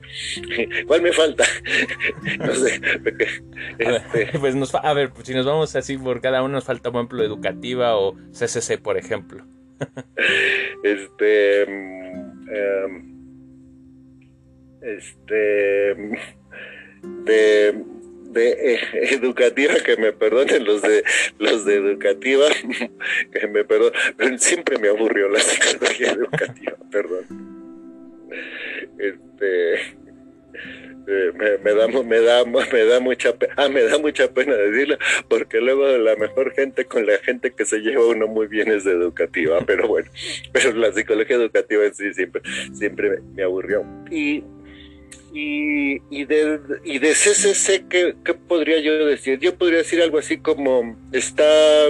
¿Cuál 0.87 1.01
me 1.01 1.11
falta? 1.11 1.43
no 2.39 2.55
sé. 2.55 2.79
Este, 3.77 4.39
pues 4.39 4.55
nos 4.55 4.73
a 4.75 4.93
ver, 4.93 5.11
si 5.23 5.33
nos 5.33 5.45
vamos 5.45 5.75
así 5.75 5.97
por 5.97 6.21
cada 6.21 6.43
uno, 6.43 6.55
nos 6.55 6.65
falta, 6.65 6.91
por 6.91 7.01
ejemplo, 7.01 7.23
educativa 7.23 7.97
o 7.97 8.15
CCC, 8.31 8.79
por 8.81 8.97
ejemplo. 8.97 9.45
este. 10.83 11.61
Em, 11.63 13.17
este. 14.81 15.95
de 17.25 17.83
de 18.29 18.73
eh, 18.73 18.79
educativa, 19.11 19.75
que 19.83 19.97
me 19.97 20.11
perdonen 20.11 20.65
los 20.65 20.81
de 20.81 21.03
los 21.39 21.65
de 21.65 21.75
educativa, 21.75 22.45
que 23.31 23.47
me 23.47 23.63
perdonen, 23.63 24.39
siempre 24.39 24.77
me 24.77 24.89
aburrió 24.89 25.29
la 25.29 25.39
psicología 25.39 26.11
educativa, 26.11 26.77
perdón 26.91 27.46
este 28.99 29.97
eh, 31.09 31.31
me, 31.63 31.73
da 31.73 31.87
me 31.87 32.19
da 32.19 32.43
me 32.45 32.83
da 32.85 32.99
mucha 32.99 33.33
ah, 33.55 33.69
me 33.69 33.81
da 33.83 33.97
mucha 33.97 34.29
pena 34.33 34.55
decirlo 34.55 34.97
porque 35.29 35.61
luego 35.61 35.87
la 35.97 36.17
mejor 36.17 36.53
gente 36.53 36.85
con 36.85 37.05
la 37.05 37.17
gente 37.19 37.51
que 37.51 37.63
se 37.63 37.79
lleva 37.79 38.05
uno 38.05 38.27
muy 38.27 38.47
bien 38.47 38.69
es 38.69 38.83
de 38.83 38.91
educativa 38.91 39.59
pero 39.65 39.87
bueno 39.87 40.09
pero 40.51 40.73
la 40.73 40.91
psicología 40.91 41.37
educativa 41.37 41.83
sí 41.93 42.13
siempre 42.13 42.41
siempre 42.73 43.21
me, 43.35 43.43
aburrió 43.43 43.85
y 44.11 44.43
y, 45.33 46.01
y, 46.09 46.25
de, 46.25 46.59
y 46.83 46.97
de 46.97 47.09
CCC, 47.09 47.87
¿qué, 47.87 48.15
¿qué, 48.25 48.33
podría 48.33 48.79
yo 48.79 49.05
decir? 49.05 49.37
Yo 49.39 49.55
podría 49.55 49.79
decir 49.79 50.01
algo 50.01 50.17
así 50.17 50.37
como 50.37 50.97
está 51.11 51.89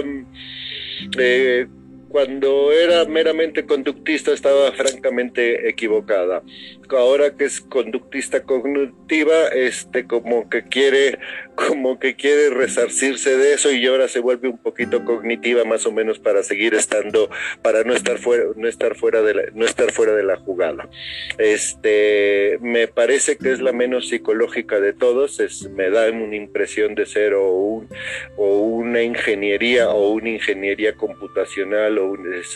eh, 1.18 1.66
cuando 2.08 2.72
era 2.72 3.04
meramente 3.04 3.66
conductista 3.66 4.32
estaba 4.32 4.72
francamente 4.72 5.68
equivocada. 5.68 6.42
Ahora 6.90 7.36
que 7.36 7.44
es 7.44 7.60
conductista 7.60 8.42
cognitiva, 8.42 9.48
este 9.48 10.06
como 10.06 10.48
que 10.48 10.64
quiere, 10.64 11.18
como 11.58 11.98
que 11.98 12.14
quiere 12.14 12.50
resarcirse 12.50 13.36
de 13.36 13.54
eso 13.54 13.72
y 13.72 13.84
ahora 13.84 14.06
se 14.06 14.20
vuelve 14.20 14.48
un 14.48 14.58
poquito 14.58 15.04
cognitiva 15.04 15.64
más 15.64 15.86
o 15.86 15.92
menos 15.92 16.20
para 16.20 16.44
seguir 16.44 16.72
estando, 16.74 17.30
para 17.62 17.82
no 17.82 17.94
estar 17.94 18.18
fuera, 18.18 18.44
no 18.54 18.68
estar 18.68 18.94
fuera 18.94 19.22
de 19.22 19.34
la, 19.34 19.42
no 19.54 19.64
estar 19.64 19.90
fuera 19.90 20.14
de 20.14 20.22
la 20.22 20.36
jugada. 20.36 20.88
Este, 21.36 22.58
me 22.60 22.86
parece 22.86 23.38
que 23.38 23.50
es 23.50 23.60
la 23.60 23.72
menos 23.72 24.08
psicológica 24.08 24.78
de 24.78 24.92
todos, 24.92 25.40
es, 25.40 25.68
me 25.70 25.90
da 25.90 26.08
una 26.10 26.36
impresión 26.36 26.94
de 26.94 27.06
ser 27.06 27.34
o, 27.34 27.50
un, 27.50 27.88
o 28.36 28.60
una 28.60 29.02
ingeniería 29.02 29.90
o 29.90 30.10
una 30.10 30.30
ingeniería 30.30 30.94
computacional 30.94 31.98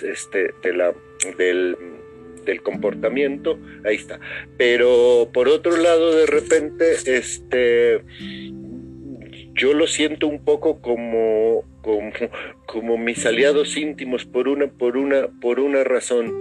este, 0.05 0.55
de 0.62 0.73
la, 0.75 0.95
del, 1.38 1.77
del 2.45 2.62
comportamiento, 2.62 3.59
ahí 3.85 3.97
está. 3.97 4.21
Pero 4.57 5.29
por 5.33 5.49
otro 5.49 5.77
lado, 5.77 6.15
de 6.15 6.27
repente, 6.27 6.93
este, 7.05 8.01
yo 9.55 9.75
lo 9.75 9.87
siento 9.87 10.27
un 10.27 10.45
poco 10.45 10.81
como, 10.81 11.65
como, 11.83 12.11
como 12.67 12.99
mis 12.99 13.25
aliados 13.27 13.77
íntimos 13.77 14.25
por 14.25 14.49
una, 14.49 14.67
por 14.69 14.97
una, 14.97 15.29
por 15.41 15.61
una 15.61 15.85
razón 15.85 16.33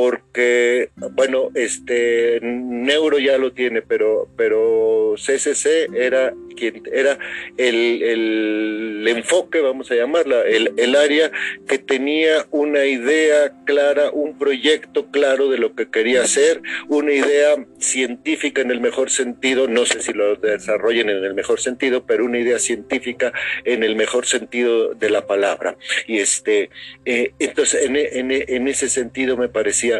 porque, 0.00 0.90
bueno, 0.96 1.50
este 1.56 2.38
Neuro 2.40 3.18
ya 3.18 3.36
lo 3.36 3.52
tiene, 3.52 3.82
pero, 3.82 4.28
pero 4.36 5.16
CCC 5.16 5.92
era 5.92 6.32
quien 6.54 6.82
era 6.92 7.18
el, 7.56 8.02
el 8.02 9.08
enfoque, 9.08 9.60
vamos 9.60 9.90
a 9.90 9.94
llamarla, 9.94 10.42
el, 10.42 10.72
el, 10.76 10.96
área 10.96 11.30
que 11.66 11.78
tenía 11.78 12.46
una 12.50 12.84
idea 12.84 13.52
clara, 13.64 14.10
un 14.10 14.36
proyecto 14.38 15.10
claro 15.10 15.48
de 15.48 15.58
lo 15.58 15.74
que 15.74 15.88
quería 15.88 16.22
hacer, 16.22 16.60
una 16.88 17.12
idea 17.12 17.56
científica 17.78 18.60
en 18.60 18.70
el 18.70 18.80
mejor 18.80 19.10
sentido, 19.10 19.68
no 19.68 19.86
sé 19.86 20.02
si 20.02 20.12
lo 20.12 20.36
desarrollen 20.36 21.10
en 21.10 21.24
el 21.24 21.34
mejor 21.34 21.60
sentido, 21.60 22.04
pero 22.06 22.24
una 22.24 22.38
idea 22.38 22.58
científica 22.58 23.32
en 23.64 23.82
el 23.84 23.94
mejor 23.94 24.26
sentido 24.26 24.94
de 24.94 25.10
la 25.10 25.26
palabra. 25.26 25.76
Y 26.06 26.18
este, 26.18 26.70
eh, 27.04 27.32
entonces, 27.38 27.84
en, 27.84 27.96
en, 27.96 28.30
en 28.30 28.68
ese 28.68 28.88
sentido 28.88 29.36
me 29.36 29.48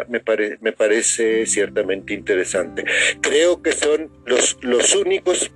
me, 0.09 0.23
me 0.61 0.73
parece 0.73 1.47
ciertamente 1.47 2.15
interesante. 2.15 2.85
Creo 3.21 3.63
que 3.63 3.73
son 3.73 4.11
los, 4.27 4.59
los 4.63 4.95
únicos 4.95 5.51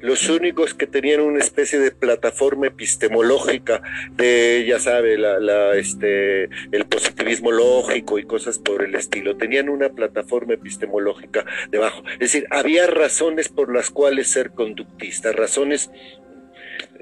los 0.00 0.28
únicos 0.28 0.74
que 0.74 0.86
tenían 0.86 1.20
una 1.20 1.40
especie 1.40 1.78
de 1.78 1.90
plataforma 1.90 2.68
epistemológica 2.68 3.82
de, 4.12 4.64
ya 4.66 4.78
sabe, 4.78 5.18
la, 5.18 5.74
este, 5.74 6.44
el 6.44 6.86
positivismo 6.88 7.50
lógico 7.50 8.18
y 8.18 8.24
cosas 8.24 8.58
por 8.58 8.84
el 8.84 8.94
estilo. 8.94 9.36
Tenían 9.36 9.68
una 9.68 9.88
plataforma 9.88 10.54
epistemológica 10.54 11.44
debajo. 11.70 12.04
Es 12.12 12.18
decir, 12.32 12.46
había 12.50 12.86
razones 12.86 13.48
por 13.48 13.74
las 13.74 13.90
cuales 13.90 14.28
ser 14.28 14.50
conductista, 14.50 15.32
razones 15.32 15.90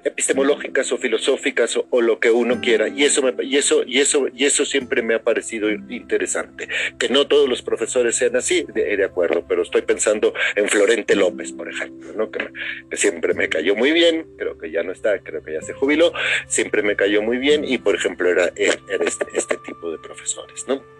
epistemológicas 0.06 0.90
o 0.92 0.98
filosóficas 0.98 1.78
o, 1.90 2.00
lo 2.00 2.20
que 2.20 2.30
uno 2.30 2.60
quiera. 2.60 2.88
Y 2.88 3.04
eso 3.04 3.22
y 3.42 3.56
eso 3.56 3.82
y 3.84 3.98
eso 3.98 4.28
y 4.34 4.44
eso 4.44 4.64
siempre 4.64 5.02
me 5.02 5.14
ha 5.14 5.22
parecido 5.22 5.70
interesante. 5.70 6.68
Que 6.98 7.08
no 7.08 7.26
todos 7.26 7.48
los 7.48 7.62
profesores 7.62 8.16
sean 8.16 8.36
así 8.36 8.66
de, 8.72 9.04
acuerdo 9.04 9.44
pero 9.46 9.62
estoy 9.62 9.82
pensando 9.82 10.32
en 10.54 10.68
Florente 10.68 11.14
López 11.14 11.52
por 11.52 11.68
ejemplo 11.68 12.12
no 12.14 12.30
que, 12.30 12.48
siempre 12.96 13.34
me 13.34 13.48
cayó 13.48 13.76
muy 13.76 13.92
bien 13.92 14.26
creo 14.38 14.58
que 14.58 14.70
ya 14.70 14.82
no 14.82 14.92
está 14.92 15.18
creo 15.20 15.42
que 15.42 15.52
ya 15.52 15.60
se 15.60 15.74
jubiló 15.74 16.12
siempre 16.48 16.82
me 16.82 16.96
cayó 16.96 17.22
muy 17.22 17.38
bien 17.38 17.64
y 17.64 17.78
por 17.78 17.94
ejemplo 17.94 18.28
era, 18.28 18.52
era 18.56 19.04
este, 19.04 19.26
este 19.34 19.56
tipo 19.58 19.90
de 19.90 19.98
profesores 19.98 20.66
no 20.66 20.95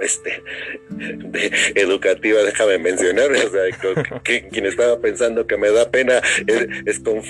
este, 0.00 0.42
de 0.90 1.50
educativa, 1.74 2.42
déjame 2.42 2.78
mencionar, 2.78 3.30
o 3.32 3.36
sea, 3.36 4.20
quien 4.22 4.66
estaba 4.66 5.00
pensando 5.00 5.46
que 5.46 5.56
me 5.56 5.70
da 5.70 5.90
pena 5.90 6.20
es, 6.46 7.00
con, 7.00 7.22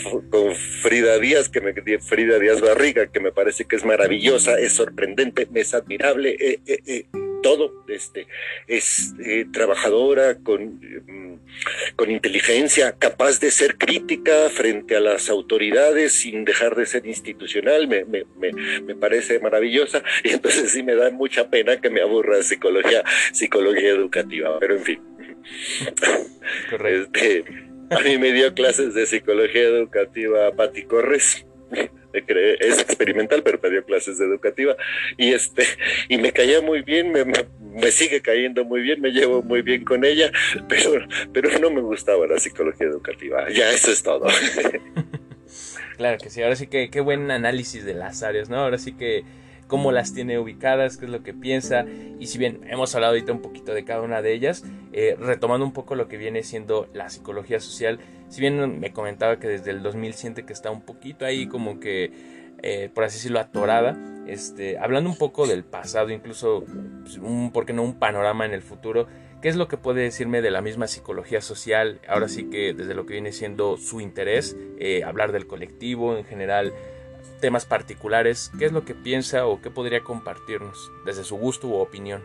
Frida 0.82 1.18
Díaz, 1.18 1.48
que 1.48 1.60
me 1.60 1.74
Frida 2.00 2.38
Díaz 2.38 2.60
Barriga, 2.60 3.06
que 3.06 3.20
me 3.20 3.32
parece 3.32 3.64
que 3.64 3.76
es 3.76 3.84
maravillosa, 3.84 4.58
es 4.58 4.72
sorprendente, 4.72 5.48
es 5.54 5.74
admirable, 5.74 6.36
eh, 6.38 6.60
eh, 6.66 6.78
eh, 6.86 7.06
todo, 7.46 7.84
este, 7.86 8.26
es 8.66 9.14
trabajadora 9.52 10.38
con, 10.42 10.80
mm, 11.06 11.38
con 11.94 12.10
inteligencia, 12.10 12.96
capaz 12.98 13.38
de 13.38 13.52
ser 13.52 13.78
crítica 13.78 14.50
frente 14.50 14.96
a 14.96 15.00
las 15.00 15.30
autoridades 15.30 16.12
sin 16.12 16.44
dejar 16.44 16.74
de 16.74 16.86
ser 16.86 17.06
institucional, 17.06 17.86
me, 17.86 18.04
me, 18.04 18.24
me, 18.36 18.50
me 18.82 18.96
parece 18.96 19.38
maravillosa, 19.38 20.02
y 20.24 20.30
entonces 20.30 20.72
sí 20.72 20.82
me 20.82 20.96
da 20.96 21.08
mucha 21.12 21.48
pena 21.48 21.80
que 21.80 21.88
me 21.88 22.00
aburra 22.00 22.42
psicología, 22.42 23.04
psicología 23.32 23.90
educativa, 23.90 24.58
pero 24.58 24.74
en 24.74 24.82
fin. 24.82 25.00
Este, 26.84 27.44
a 27.90 28.00
mí 28.00 28.18
me 28.18 28.32
dio 28.32 28.52
clases 28.54 28.94
de 28.94 29.06
psicología 29.06 29.62
educativa 29.62 30.50
Pati 30.50 30.82
Corres 30.82 31.46
es 32.18 32.80
experimental, 32.80 33.42
pero 33.42 33.58
me 33.62 33.82
clases 33.82 34.18
de 34.18 34.26
educativa 34.26 34.76
y 35.16 35.32
este 35.32 35.64
y 36.08 36.18
me 36.18 36.32
caía 36.32 36.60
muy 36.60 36.82
bien, 36.82 37.12
me, 37.12 37.24
me, 37.24 37.90
sigue 37.90 38.20
cayendo 38.20 38.64
muy 38.64 38.80
bien, 38.80 39.00
me 39.00 39.10
llevo 39.10 39.42
muy 39.42 39.62
bien 39.62 39.84
con 39.84 40.04
ella, 40.04 40.30
pero 40.68 41.06
pero 41.32 41.58
no 41.58 41.70
me 41.70 41.80
gustaba 41.80 42.26
la 42.26 42.38
psicología 42.38 42.86
educativa. 42.86 43.48
Ya 43.50 43.70
eso 43.70 43.90
es 43.90 44.02
todo. 44.02 44.26
Claro 45.96 46.18
que 46.18 46.28
sí, 46.28 46.42
ahora 46.42 46.56
sí 46.56 46.66
que 46.66 46.90
qué 46.90 47.00
buen 47.00 47.30
análisis 47.30 47.84
de 47.86 47.94
las 47.94 48.22
áreas, 48.22 48.50
¿no? 48.50 48.58
Ahora 48.58 48.76
sí 48.76 48.92
que 48.92 49.24
cómo 49.66 49.92
las 49.92 50.12
tiene 50.12 50.38
ubicadas, 50.38 50.96
qué 50.96 51.06
es 51.06 51.10
lo 51.10 51.22
que 51.22 51.34
piensa. 51.34 51.86
Y 52.20 52.26
si 52.26 52.38
bien 52.38 52.60
hemos 52.68 52.94
hablado 52.94 53.14
ahorita 53.14 53.32
un 53.32 53.42
poquito 53.42 53.74
de 53.74 53.84
cada 53.84 54.02
una 54.02 54.22
de 54.22 54.32
ellas, 54.32 54.64
eh, 54.92 55.16
retomando 55.18 55.64
un 55.64 55.72
poco 55.72 55.94
lo 55.94 56.08
que 56.08 56.16
viene 56.16 56.42
siendo 56.42 56.88
la 56.92 57.08
psicología 57.08 57.60
social, 57.60 57.98
si 58.28 58.40
bien 58.40 58.80
me 58.80 58.92
comentaba 58.92 59.38
que 59.38 59.48
desde 59.48 59.70
el 59.70 59.82
2000 59.82 60.14
siente 60.14 60.44
que 60.44 60.52
está 60.52 60.70
un 60.70 60.82
poquito 60.82 61.24
ahí 61.24 61.46
como 61.46 61.80
que, 61.80 62.10
eh, 62.62 62.90
por 62.94 63.04
así 63.04 63.16
decirlo, 63.16 63.40
atorada, 63.40 63.96
este, 64.26 64.78
hablando 64.78 65.08
un 65.08 65.16
poco 65.16 65.46
del 65.46 65.64
pasado, 65.64 66.10
incluso, 66.10 66.64
pues, 67.02 67.18
un, 67.18 67.52
¿por 67.52 67.66
qué 67.66 67.72
no? 67.72 67.82
Un 67.82 67.98
panorama 67.98 68.44
en 68.44 68.52
el 68.52 68.62
futuro. 68.62 69.06
¿Qué 69.40 69.48
es 69.48 69.56
lo 69.56 69.68
que 69.68 69.76
puede 69.76 70.02
decirme 70.02 70.42
de 70.42 70.50
la 70.50 70.62
misma 70.62 70.88
psicología 70.88 71.40
social? 71.40 72.00
Ahora 72.08 72.28
sí 72.28 72.50
que 72.50 72.74
desde 72.74 72.94
lo 72.94 73.06
que 73.06 73.12
viene 73.12 73.32
siendo 73.32 73.76
su 73.76 74.00
interés, 74.00 74.56
eh, 74.78 75.04
hablar 75.04 75.30
del 75.30 75.46
colectivo 75.46 76.16
en 76.16 76.24
general, 76.24 76.72
temas 77.40 77.66
particulares, 77.66 78.50
¿qué 78.58 78.64
es 78.64 78.72
lo 78.72 78.84
que 78.84 78.94
piensa 78.94 79.46
o 79.46 79.60
qué 79.60 79.70
podría 79.70 80.00
compartirnos 80.00 80.90
desde 81.04 81.22
su 81.22 81.36
gusto 81.36 81.68
u 81.68 81.74
opinión? 81.74 82.22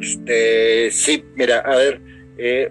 Este, 0.00 0.90
sí, 0.90 1.24
mira, 1.34 1.58
a 1.58 1.76
ver, 1.76 2.00
eh, 2.38 2.70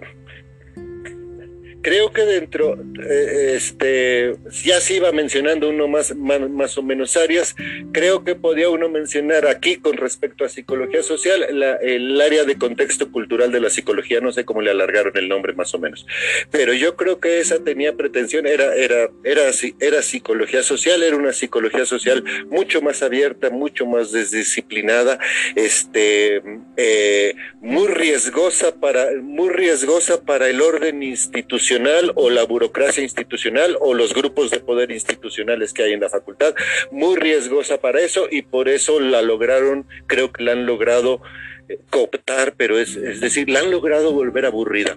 creo 1.82 2.12
que 2.12 2.22
dentro, 2.22 2.76
eh, 3.08 3.54
este, 3.56 4.34
ya 4.64 4.80
se 4.80 4.94
iba 4.94 5.12
mencionando 5.12 5.68
uno 5.68 5.86
más, 5.88 6.14
más, 6.16 6.78
o 6.78 6.82
menos 6.82 7.16
áreas, 7.16 7.54
creo 7.92 8.24
que 8.24 8.34
podía 8.34 8.68
uno 8.68 8.88
mencionar 8.88 9.46
aquí 9.46 9.76
con 9.76 9.96
respecto 9.96 10.44
a 10.44 10.48
psicología 10.48 11.02
social, 11.02 11.44
el 11.82 12.20
área 12.20 12.44
de 12.44 12.58
contexto 12.58 13.10
cultural 13.12 13.52
de 13.52 13.60
la 13.60 13.70
psicología, 13.70 14.20
no 14.20 14.32
sé 14.32 14.44
cómo 14.44 14.62
le 14.62 14.70
alargaron 14.70 15.16
el 15.16 15.28
nombre 15.28 15.52
más 15.52 15.74
o 15.74 15.78
menos, 15.78 16.06
pero 16.50 16.72
yo 16.72 16.96
creo 16.96 17.20
que 17.20 17.40
esa 17.40 17.62
tenía 17.62 17.96
pretensión, 17.96 18.46
era, 18.46 18.74
era, 18.74 19.10
era, 19.24 19.42
era 19.80 20.02
psicología 20.02 20.62
social, 20.62 21.02
era 21.02 21.16
una 21.16 21.32
psicología 21.32 21.86
social 21.86 22.24
mucho 22.48 22.82
más 22.82 23.02
abierta, 23.02 23.50
mucho 23.50 23.86
más 23.86 24.12
desdisciplinada, 24.12 25.18
este, 25.54 26.42
eh, 26.76 27.34
muy 27.60 27.88
riesgosa 27.88 28.74
para, 28.74 29.08
muy 29.22 29.50
riesgosa 29.50 30.24
para 30.24 30.48
el 30.48 30.60
orden 30.60 31.02
institucional 31.02 31.67
o 32.14 32.30
la 32.30 32.44
burocracia 32.44 33.02
institucional 33.02 33.76
o 33.80 33.94
los 33.94 34.14
grupos 34.14 34.50
de 34.50 34.60
poder 34.60 34.90
institucionales 34.90 35.72
que 35.72 35.82
hay 35.82 35.92
en 35.92 36.00
la 36.00 36.08
facultad, 36.08 36.54
muy 36.90 37.16
riesgosa 37.16 37.78
para 37.78 38.00
eso 38.00 38.26
y 38.30 38.42
por 38.42 38.68
eso 38.68 39.00
la 39.00 39.22
lograron, 39.22 39.86
creo 40.06 40.32
que 40.32 40.44
la 40.44 40.52
han 40.52 40.66
logrado 40.66 41.20
eh, 41.68 41.78
cooptar, 41.90 42.54
pero 42.56 42.78
es, 42.78 42.96
es 42.96 43.20
decir, 43.20 43.50
la 43.50 43.60
han 43.60 43.70
logrado 43.70 44.12
volver 44.12 44.46
aburrida. 44.46 44.96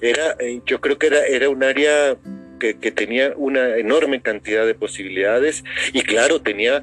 Era, 0.00 0.36
eh, 0.40 0.60
yo 0.66 0.80
creo 0.80 0.98
que 0.98 1.08
era, 1.08 1.26
era 1.26 1.48
un 1.48 1.62
área 1.62 2.16
que, 2.58 2.78
que, 2.78 2.90
tenía 2.90 3.34
una 3.36 3.76
enorme 3.76 4.22
cantidad 4.22 4.66
de 4.66 4.74
posibilidades 4.74 5.64
y 5.92 6.02
claro, 6.02 6.40
tenía 6.40 6.82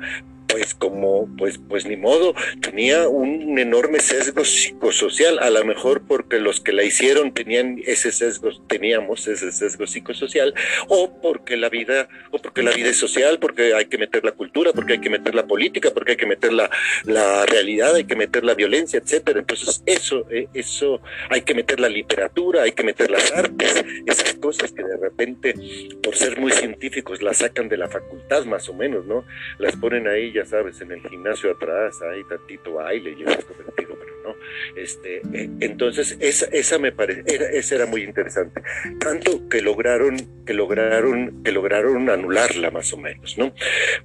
pues 0.53 0.75
como, 0.75 1.27
pues, 1.35 1.57
pues 1.57 1.87
ni 1.87 1.97
modo, 1.97 2.35
tenía 2.61 3.09
un 3.09 3.57
enorme 3.57 3.99
sesgo 3.99 4.45
psicosocial, 4.45 5.39
a 5.39 5.49
lo 5.49 5.65
mejor 5.65 6.03
porque 6.07 6.37
los 6.37 6.61
que 6.61 6.73
la 6.73 6.83
hicieron 6.83 7.33
tenían 7.33 7.81
ese 7.87 8.11
sesgo, 8.11 8.51
teníamos 8.67 9.27
ese 9.27 9.51
sesgo 9.51 9.87
psicosocial, 9.87 10.53
o 10.89 11.19
porque 11.23 11.57
la 11.57 11.69
vida, 11.69 12.07
o 12.29 12.37
porque 12.37 12.61
la 12.61 12.69
vida 12.69 12.89
es 12.89 12.97
social, 12.97 13.39
porque 13.39 13.73
hay 13.73 13.85
que 13.85 13.97
meter 13.97 14.23
la 14.23 14.33
cultura, 14.33 14.73
porque 14.73 14.93
hay 14.93 14.99
que 14.99 15.09
meter 15.09 15.33
la 15.33 15.47
política, 15.47 15.89
porque 15.91 16.11
hay 16.11 16.17
que 16.17 16.27
meter 16.27 16.53
la, 16.53 16.69
la 17.05 17.47
realidad, 17.47 17.95
hay 17.95 18.03
que 18.03 18.15
meter 18.15 18.43
la 18.43 18.53
violencia, 18.53 18.99
etcétera. 18.99 19.39
Entonces, 19.39 19.81
eso, 19.87 20.27
eh, 20.29 20.49
eso, 20.53 21.01
hay 21.31 21.41
que 21.41 21.55
meter 21.55 21.79
la 21.79 21.89
literatura, 21.89 22.61
hay 22.61 22.73
que 22.73 22.83
meter 22.83 23.09
las 23.09 23.31
artes, 23.31 23.83
esas 24.05 24.35
cosas 24.35 24.71
que 24.71 24.83
de 24.83 24.97
repente, 24.97 25.55
por 26.03 26.15
ser 26.15 26.39
muy 26.39 26.51
científicos, 26.51 27.23
las 27.23 27.37
sacan 27.37 27.69
de 27.69 27.77
la 27.77 27.87
facultad 27.87 28.45
más 28.45 28.69
o 28.69 28.75
menos, 28.75 29.03
¿no? 29.07 29.25
Las 29.57 29.75
ponen 29.77 30.07
ahí 30.07 30.31
ya 30.31 30.42
sabes, 30.45 30.81
en 30.81 30.91
el 30.91 31.01
gimnasio 31.07 31.51
atrás 31.51 32.01
hay 32.01 32.23
tantito 32.23 32.73
baile 32.73 33.15
y 33.17 33.23
eso 33.23 33.47
convertido, 33.47 33.97
pero 33.99 34.13
no. 34.23 34.35
Este, 34.75 35.17
eh, 35.33 35.49
entonces, 35.59 36.17
esa, 36.19 36.45
esa 36.47 36.79
me 36.79 36.91
parece, 36.91 37.23
era, 37.25 37.45
esa 37.49 37.75
era 37.75 37.85
muy 37.85 38.03
interesante. 38.03 38.61
Tanto 38.99 39.47
que 39.49 39.61
lograron, 39.61 40.17
que 40.45 40.53
lograron, 40.53 41.43
que 41.43 41.51
lograron 41.51 42.09
anularla 42.09 42.71
más 42.71 42.91
o 42.93 42.97
menos, 42.97 43.37
¿no? 43.37 43.53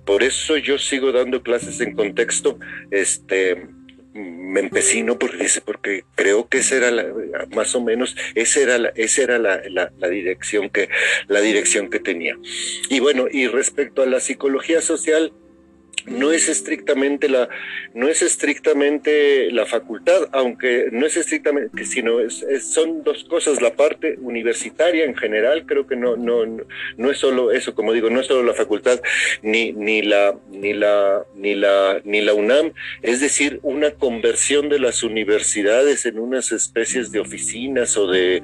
Por 0.05 0.23
eso 0.23 0.57
yo 0.57 0.79
sigo 0.79 1.13
dando 1.13 1.43
clases 1.43 1.81
en 1.81 1.95
contexto, 1.95 2.59
este, 2.91 3.69
me 4.19 4.61
empecino 4.61 5.19
porque 5.19 5.37
dice 5.37 5.61
porque 5.61 6.05
creo 6.15 6.49
que 6.49 6.59
esa 6.59 6.77
era 6.77 6.91
la, 6.91 7.07
más 7.55 7.75
o 7.75 7.81
menos 7.81 8.17
esa 8.35 8.61
era 8.61 8.93
esa 8.97 9.23
era 9.23 9.39
la, 9.39 9.61
la, 9.69 10.09
dirección 10.09 10.71
que 10.71 10.89
la 11.29 11.41
dirección 11.41 11.91
que 11.91 12.01
tenía 12.01 12.37
y 12.89 13.01
bueno 13.01 13.27
y 13.31 13.47
respecto 13.47 14.03
a 14.03 14.07
la 14.07 14.21
psicología 14.21 14.81
social 14.81 15.33
no 16.11 16.33
es 16.33 16.49
estrictamente 16.49 17.29
la 17.29 17.49
no 17.95 18.09
es 18.09 18.23
estrictamente 18.23 19.51
la 19.51 19.67
facultad 19.67 20.29
aunque 20.33 20.89
no 20.93 21.07
es 21.07 21.17
estrictamente 21.17 21.85
sino 21.85 22.21
es, 22.21 22.45
son 22.63 23.03
dos 23.03 23.25
cosas 23.25 23.63
la 23.63 23.75
parte 23.75 24.19
universitaria 24.21 25.05
en 25.05 25.17
general 25.17 25.67
creo 25.67 25.87
que 25.87 25.97
no 25.97 26.17
no 26.17 26.45
no 26.97 27.11
es 27.11 27.19
solo 27.19 27.53
eso 27.53 27.75
como 27.75 27.93
digo 27.93 28.11
no 28.11 28.21
es 28.21 28.27
solo 28.27 28.43
la 28.43 28.55
facultad 28.55 29.01
ni 29.43 29.73
ni 29.73 30.03
la 30.03 30.35
ni 30.51 30.73
la 30.73 31.25
ni 31.35 31.55
la 31.55 32.01
ni 32.05 32.21
la 32.21 32.35
UNAM 32.35 32.73
es 33.03 33.21
decir 33.21 33.61
una 33.63 33.91
conversión 33.93 34.69
de 34.69 34.79
las 34.79 35.03
universidades 35.03 36.07
en 36.07 36.19
unas 36.19 36.53
especies 36.53 37.13
de 37.13 37.21
oficinas 37.21 37.97
o 37.97 38.07
de 38.07 38.43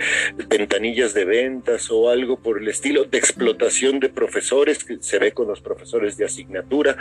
ventanillas 0.48 1.14
de 1.14 1.24
ventas 1.24 1.90
o 1.90 2.10
algo 2.10 2.38
por 2.38 2.58
el 2.60 2.68
estilo 2.68 3.04
de 3.04 3.18
explotación 3.18 4.00
de 4.00 4.08
profesores 4.08 4.84
que 4.84 4.98
se 5.00 5.18
ve 5.18 5.32
con 5.32 5.48
los 5.48 5.60
profesores 5.60 6.16
de 6.16 6.24
asignatura 6.24 6.96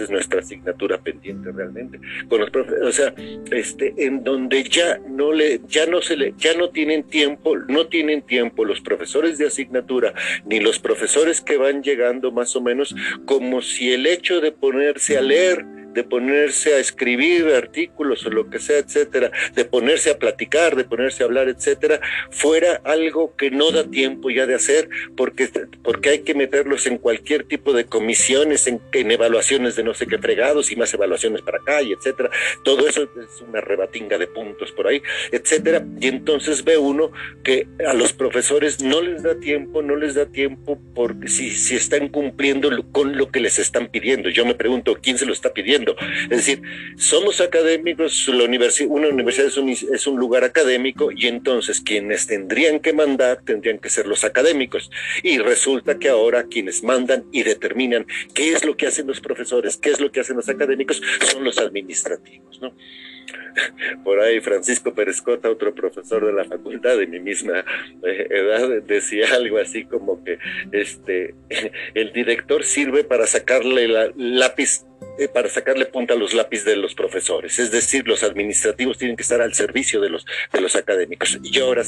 es 0.00 0.10
nuestra 0.10 0.40
asignatura 0.40 0.98
pendiente 0.98 1.50
realmente. 1.52 2.00
Con 2.28 2.40
los 2.40 2.50
o 2.54 2.92
sea, 2.92 3.14
este, 3.50 3.94
en 3.98 4.24
donde 4.24 4.64
ya 4.64 4.98
no 5.08 5.32
le, 5.32 5.60
ya 5.68 5.86
no 5.86 6.02
se 6.02 6.16
le, 6.16 6.34
ya 6.36 6.54
no 6.54 6.70
tienen 6.70 7.04
tiempo, 7.04 7.56
no 7.56 7.86
tienen 7.86 8.22
tiempo 8.22 8.64
los 8.64 8.80
profesores 8.80 9.38
de 9.38 9.46
asignatura 9.46 10.14
ni 10.44 10.60
los 10.60 10.78
profesores 10.78 11.40
que 11.40 11.56
van 11.56 11.82
llegando 11.82 12.32
más 12.32 12.54
o 12.56 12.60
menos, 12.60 12.94
como 13.24 13.62
si 13.62 13.92
el 13.92 14.06
hecho 14.06 14.40
de 14.40 14.52
ponerse 14.52 15.18
a 15.18 15.22
leer 15.22 15.64
de 15.94 16.04
ponerse 16.04 16.74
a 16.74 16.78
escribir 16.78 17.46
artículos 17.54 18.26
o 18.26 18.30
lo 18.30 18.50
que 18.50 18.58
sea, 18.58 18.78
etcétera, 18.78 19.30
de 19.54 19.64
ponerse 19.64 20.10
a 20.10 20.18
platicar, 20.18 20.76
de 20.76 20.84
ponerse 20.84 21.22
a 21.22 21.26
hablar, 21.26 21.48
etcétera, 21.48 22.00
fuera 22.30 22.80
algo 22.84 23.34
que 23.36 23.50
no 23.50 23.70
da 23.70 23.84
tiempo 23.84 24.30
ya 24.30 24.46
de 24.46 24.54
hacer 24.54 24.88
porque, 25.16 25.48
porque 25.82 26.10
hay 26.10 26.18
que 26.20 26.34
meterlos 26.34 26.86
en 26.86 26.98
cualquier 26.98 27.44
tipo 27.44 27.72
de 27.72 27.86
comisiones, 27.86 28.66
en, 28.66 28.80
en 28.92 29.10
evaluaciones 29.10 29.76
de 29.76 29.84
no 29.84 29.94
sé 29.94 30.06
qué 30.06 30.18
fregados 30.18 30.70
y 30.70 30.76
más 30.76 30.92
evaluaciones 30.92 31.42
para 31.42 31.58
acá 31.58 31.82
y 31.82 31.92
etcétera. 31.92 32.30
Todo 32.64 32.88
eso 32.88 33.02
es 33.02 33.40
una 33.40 33.60
rebatinga 33.60 34.18
de 34.18 34.26
puntos 34.26 34.72
por 34.72 34.86
ahí, 34.86 35.02
etcétera. 35.30 35.84
Y 36.00 36.08
entonces 36.08 36.64
ve 36.64 36.76
uno 36.76 37.12
que 37.42 37.66
a 37.86 37.94
los 37.94 38.12
profesores 38.12 38.82
no 38.82 39.00
les 39.00 39.22
da 39.22 39.38
tiempo, 39.38 39.82
no 39.82 39.96
les 39.96 40.14
da 40.14 40.26
tiempo 40.26 40.78
porque 40.94 41.28
si, 41.28 41.50
si 41.50 41.76
están 41.76 42.08
cumpliendo 42.08 42.70
con 42.90 43.16
lo 43.16 43.30
que 43.30 43.40
les 43.40 43.58
están 43.58 43.88
pidiendo. 43.88 44.28
Yo 44.28 44.44
me 44.44 44.54
pregunto, 44.54 44.98
¿quién 45.00 45.18
se 45.18 45.26
lo 45.26 45.32
está 45.32 45.52
pidiendo? 45.52 45.83
Es 46.24 46.46
decir, 46.46 46.62
somos 46.96 47.40
académicos, 47.40 48.28
la 48.28 48.44
universidad, 48.44 48.90
una 48.90 49.08
universidad 49.08 49.48
es 49.48 49.56
un, 49.56 49.68
es 49.68 50.06
un 50.06 50.18
lugar 50.18 50.44
académico 50.44 51.10
y 51.12 51.26
entonces 51.26 51.80
quienes 51.80 52.26
tendrían 52.26 52.80
que 52.80 52.92
mandar 52.92 53.42
tendrían 53.44 53.78
que 53.78 53.90
ser 53.90 54.06
los 54.06 54.24
académicos. 54.24 54.90
Y 55.22 55.38
resulta 55.38 55.98
que 55.98 56.08
ahora 56.08 56.44
quienes 56.44 56.82
mandan 56.82 57.24
y 57.32 57.42
determinan 57.42 58.06
qué 58.34 58.52
es 58.52 58.64
lo 58.64 58.76
que 58.76 58.86
hacen 58.86 59.06
los 59.06 59.20
profesores, 59.20 59.76
qué 59.76 59.90
es 59.90 60.00
lo 60.00 60.10
que 60.10 60.20
hacen 60.20 60.36
los 60.36 60.48
académicos, 60.48 61.02
son 61.30 61.44
los 61.44 61.58
administrativos, 61.58 62.60
¿no? 62.60 62.74
por 64.04 64.20
ahí 64.20 64.40
Francisco 64.40 64.94
Perescota, 64.94 65.50
otro 65.50 65.74
profesor 65.74 66.26
de 66.26 66.32
la 66.32 66.44
facultad 66.44 66.96
de 66.98 67.06
mi 67.06 67.20
misma 67.20 67.64
eh, 68.02 68.26
edad, 68.30 68.82
decía 68.82 69.26
algo 69.34 69.58
así 69.58 69.84
como 69.84 70.22
que 70.24 70.38
este 70.72 71.34
el 71.94 72.12
director 72.12 72.64
sirve 72.64 73.04
para 73.04 73.26
sacarle 73.26 73.88
la 73.88 74.12
lápiz 74.16 74.84
eh, 75.18 75.28
para 75.28 75.48
sacarle 75.48 75.86
punta 75.86 76.14
a 76.14 76.16
los 76.16 76.34
lápices 76.34 76.64
de 76.66 76.76
los 76.76 76.94
profesores, 76.94 77.58
es 77.58 77.70
decir, 77.70 78.06
los 78.06 78.22
administrativos 78.22 78.98
tienen 78.98 79.16
que 79.16 79.22
estar 79.22 79.40
al 79.40 79.54
servicio 79.54 80.00
de 80.00 80.10
los, 80.10 80.26
de 80.52 80.60
los 80.60 80.76
académicos. 80.76 81.38
Y 81.42 81.58
ahora, 81.60 81.82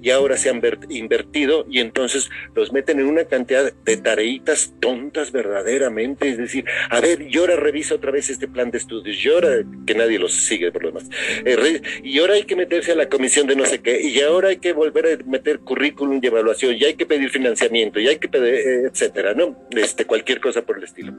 y 0.00 0.10
ahora 0.10 0.36
se 0.36 0.50
han 0.50 0.60
invertido 0.88 1.66
y 1.70 1.80
entonces 1.80 2.30
los 2.54 2.72
meten 2.72 3.00
en 3.00 3.06
una 3.06 3.24
cantidad 3.24 3.72
de 3.72 3.96
tareitas 3.96 4.74
tontas 4.80 5.32
verdaderamente, 5.32 6.28
es 6.28 6.38
decir, 6.38 6.64
a 6.90 7.00
ver, 7.00 7.26
yo 7.28 7.42
ahora 7.42 7.56
reviso 7.56 7.96
otra 7.96 8.10
vez 8.10 8.30
este 8.30 8.48
plan 8.48 8.70
de 8.70 8.78
estudios, 8.78 9.16
yo 9.18 9.34
ahora, 9.34 9.62
que 9.86 9.94
nadie 9.94 10.18
los 10.18 10.32
sigue 10.32 10.72
por 10.72 10.82
lo 10.82 10.88
demás, 10.88 11.08
eh, 11.44 11.82
y 12.02 12.18
ahora 12.18 12.34
hay 12.34 12.44
que 12.44 12.56
meterse 12.56 12.92
a 12.92 12.96
la 12.96 13.08
comisión 13.08 13.46
de 13.46 13.56
no 13.56 13.66
sé 13.66 13.80
qué, 13.80 14.00
y 14.00 14.20
ahora 14.20 14.50
hay 14.50 14.58
que 14.58 14.72
volver 14.72 15.06
a 15.06 15.24
meter 15.24 15.60
currículum 15.60 16.20
y 16.22 16.26
evaluación, 16.26 16.76
y 16.76 16.84
hay 16.84 16.94
que 16.94 17.06
pedir 17.06 17.30
financiamiento, 17.30 18.00
y 18.00 18.08
hay 18.08 18.18
que 18.18 18.28
pedir, 18.28 18.54
eh, 18.54 18.86
etcétera, 18.86 19.34
¿no? 19.34 19.68
Este, 19.70 20.04
cualquier 20.04 20.40
cosa 20.40 20.62
por 20.62 20.78
el 20.78 20.84
estilo. 20.84 21.12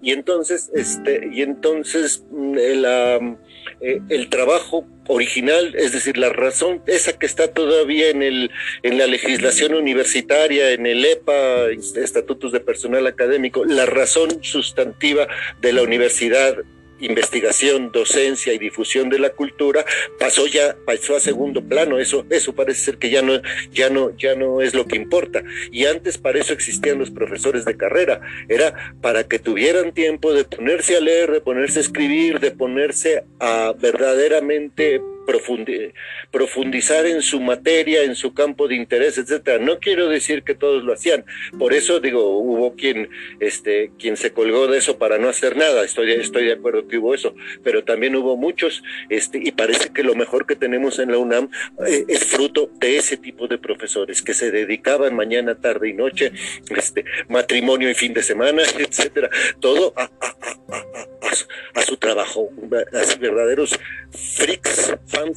Y 0.00 0.12
entonces, 0.12 0.70
este, 0.74 1.28
y 1.32 1.42
entonces 1.42 2.24
mm, 2.30 2.56
eh, 3.80 4.00
el 4.08 4.28
trabajo 4.28 4.86
original, 5.08 5.74
es 5.76 5.92
decir, 5.92 6.18
la 6.18 6.28
razón, 6.28 6.82
esa 6.86 7.18
que 7.18 7.26
está 7.26 7.48
todavía 7.48 8.10
en, 8.10 8.22
el, 8.22 8.50
en 8.82 8.98
la 8.98 9.06
legislación 9.06 9.74
universitaria, 9.74 10.72
en 10.72 10.86
el 10.86 11.04
EPA, 11.04 11.70
Estatutos 11.70 12.52
de 12.52 12.60
Personal 12.60 13.06
Académico, 13.06 13.64
la 13.64 13.86
razón 13.86 14.42
sustantiva 14.42 15.26
de 15.60 15.72
la 15.72 15.82
universidad 15.82 16.56
investigación, 17.00 17.90
docencia 17.92 18.52
y 18.52 18.58
difusión 18.58 19.08
de 19.08 19.18
la 19.18 19.30
cultura 19.30 19.84
pasó 20.18 20.46
ya 20.46 20.76
pasó 20.86 21.16
a 21.16 21.20
segundo 21.20 21.62
plano. 21.62 21.98
Eso 21.98 22.24
eso 22.30 22.54
parece 22.54 22.80
ser 22.80 22.98
que 22.98 23.10
ya 23.10 23.22
no 23.22 23.40
ya 23.72 23.90
no 23.90 24.16
ya 24.16 24.34
no 24.34 24.60
es 24.60 24.74
lo 24.74 24.86
que 24.86 24.96
importa. 24.96 25.42
Y 25.70 25.86
antes 25.86 26.18
para 26.18 26.38
eso 26.38 26.52
existían 26.52 26.98
los 26.98 27.10
profesores 27.10 27.64
de 27.64 27.76
carrera. 27.76 28.20
Era 28.48 28.94
para 29.00 29.24
que 29.24 29.38
tuvieran 29.38 29.92
tiempo 29.92 30.32
de 30.32 30.44
ponerse 30.44 30.96
a 30.96 31.00
leer, 31.00 31.32
de 31.32 31.40
ponerse 31.40 31.78
a 31.78 31.82
escribir, 31.82 32.40
de 32.40 32.50
ponerse 32.50 33.24
a 33.40 33.74
verdaderamente 33.78 35.00
profundizar 36.30 37.06
en 37.06 37.20
su 37.20 37.40
materia, 37.40 38.02
en 38.02 38.14
su 38.14 38.32
campo 38.32 38.66
de 38.66 38.76
interés, 38.76 39.18
etcétera. 39.18 39.58
No 39.58 39.78
quiero 39.78 40.08
decir 40.08 40.42
que 40.42 40.54
todos 40.54 40.84
lo 40.84 40.94
hacían. 40.94 41.24
Por 41.58 41.74
eso 41.74 42.00
digo, 42.00 42.38
hubo 42.38 42.74
quien, 42.74 43.10
este, 43.40 43.90
quien 43.98 44.16
se 44.16 44.32
colgó 44.32 44.66
de 44.68 44.78
eso 44.78 44.98
para 44.98 45.18
no 45.18 45.28
hacer 45.28 45.56
nada. 45.56 45.84
Estoy, 45.84 46.12
estoy 46.12 46.46
de 46.46 46.52
acuerdo 46.54 46.88
que 46.88 46.98
hubo 46.98 47.14
eso, 47.14 47.34
pero 47.62 47.84
también 47.84 48.16
hubo 48.16 48.36
muchos, 48.36 48.82
este, 49.10 49.38
y 49.42 49.52
parece 49.52 49.92
que 49.92 50.02
lo 50.02 50.14
mejor 50.14 50.46
que 50.46 50.56
tenemos 50.56 50.98
en 50.98 51.12
la 51.12 51.18
UNAM 51.18 51.50
eh, 51.86 52.04
es 52.08 52.24
fruto 52.24 52.70
de 52.78 52.96
ese 52.96 53.16
tipo 53.16 53.46
de 53.48 53.58
profesores 53.58 54.22
que 54.22 54.34
se 54.34 54.50
dedicaban 54.50 55.14
mañana, 55.14 55.54
tarde 55.56 55.90
y 55.90 55.92
noche, 55.92 56.32
este, 56.74 57.04
matrimonio 57.28 57.90
y 57.90 57.94
fin 57.94 58.14
de 58.14 58.22
semana, 58.22 58.62
etcétera, 58.78 59.28
todo 59.60 59.92
a, 59.96 60.04
a, 60.04 61.17
su, 61.86 61.96
trabajo, 61.96 62.50
así 62.92 63.18
verdaderos 63.18 63.78
freaks, 64.10 64.94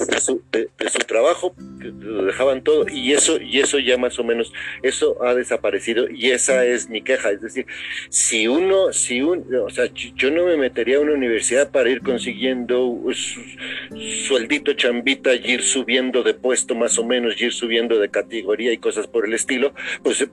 de 0.08 0.20
su, 0.20 0.42
de, 0.52 0.70
su 0.90 1.00
trabajo, 1.00 1.54
lo 1.80 2.26
dejaban 2.26 2.64
todo, 2.64 2.86
y 2.90 3.14
eso, 3.14 3.40
y 3.42 3.60
eso 3.60 3.80
ya 3.80 3.98
más 3.98 4.18
o 4.20 4.24
menos, 4.24 4.54
eso 4.82 5.24
ha 5.24 5.34
desaparecido, 5.34 6.10
y 6.10 6.32
esa 6.32 6.66
es 6.66 6.90
mi 6.90 7.02
queja, 7.02 7.32
es 7.32 7.42
decir, 7.42 7.66
si 8.10 8.48
uno, 8.48 8.94
si 8.94 9.22
un, 9.22 9.46
o 9.56 9.70
sea, 9.70 9.86
yo 9.94 10.32
no 10.32 10.46
me 10.46 10.58
metería 10.58 10.98
a 10.98 11.02
una 11.02 11.14
universidad 11.14 11.72
para 11.72 11.90
ir 11.90 12.02
consiguiendo 12.02 13.02
su, 13.14 13.42
sueldito 14.28 14.74
chambita 14.74 15.34
y 15.34 15.52
ir 15.52 15.64
subiendo 15.64 16.24
de 16.24 16.34
puesto 16.34 16.76
más 16.76 16.98
o 16.98 17.06
menos, 17.06 17.40
y 17.40 17.46
ir 17.46 17.54
subiendo 17.54 18.00
de 18.00 18.10
categoría 18.10 18.72
y 18.72 18.78
cosas 18.78 19.08
por 19.08 19.26
el 19.26 19.34
estilo, 19.34 19.74
pues 20.04 20.22
eh, 20.22 20.30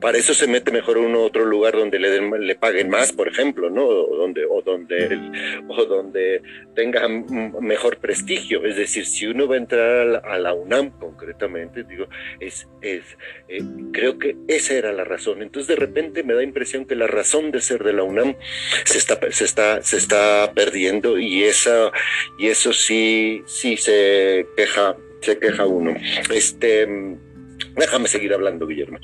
para 0.00 0.18
eso 0.18 0.34
se 0.34 0.46
mete 0.46 0.70
mejor 0.70 0.98
uno 0.98 1.20
a 1.20 1.24
otro 1.24 1.44
lugar 1.44 1.74
donde 1.74 1.98
le, 1.98 2.20
le 2.38 2.54
paguen 2.54 2.88
más, 2.90 3.12
por 3.12 3.28
ejemplo, 3.28 3.70
¿no? 3.70 3.84
O 3.86 4.16
donde, 4.16 4.44
o 4.44 4.62
donde, 4.62 5.07
o 5.68 5.84
donde 5.84 6.42
tenga 6.74 7.08
mejor 7.08 7.98
prestigio, 7.98 8.64
es 8.64 8.76
decir, 8.76 9.06
si 9.06 9.26
uno 9.26 9.46
va 9.46 9.54
a 9.56 9.58
entrar 9.58 10.22
a 10.24 10.38
la, 10.38 10.54
UNAM 10.54 10.90
concretamente, 10.98 11.84
digo, 11.84 12.06
es, 12.40 12.66
es 12.80 13.02
eh, 13.48 13.62
creo 13.92 14.18
que 14.18 14.36
esa 14.48 14.74
era 14.74 14.92
la 14.92 15.04
razón. 15.04 15.42
Entonces 15.42 15.68
de 15.68 15.76
repente 15.76 16.22
me 16.22 16.34
da 16.34 16.42
impresión 16.42 16.84
que 16.84 16.94
la 16.94 17.06
razón 17.06 17.50
de 17.50 17.60
ser 17.60 17.84
de 17.84 17.92
la 17.92 18.02
UNAM 18.02 18.36
se 18.84 18.98
está, 18.98 19.18
se 19.30 19.44
está, 19.44 19.82
se 19.82 19.96
está 19.96 20.52
perdiendo 20.54 21.18
y 21.18 21.44
esa, 21.44 21.92
y 22.38 22.48
eso 22.48 22.72
sí, 22.72 23.42
sí 23.46 23.76
se 23.76 24.46
queja, 24.56 24.96
se 25.20 25.38
queja 25.38 25.66
uno. 25.66 25.94
Este, 26.32 26.86
déjame 27.76 28.08
seguir 28.08 28.34
hablando, 28.34 28.66
Guillermo. 28.66 28.98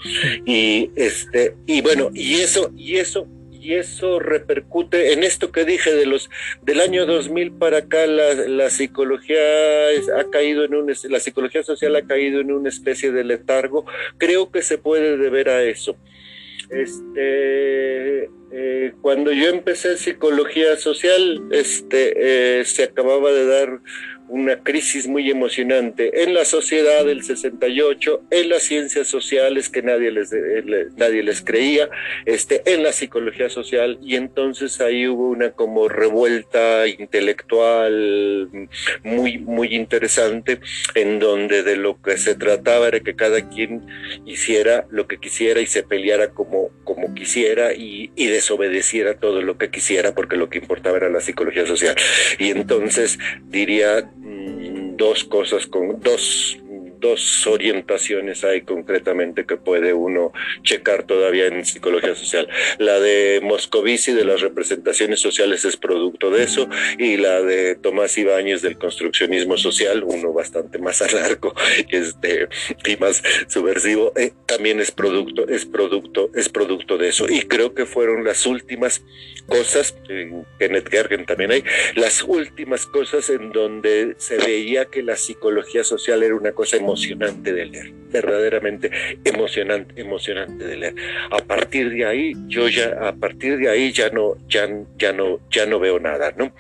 Y 0.44 0.90
este, 0.96 1.54
y 1.66 1.80
bueno, 1.80 2.10
y 2.14 2.34
eso, 2.34 2.72
y 2.76 2.96
eso 2.96 3.26
y 3.64 3.74
eso 3.74 4.18
repercute 4.18 5.14
en 5.14 5.24
esto 5.24 5.50
que 5.50 5.64
dije 5.64 5.94
de 5.94 6.04
los 6.04 6.28
del 6.60 6.80
año 6.80 7.06
2000 7.06 7.52
para 7.52 7.78
acá 7.78 8.06
la, 8.06 8.68
psicología 8.68 9.38
ha 10.18 10.30
caído 10.30 10.64
en 10.64 10.74
un 10.74 10.92
la 11.08 11.18
psicología 11.18 11.62
social 11.62 11.96
ha 11.96 12.06
caído 12.06 12.40
en 12.40 12.52
una 12.52 12.68
especie 12.68 13.10
de 13.10 13.24
letargo. 13.24 13.86
Creo 14.18 14.50
que 14.50 14.60
se 14.60 14.76
puede 14.76 15.16
deber 15.16 15.48
a 15.48 15.62
eso. 15.62 15.96
Este 16.68 18.30
eh, 18.52 18.92
cuando 19.00 19.32
yo 19.32 19.48
empecé 19.48 19.96
psicología 19.96 20.76
social 20.76 21.42
este 21.50 22.60
eh, 22.60 22.64
se 22.64 22.84
acababa 22.84 23.32
de 23.32 23.46
dar 23.46 23.80
una 24.28 24.56
crisis 24.56 25.06
muy 25.06 25.30
emocionante 25.30 26.22
en 26.22 26.34
la 26.34 26.44
sociedad 26.44 27.04
del 27.04 27.22
68, 27.22 28.22
en 28.30 28.48
las 28.48 28.62
ciencias 28.62 29.06
sociales 29.06 29.68
que 29.68 29.82
nadie 29.82 30.10
les, 30.10 30.32
nadie 30.96 31.22
les 31.22 31.42
creía, 31.42 31.88
este, 32.24 32.62
en 32.66 32.82
la 32.82 32.92
psicología 32.92 33.48
social 33.48 33.98
y 34.02 34.16
entonces 34.16 34.80
ahí 34.80 35.06
hubo 35.06 35.28
una 35.28 35.50
como 35.50 35.88
revuelta 35.88 36.86
intelectual 36.86 38.68
muy, 39.02 39.38
muy 39.38 39.74
interesante 39.74 40.60
en 40.94 41.18
donde 41.18 41.62
de 41.62 41.76
lo 41.76 42.00
que 42.00 42.16
se 42.16 42.34
trataba 42.34 42.88
era 42.88 43.00
que 43.00 43.14
cada 43.14 43.48
quien 43.48 43.86
hiciera 44.24 44.86
lo 44.90 45.06
que 45.06 45.18
quisiera 45.18 45.60
y 45.60 45.66
se 45.66 45.82
peleara 45.82 46.30
como, 46.30 46.70
quisiera 47.12 47.74
y, 47.74 48.10
y 48.16 48.26
desobedeciera 48.26 49.18
todo 49.18 49.42
lo 49.42 49.58
que 49.58 49.70
quisiera 49.70 50.14
porque 50.14 50.36
lo 50.36 50.48
que 50.48 50.58
importaba 50.58 50.96
era 50.96 51.10
la 51.10 51.20
psicología 51.20 51.66
social. 51.66 51.96
Y 52.38 52.50
entonces 52.50 53.18
diría 53.48 54.08
dos 54.96 55.24
cosas 55.24 55.66
con 55.66 56.00
dos 56.00 56.58
dos 57.04 57.46
orientaciones 57.46 58.44
hay 58.44 58.62
concretamente 58.62 59.44
que 59.44 59.58
puede 59.58 59.92
uno 59.92 60.32
checar 60.62 61.02
todavía 61.02 61.48
en 61.48 61.62
psicología 61.66 62.14
social. 62.14 62.48
La 62.78 62.98
de 62.98 63.40
Moscovici 63.42 64.12
de 64.12 64.24
las 64.24 64.40
representaciones 64.40 65.20
sociales 65.20 65.66
es 65.66 65.76
producto 65.76 66.30
de 66.30 66.44
eso 66.44 66.66
y 66.98 67.18
la 67.18 67.42
de 67.42 67.74
Tomás 67.74 68.16
Ibáñez 68.16 68.62
del 68.62 68.78
construccionismo 68.78 69.58
social, 69.58 70.02
uno 70.02 70.32
bastante 70.32 70.78
más 70.78 71.02
a 71.02 71.12
largo 71.12 71.54
este, 71.90 72.48
y 72.86 72.96
más 72.96 73.22
subversivo, 73.48 74.12
eh, 74.16 74.32
también 74.46 74.80
es 74.80 74.90
producto, 74.90 75.46
es 75.46 75.66
producto, 75.66 76.30
es 76.34 76.48
producto 76.48 76.96
de 76.96 77.10
eso. 77.10 77.26
Y 77.28 77.42
creo 77.42 77.74
que 77.74 77.84
fueron 77.84 78.24
las 78.24 78.46
últimas 78.46 79.02
cosas, 79.46 79.94
en 80.08 80.46
Kenneth 80.58 80.88
Gergen 80.88 81.26
también 81.26 81.52
hay, 81.52 81.64
las 81.96 82.22
últimas 82.22 82.86
cosas 82.86 83.28
en 83.28 83.52
donde 83.52 84.14
se 84.16 84.38
veía 84.38 84.86
que 84.86 85.02
la 85.02 85.16
psicología 85.16 85.84
social 85.84 86.22
era 86.22 86.34
una 86.34 86.52
cosa 86.52 86.78
emocionante 86.94 87.52
de 87.52 87.66
leer, 87.66 87.92
verdaderamente 88.12 88.90
emocionante, 89.24 90.00
emocionante 90.00 90.64
de 90.64 90.76
leer. 90.76 90.94
A 91.30 91.38
partir 91.38 91.90
de 91.90 92.06
ahí, 92.06 92.34
yo 92.46 92.68
ya, 92.68 93.08
a 93.08 93.12
partir 93.16 93.58
de 93.58 93.68
ahí 93.68 93.92
ya 93.92 94.10
no, 94.10 94.36
ya, 94.48 94.68
ya 94.96 95.12
no, 95.12 95.40
ya 95.50 95.66
no 95.66 95.80
veo 95.80 95.98
nada, 95.98 96.32
¿no? 96.36 96.54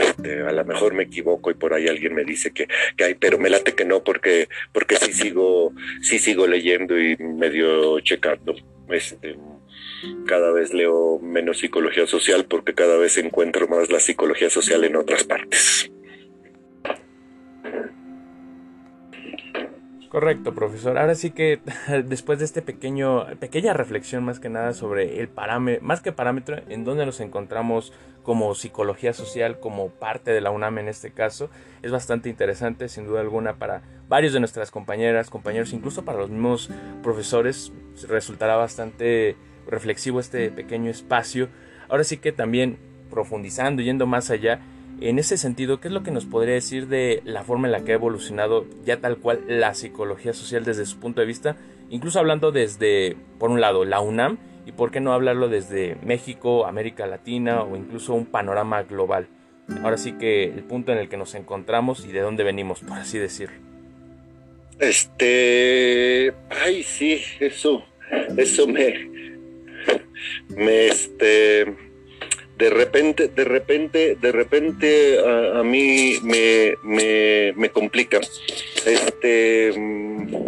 Este, 0.00 0.40
a 0.42 0.52
lo 0.52 0.64
mejor 0.64 0.94
me 0.94 1.02
equivoco 1.02 1.50
y 1.50 1.54
por 1.54 1.74
ahí 1.74 1.88
alguien 1.88 2.14
me 2.14 2.24
dice 2.24 2.52
que, 2.52 2.68
que 2.96 3.04
hay, 3.04 3.14
pero 3.14 3.38
me 3.38 3.50
late 3.50 3.74
que 3.74 3.84
no, 3.84 4.04
porque, 4.04 4.48
porque 4.72 4.94
sí 4.96 5.12
sigo, 5.12 5.72
sí 6.00 6.20
sigo 6.20 6.46
leyendo 6.46 6.98
y 6.98 7.16
medio 7.16 7.98
checando. 8.00 8.54
Este, 8.88 9.36
cada 10.26 10.52
vez 10.52 10.72
leo 10.72 11.18
menos 11.20 11.58
psicología 11.58 12.06
social 12.06 12.44
porque 12.44 12.74
cada 12.74 12.98
vez 12.98 13.16
encuentro 13.18 13.66
más 13.66 13.90
la 13.90 13.98
psicología 13.98 14.50
social 14.50 14.84
en 14.84 14.96
otras 14.96 15.24
partes. 15.24 15.90
Correcto, 20.12 20.54
profesor. 20.54 20.98
Ahora 20.98 21.14
sí 21.14 21.30
que 21.30 21.60
después 22.04 22.38
de 22.38 22.44
este 22.44 22.60
pequeño, 22.60 23.24
pequeña 23.40 23.72
reflexión 23.72 24.22
más 24.24 24.40
que 24.40 24.50
nada 24.50 24.74
sobre 24.74 25.20
el 25.20 25.28
parámetro, 25.28 25.82
más 25.82 26.02
que 26.02 26.12
parámetro, 26.12 26.58
en 26.68 26.84
donde 26.84 27.06
nos 27.06 27.20
encontramos 27.20 27.94
como 28.22 28.54
psicología 28.54 29.14
social, 29.14 29.58
como 29.58 29.88
parte 29.88 30.30
de 30.32 30.42
la 30.42 30.50
UNAM 30.50 30.78
en 30.80 30.88
este 30.88 31.12
caso, 31.12 31.48
es 31.80 31.90
bastante 31.90 32.28
interesante, 32.28 32.90
sin 32.90 33.06
duda 33.06 33.22
alguna, 33.22 33.54
para 33.54 33.82
varios 34.06 34.34
de 34.34 34.40
nuestras 34.40 34.70
compañeras, 34.70 35.30
compañeros, 35.30 35.72
incluso 35.72 36.04
para 36.04 36.18
los 36.18 36.28
mismos 36.28 36.68
profesores, 37.02 37.72
resultará 38.06 38.56
bastante 38.56 39.36
reflexivo 39.66 40.20
este 40.20 40.50
pequeño 40.50 40.90
espacio. 40.90 41.48
Ahora 41.88 42.04
sí 42.04 42.18
que 42.18 42.32
también 42.32 42.78
profundizando, 43.10 43.80
yendo 43.80 44.06
más 44.06 44.30
allá, 44.30 44.60
en 45.08 45.18
ese 45.18 45.36
sentido, 45.36 45.80
¿qué 45.80 45.88
es 45.88 45.94
lo 45.94 46.02
que 46.02 46.10
nos 46.10 46.24
podría 46.24 46.54
decir 46.54 46.88
de 46.88 47.22
la 47.24 47.44
forma 47.44 47.68
en 47.68 47.72
la 47.72 47.84
que 47.84 47.92
ha 47.92 47.96
evolucionado 47.96 48.66
ya 48.84 49.00
tal 49.00 49.18
cual 49.18 49.40
la 49.48 49.74
psicología 49.74 50.32
social 50.32 50.64
desde 50.64 50.86
su 50.86 50.98
punto 50.98 51.20
de 51.20 51.26
vista? 51.26 51.56
Incluso 51.90 52.18
hablando 52.18 52.52
desde, 52.52 53.16
por 53.38 53.50
un 53.50 53.60
lado, 53.60 53.84
la 53.84 54.00
UNAM 54.00 54.38
y 54.66 54.72
por 54.72 54.90
qué 54.90 55.00
no 55.00 55.12
hablarlo 55.12 55.48
desde 55.48 55.96
México, 56.02 56.66
América 56.66 57.06
Latina 57.06 57.62
o 57.62 57.76
incluso 57.76 58.14
un 58.14 58.26
panorama 58.26 58.82
global. 58.82 59.28
Ahora 59.82 59.96
sí 59.96 60.12
que 60.12 60.44
el 60.44 60.64
punto 60.64 60.92
en 60.92 60.98
el 60.98 61.08
que 61.08 61.16
nos 61.16 61.34
encontramos 61.34 62.04
y 62.04 62.12
de 62.12 62.20
dónde 62.20 62.44
venimos, 62.44 62.80
por 62.80 62.98
así 62.98 63.18
decirlo. 63.18 63.56
Este, 64.78 66.32
ay, 66.50 66.82
sí, 66.82 67.20
eso, 67.40 67.84
eso 68.36 68.66
me, 68.66 69.08
me, 70.48 70.86
este, 70.88 71.91
de 72.62 72.70
repente, 72.70 73.26
de 73.26 73.42
repente, 73.42 74.16
de 74.20 74.30
repente 74.30 75.18
a, 75.18 75.64
mí 75.64 76.14
me, 76.22 76.76
me, 76.84 77.52
me, 77.56 77.70
complica. 77.70 78.20
Este, 78.86 79.72
mm, 79.76 80.41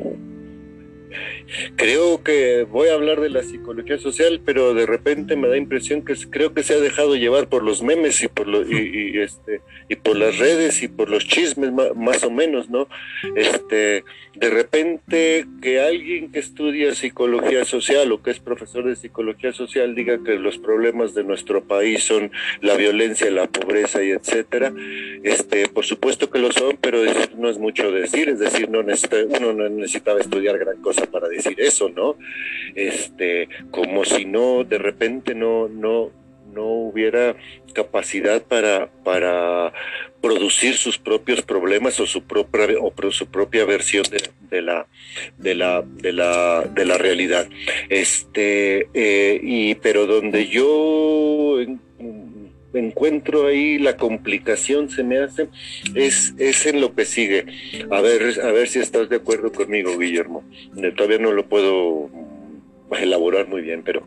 creo 1.76 2.22
que 2.22 2.64
voy 2.64 2.88
a 2.88 2.94
hablar 2.94 3.20
de 3.20 3.30
la 3.30 3.42
psicología 3.42 3.98
social, 3.98 4.40
pero 4.44 4.74
de 4.74 4.86
repente 4.86 5.36
me 5.36 5.48
da 5.48 5.56
impresión 5.56 6.04
que 6.04 6.14
creo 6.30 6.54
que 6.54 6.62
se 6.62 6.74
ha 6.74 6.80
dejado 6.80 7.16
llevar 7.16 7.48
por 7.48 7.62
los 7.62 7.82
memes 7.82 8.22
y 8.22 8.28
por 8.28 8.46
los 8.46 8.70
y, 8.70 9.18
este 9.18 9.60
y 9.88 9.96
por 9.96 10.16
las 10.16 10.38
redes 10.38 10.82
y 10.82 10.88
por 10.88 11.08
los 11.10 11.26
chismes 11.26 11.72
más, 11.72 12.24
o 12.24 12.30
menos, 12.30 12.70
¿no? 12.70 12.88
Este, 13.36 14.04
de 14.34 14.50
repente 14.50 15.46
que 15.62 15.80
alguien 15.80 16.32
que 16.32 16.38
estudia 16.38 16.94
psicología 16.94 17.64
social 17.64 18.10
o 18.12 18.22
que 18.22 18.30
es 18.30 18.40
profesor 18.40 18.84
de 18.84 18.96
psicología 18.96 19.52
social 19.52 19.94
diga 19.94 20.18
que 20.24 20.36
los 20.36 20.58
problemas 20.58 21.14
de 21.14 21.24
nuestro 21.24 21.64
país 21.64 22.02
son 22.02 22.32
la 22.60 22.76
violencia, 22.76 23.30
la 23.30 23.46
pobreza 23.46 24.02
y 24.02 24.10
etcétera, 24.10 24.72
este, 25.22 25.68
por 25.68 25.84
supuesto 25.84 26.30
que 26.30 26.38
lo 26.38 26.52
son, 26.52 26.76
pero 26.80 26.98
no 27.36 27.48
es 27.48 27.58
mucho 27.58 27.90
decir, 27.92 28.28
es 28.28 28.38
decir, 28.38 28.68
no 28.68 28.80
uno 28.80 29.52
no 29.52 29.68
necesitaba 29.68 30.20
estudiar 30.20 30.58
gran 30.58 30.80
cosa 30.80 31.06
para 31.06 31.28
decir 31.36 31.54
eso, 31.58 31.88
¿no? 31.88 32.16
Este, 32.74 33.48
como 33.70 34.04
si 34.04 34.24
no, 34.24 34.64
de 34.64 34.78
repente 34.78 35.34
no, 35.34 35.68
no, 35.68 36.10
no 36.52 36.64
hubiera 36.64 37.36
capacidad 37.74 38.42
para, 38.42 38.88
para 39.02 39.72
producir 40.22 40.76
sus 40.76 40.96
propios 40.98 41.42
problemas 41.42 42.00
o 42.00 42.06
su 42.06 42.22
propia, 42.22 42.66
o 42.80 43.10
su 43.10 43.26
propia 43.26 43.64
versión 43.64 44.04
de, 44.50 44.62
la, 44.62 44.86
de, 45.36 45.54
la, 45.54 45.82
de, 45.82 46.12
la, 46.12 46.62
de 46.62 46.84
la 46.86 46.96
realidad. 46.96 47.48
Este, 47.88 48.88
eh, 48.94 49.40
y, 49.42 49.74
pero 49.74 50.06
donde 50.06 50.46
yo 50.48 51.58
encuentro 52.78 53.46
ahí 53.46 53.78
la 53.78 53.96
complicación 53.96 54.90
se 54.90 55.02
me 55.02 55.18
hace 55.18 55.48
es, 55.94 56.34
es 56.38 56.66
en 56.66 56.80
lo 56.80 56.94
que 56.94 57.04
sigue. 57.04 57.46
A 57.90 58.00
ver, 58.00 58.40
a 58.42 58.52
ver 58.52 58.68
si 58.68 58.78
estás 58.78 59.08
de 59.08 59.16
acuerdo 59.16 59.52
conmigo, 59.52 59.98
Guillermo. 59.98 60.44
Eh, 60.76 60.92
todavía 60.96 61.18
no 61.18 61.32
lo 61.32 61.46
puedo 61.46 62.10
elaborar 63.00 63.48
muy 63.48 63.62
bien, 63.62 63.82
pero 63.84 64.06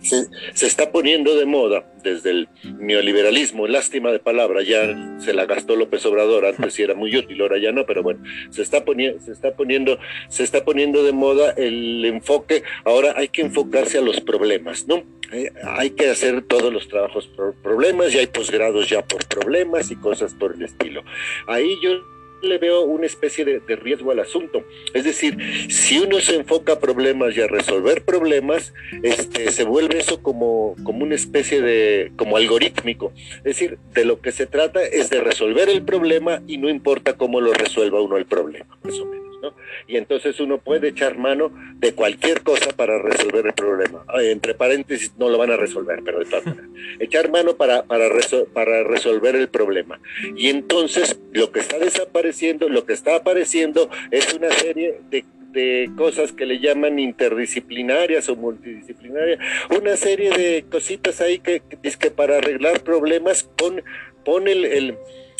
se, 0.00 0.26
se, 0.54 0.66
está 0.66 0.90
poniendo 0.90 1.36
de 1.36 1.44
moda 1.44 1.84
desde 2.02 2.30
el 2.30 2.48
neoliberalismo, 2.78 3.66
lástima 3.66 4.10
de 4.10 4.18
palabra, 4.18 4.62
ya 4.62 5.18
se 5.18 5.32
la 5.32 5.46
gastó 5.46 5.76
López 5.76 6.04
Obrador, 6.06 6.46
antes 6.46 6.74
sí 6.74 6.82
era 6.82 6.94
muy 6.94 7.16
útil, 7.16 7.40
ahora 7.40 7.58
ya 7.58 7.72
no, 7.72 7.86
pero 7.86 8.02
bueno, 8.02 8.22
se 8.50 8.62
está 8.62 8.84
poniendo, 8.84 9.20
se 9.22 9.32
está 9.32 9.54
poniendo, 9.54 9.98
se 10.28 10.42
está 10.44 10.64
poniendo 10.64 11.02
de 11.04 11.12
moda 11.12 11.52
el 11.56 12.04
enfoque, 12.04 12.62
ahora 12.84 13.14
hay 13.16 13.28
que 13.28 13.42
enfocarse 13.42 13.98
a 13.98 14.02
los 14.02 14.20
problemas, 14.20 14.86
¿no? 14.88 15.04
Eh, 15.32 15.50
hay 15.64 15.90
que 15.90 16.10
hacer 16.10 16.42
todos 16.42 16.72
los 16.72 16.88
trabajos 16.88 17.26
por 17.28 17.54
problemas, 17.62 18.14
y 18.14 18.18
hay 18.18 18.26
posgrados 18.26 18.88
ya 18.88 19.02
por 19.02 19.26
problemas 19.26 19.90
y 19.90 19.96
cosas 19.96 20.34
por 20.34 20.54
el 20.54 20.62
estilo. 20.62 21.02
Ahí 21.46 21.74
yo 21.82 22.11
le 22.42 22.58
veo 22.58 22.82
una 22.82 23.06
especie 23.06 23.44
de, 23.44 23.76
riesgo 23.76 24.10
al 24.10 24.20
asunto. 24.20 24.64
Es 24.94 25.04
decir, 25.04 25.36
si 25.70 25.98
uno 25.98 26.20
se 26.20 26.36
enfoca 26.36 26.74
a 26.74 26.80
problemas 26.80 27.36
y 27.36 27.40
a 27.40 27.46
resolver 27.46 28.04
problemas, 28.04 28.72
este, 29.02 29.50
se 29.50 29.64
vuelve 29.64 29.98
eso 29.98 30.22
como, 30.22 30.74
como 30.84 31.04
una 31.04 31.14
especie 31.14 31.60
de, 31.60 32.12
como 32.16 32.36
algorítmico. 32.36 33.12
Es 33.38 33.44
decir, 33.44 33.78
de 33.94 34.04
lo 34.04 34.20
que 34.20 34.32
se 34.32 34.46
trata 34.46 34.84
es 34.84 35.10
de 35.10 35.20
resolver 35.20 35.68
el 35.68 35.82
problema 35.82 36.42
y 36.46 36.58
no 36.58 36.68
importa 36.68 37.16
cómo 37.16 37.40
lo 37.40 37.52
resuelva 37.52 38.00
uno 38.00 38.16
el 38.16 38.26
problema, 38.26 38.78
más 38.82 38.98
o 38.98 39.06
menos. 39.06 39.21
¿No? 39.42 39.54
Y 39.86 39.96
entonces 39.96 40.38
uno 40.40 40.58
puede 40.58 40.88
echar 40.88 41.18
mano 41.18 41.52
de 41.76 41.94
cualquier 41.94 42.42
cosa 42.42 42.70
para 42.74 43.00
resolver 43.02 43.46
el 43.46 43.52
problema. 43.52 44.04
Entre 44.22 44.54
paréntesis, 44.54 45.12
no 45.18 45.28
lo 45.28 45.38
van 45.38 45.50
a 45.50 45.56
resolver, 45.56 46.00
pero 46.04 46.20
de 46.20 46.24
todas 46.26 46.46
maneras. 46.46 46.70
Echar 47.00 47.30
mano 47.30 47.56
para, 47.56 47.82
para, 47.82 48.08
para 48.54 48.84
resolver 48.84 49.36
el 49.36 49.48
problema. 49.48 50.00
Y 50.36 50.48
entonces 50.48 51.20
lo 51.32 51.52
que 51.52 51.60
está 51.60 51.78
desapareciendo, 51.78 52.68
lo 52.68 52.86
que 52.86 52.92
está 52.92 53.16
apareciendo 53.16 53.90
es 54.10 54.32
una 54.32 54.50
serie 54.50 55.00
de 55.10 55.24
de 55.52 55.90
cosas 55.96 56.32
que 56.32 56.46
le 56.46 56.58
llaman 56.58 56.98
interdisciplinarias 56.98 58.28
o 58.28 58.36
multidisciplinarias, 58.36 59.38
una 59.78 59.96
serie 59.96 60.30
de 60.30 60.64
cositas 60.70 61.20
ahí 61.20 61.38
que, 61.38 61.62
es 61.82 61.96
que 61.96 62.10
para 62.10 62.38
arreglar 62.38 62.82
problemas 62.82 63.44
pon, 63.44 63.82
pon 64.24 64.48
el, 64.48 64.96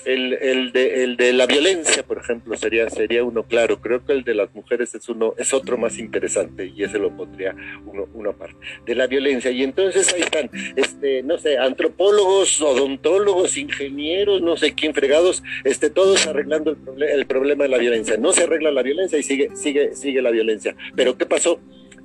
el, 0.07 0.73
de, 0.73 1.05
el 1.05 1.17
de 1.17 1.33
la 1.33 1.47
violencia, 1.47 2.03
por 2.03 2.19
ejemplo, 2.19 2.57
sería, 2.57 2.89
sería 2.91 3.25
uno 3.25 3.43
claro. 3.45 3.81
Creo 3.81 4.05
que 4.05 4.13
el 4.13 4.25
de 4.25 4.35
las 4.35 4.55
mujeres 4.55 4.95
es 4.95 5.09
uno, 5.09 5.35
es 5.39 5.53
otro 5.53 5.79
más 5.79 5.99
interesante 5.99 6.73
y 6.75 6.83
ese 6.83 6.99
lo 6.99 7.17
pondría 7.17 7.55
uno, 7.87 8.09
una 8.15 8.33
parte. 8.33 8.57
De 8.85 8.95
la 8.95 9.07
violencia. 9.07 9.51
Y 9.51 9.63
entonces 9.63 10.13
ahí 10.13 10.23
están, 10.23 10.51
este, 10.77 11.23
no 11.23 11.39
sé, 11.39 11.59
antropólogos, 11.59 12.61
odontólogos, 12.61 13.57
ingenieros, 13.57 14.43
no 14.43 14.57
sé 14.57 14.75
quién 14.75 14.95
fregados, 14.95 15.43
este, 15.65 15.91
todos 15.91 16.27
arreglando 16.27 16.77
el, 16.97 17.03
el 17.03 17.27
problema 17.27 17.65
de 17.65 17.71
la 17.71 17.79
violencia. 17.79 18.17
No 18.17 18.33
se 18.33 18.45
arregla 18.45 18.71
la 18.71 18.83
violencia 18.83 19.19
y 19.19 19.23
sigue, 19.23 19.51
sigue, 19.55 19.95
sigue 19.95 20.23
la 20.23 20.31
violencia. 20.31 20.75
Pero 20.95 21.17
¿qué 21.17 21.27
pasó? 21.27 21.61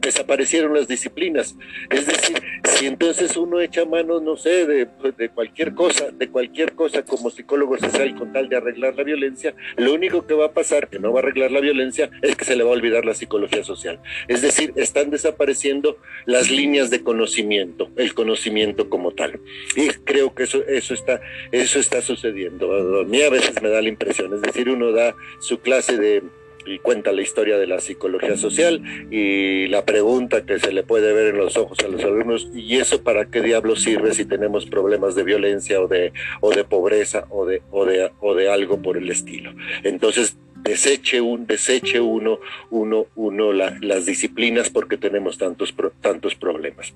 Desaparecieron 0.08 0.74
las 0.74 0.88
disciplinas. 0.88 1.55
Es 1.89 2.05
decir, 2.08 2.41
si 2.64 2.86
entonces 2.88 3.38
uno 3.38 3.62
echa 3.62 3.86
mano, 3.86 4.20
no 4.20 4.36
sé, 4.36 4.66
de, 4.66 4.88
cualquier 5.34 5.74
cosa, 5.74 6.12
de 6.12 6.30
cualquier 6.30 6.74
cosa 6.74 7.03
como 7.03 7.30
psicólogo 7.30 7.78
social 7.78 8.16
con 8.16 8.34
tal 8.34 8.49
de 8.49 8.58
arreglar 8.58 8.95
la 8.95 9.03
violencia, 9.03 9.53
lo 9.76 9.93
único 9.93 10.26
que 10.26 10.34
va 10.34 10.47
a 10.47 10.51
pasar, 10.53 10.89
que 10.89 10.99
no 10.99 11.12
va 11.12 11.20
a 11.20 11.24
arreglar 11.24 11.51
la 11.51 11.60
violencia, 11.60 12.10
es 12.22 12.36
que 12.36 12.45
se 12.45 12.55
le 12.55 12.64
va 12.64 12.72
a 12.72 12.74
olvidar 12.74 13.05
la 13.05 13.14
psicología 13.14 13.64
social. 13.64 13.99
Es 14.28 14.41
decir, 14.41 14.74
están 14.76 15.10
desapareciendo 15.10 15.97
las 16.26 16.49
líneas 16.49 16.89
de 16.89 17.03
conocimiento, 17.03 17.89
el 17.95 18.14
conocimiento 18.14 18.89
como 18.89 19.12
tal. 19.12 19.39
Y 19.76 19.88
creo 19.89 20.34
que 20.34 20.43
eso, 20.43 20.64
eso, 20.68 20.93
está, 20.93 21.22
eso 21.51 21.80
está 21.80 22.01
sucediendo. 22.01 23.01
A 23.01 23.03
mí 23.03 23.22
a 23.22 23.30
veces 23.30 23.62
me 23.62 23.70
da 23.70 23.82
la 23.82 23.89
impresión, 23.89 24.34
es 24.34 24.41
decir, 24.41 24.70
uno 24.70 24.91
da 24.91 25.16
su 25.39 25.60
clase 25.60 25.97
de 25.97 26.24
y 26.68 26.80
cuenta 26.80 27.11
la 27.11 27.22
historia 27.22 27.57
de 27.57 27.68
la 27.68 27.80
psicología 27.80 28.38
social 28.38 28.82
y 29.09 29.68
la 29.68 29.86
pregunta 29.86 30.45
que 30.45 30.59
se 30.59 30.72
le 30.72 30.84
puede 30.84 31.13
ver 31.13 31.28
en 31.28 31.38
los 31.38 31.57
ojos 31.57 31.80
a 31.80 31.88
los 31.88 32.03
alumnos, 32.03 32.49
¿y 32.53 32.78
eso 32.78 33.03
para 33.03 33.26
qué 33.26 33.41
diablos 33.41 33.82
sirve 33.82 34.13
si 34.13 34.26
tenemos 34.26 34.65
problemas 34.65 35.15
de 35.15 35.24
violencia 35.24 35.82
o 35.82 35.88
de, 35.88 36.13
o 36.41 36.51
de 36.51 36.63
pobreza 36.63 37.26
o 37.30 37.45
de, 37.45 37.61
o, 37.72 37.86
de, 37.86 38.11
o 38.20 38.36
de 38.36 38.49
algo 38.49 38.82
por 38.82 38.97
el 38.97 39.09
estilo? 39.09 39.53
Entonces, 39.84 40.38
deseche, 40.55 41.22
un, 41.22 41.47
deseche 41.47 41.99
uno, 41.99 42.39
uno, 42.70 43.07
uno 43.15 43.53
las 43.53 44.05
disciplinas 44.05 44.70
porque 44.70 44.97
tenemos 44.97 45.38
tantos, 45.38 45.74
tantos 46.01 46.36
problemas. 46.36 46.93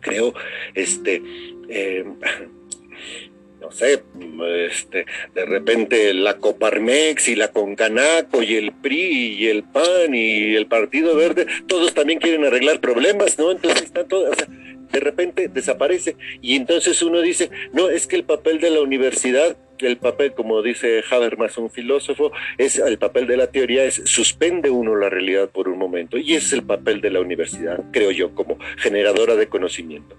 Creo, 0.00 0.34
este, 0.74 1.22
eh, 1.68 2.04
no 3.66 3.72
sé, 3.72 4.02
este, 4.68 5.06
de 5.34 5.44
repente 5.44 6.14
la 6.14 6.34
Coparmex 6.34 7.28
y 7.28 7.34
la 7.34 7.48
Concanaco 7.48 8.42
y 8.42 8.54
el 8.54 8.72
PRI 8.72 9.34
y 9.38 9.46
el 9.48 9.64
PAN 9.64 10.14
y 10.14 10.54
el 10.54 10.66
Partido 10.66 11.16
Verde, 11.16 11.46
todos 11.66 11.92
también 11.92 12.20
quieren 12.20 12.44
arreglar 12.44 12.80
problemas, 12.80 13.38
¿no? 13.38 13.50
Entonces 13.50 13.82
están 13.82 14.06
todos, 14.06 14.30
o 14.30 14.34
sea, 14.34 14.46
de 14.48 15.00
repente 15.00 15.48
desaparece 15.48 16.16
y 16.40 16.54
entonces 16.54 17.02
uno 17.02 17.20
dice, 17.22 17.50
no, 17.72 17.88
es 17.88 18.06
que 18.06 18.16
el 18.16 18.24
papel 18.24 18.60
de 18.60 18.70
la 18.70 18.80
universidad 18.80 19.56
el 19.80 19.96
papel, 19.98 20.34
como 20.34 20.62
dice 20.62 21.02
Habermas, 21.10 21.58
un 21.58 21.70
filósofo, 21.70 22.32
es 22.58 22.78
el 22.78 22.98
papel 22.98 23.26
de 23.26 23.36
la 23.36 23.48
teoría 23.48 23.84
es 23.84 24.02
suspende 24.04 24.70
uno 24.70 24.96
la 24.96 25.08
realidad 25.08 25.50
por 25.50 25.68
un 25.68 25.78
momento 25.78 26.18
y 26.18 26.34
es 26.34 26.52
el 26.52 26.62
papel 26.62 27.00
de 27.00 27.10
la 27.10 27.20
universidad, 27.20 27.82
creo 27.92 28.10
yo, 28.10 28.34
como 28.34 28.58
generadora 28.78 29.36
de 29.36 29.48
conocimiento. 29.48 30.16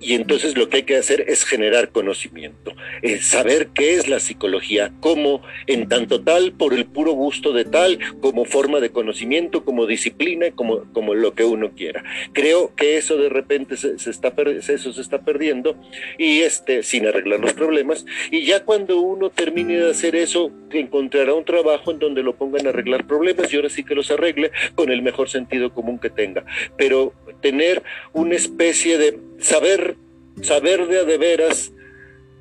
Y 0.00 0.14
entonces 0.14 0.56
lo 0.56 0.68
que 0.68 0.78
hay 0.78 0.82
que 0.84 0.96
hacer 0.96 1.24
es 1.28 1.44
generar 1.44 1.90
conocimiento, 1.90 2.74
saber 3.20 3.68
qué 3.74 3.94
es 3.94 4.08
la 4.08 4.20
psicología, 4.20 4.92
cómo 5.00 5.42
en 5.66 5.88
tanto 5.88 6.22
tal, 6.22 6.52
por 6.52 6.74
el 6.74 6.86
puro 6.86 7.12
gusto 7.12 7.52
de 7.52 7.64
tal, 7.64 7.98
como 8.20 8.44
forma 8.44 8.80
de 8.80 8.90
conocimiento, 8.90 9.64
como 9.64 9.86
disciplina, 9.86 10.50
como, 10.52 10.92
como 10.92 11.14
lo 11.14 11.34
que 11.34 11.44
uno 11.44 11.72
quiera. 11.74 12.04
Creo 12.32 12.74
que 12.74 12.96
eso 12.96 13.16
de 13.16 13.28
repente 13.28 13.76
se, 13.76 13.94
está, 14.10 14.32
eso 14.38 14.92
se 14.92 15.00
está 15.00 15.22
perdiendo 15.22 15.76
y 16.18 16.40
este, 16.40 16.82
sin 16.82 17.06
arreglar 17.06 17.40
los 17.40 17.52
problemas 17.52 18.06
y 18.30 18.44
ya 18.44 18.64
cuando 18.70 19.00
uno 19.00 19.30
termine 19.30 19.78
de 19.78 19.90
hacer 19.90 20.14
eso, 20.14 20.52
encontrará 20.70 21.34
un 21.34 21.44
trabajo 21.44 21.90
en 21.90 21.98
donde 21.98 22.22
lo 22.22 22.36
pongan 22.36 22.68
a 22.68 22.68
arreglar 22.68 23.04
problemas 23.04 23.52
y 23.52 23.56
ahora 23.56 23.68
sí 23.68 23.82
que 23.82 23.96
los 23.96 24.12
arregle 24.12 24.52
con 24.76 24.92
el 24.92 25.02
mejor 25.02 25.28
sentido 25.28 25.74
común 25.74 25.98
que 25.98 26.08
tenga. 26.08 26.44
Pero 26.76 27.12
tener 27.40 27.82
una 28.12 28.36
especie 28.36 28.96
de 28.96 29.18
saber, 29.40 29.96
saber 30.42 30.86
de 30.86 31.00
a 31.00 31.02
de 31.02 31.18
veras 31.18 31.72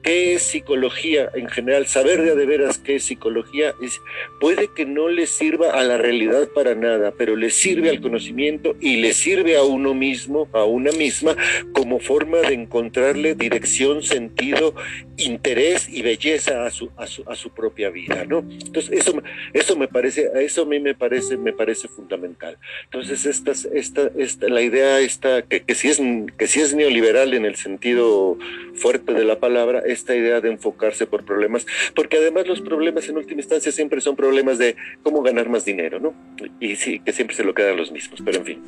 qué 0.02 0.34
es 0.34 0.44
psicología 0.44 1.30
en 1.34 1.48
general, 1.50 1.88
saber 1.88 2.22
de 2.22 2.46
veras 2.46 2.78
qué 2.78 2.96
es 2.96 3.04
psicología, 3.04 3.74
es, 3.82 4.02
puede 4.40 4.70
que 4.74 4.86
no 4.86 5.10
le 5.10 5.28
sirva 5.28 5.72
a 5.72 5.84
la 5.84 5.98
realidad 5.98 6.50
para 6.54 6.76
nada, 6.76 7.14
pero 7.18 7.36
le 7.36 7.50
sirve 7.50 7.90
al 7.90 8.02
conocimiento 8.02 8.76
y 8.80 8.98
le 8.98 9.14
sirve 9.14 9.58
a 9.58 9.64
uno 9.64 9.94
mismo, 9.94 10.48
a 10.54 10.64
una 10.64 10.92
misma, 10.92 11.36
como 11.74 12.00
forma 12.00 12.40
de 12.40 12.54
encontrarle 12.54 13.36
dirección, 13.36 14.04
sentido, 14.04 14.74
interés 15.18 15.90
y 15.90 16.02
belleza 16.02 16.66
a 16.66 16.72
su, 16.72 16.90
a 16.98 17.08
su, 17.08 17.24
a 17.28 17.36
su 17.36 17.52
propia 17.52 17.90
vida, 17.90 18.26
¿no? 18.26 18.40
Entonces, 18.40 18.92
eso, 18.92 19.22
eso 19.54 19.76
me 19.76 19.88
parece, 19.88 20.30
eso 20.36 20.64
a 20.64 20.66
mí 20.66 20.80
me 20.80 20.96
parece, 20.96 21.38
me 21.38 21.54
parece 21.54 21.88
fundamental. 21.88 22.58
Entonces, 22.86 23.26
esta, 23.26 23.52
esta, 23.52 24.12
esta, 24.18 24.48
la 24.48 24.62
idea 24.62 25.00
está, 25.00 25.42
que, 25.42 25.62
que, 25.62 25.76
si 25.76 25.90
es, 25.90 26.02
que 26.38 26.48
si 26.48 26.62
es 26.62 26.74
neoliberal 26.74 27.34
en 27.34 27.46
el 27.46 27.56
sentido 27.56 28.38
fuerte 28.76 29.14
de 29.14 29.26
la 29.26 29.40
palabra, 29.40 29.84
esta 29.92 30.16
idea 30.16 30.42
de 30.42 30.50
enfocarse 30.50 31.06
por 31.06 31.26
problemas, 31.26 31.66
porque 31.96 32.18
además 32.18 32.48
los 32.48 32.62
problemas 32.62 33.08
en 33.10 33.18
última 33.18 33.42
instancia 33.42 33.72
siempre 33.72 34.02
son 34.02 34.16
problemas 34.16 34.58
de 34.58 34.76
cómo 35.04 35.22
ganar 35.22 35.50
más 35.50 35.66
dinero, 35.66 36.00
¿no? 36.00 36.14
Y 36.60 36.76
sí, 36.76 37.00
que 37.00 37.14
siempre 37.14 37.36
se 37.36 37.44
lo 37.44 37.54
quedan 37.54 37.78
los 37.78 37.92
mismos, 37.92 38.22
pero 38.24 38.40
en 38.40 38.46
fin. 38.46 38.64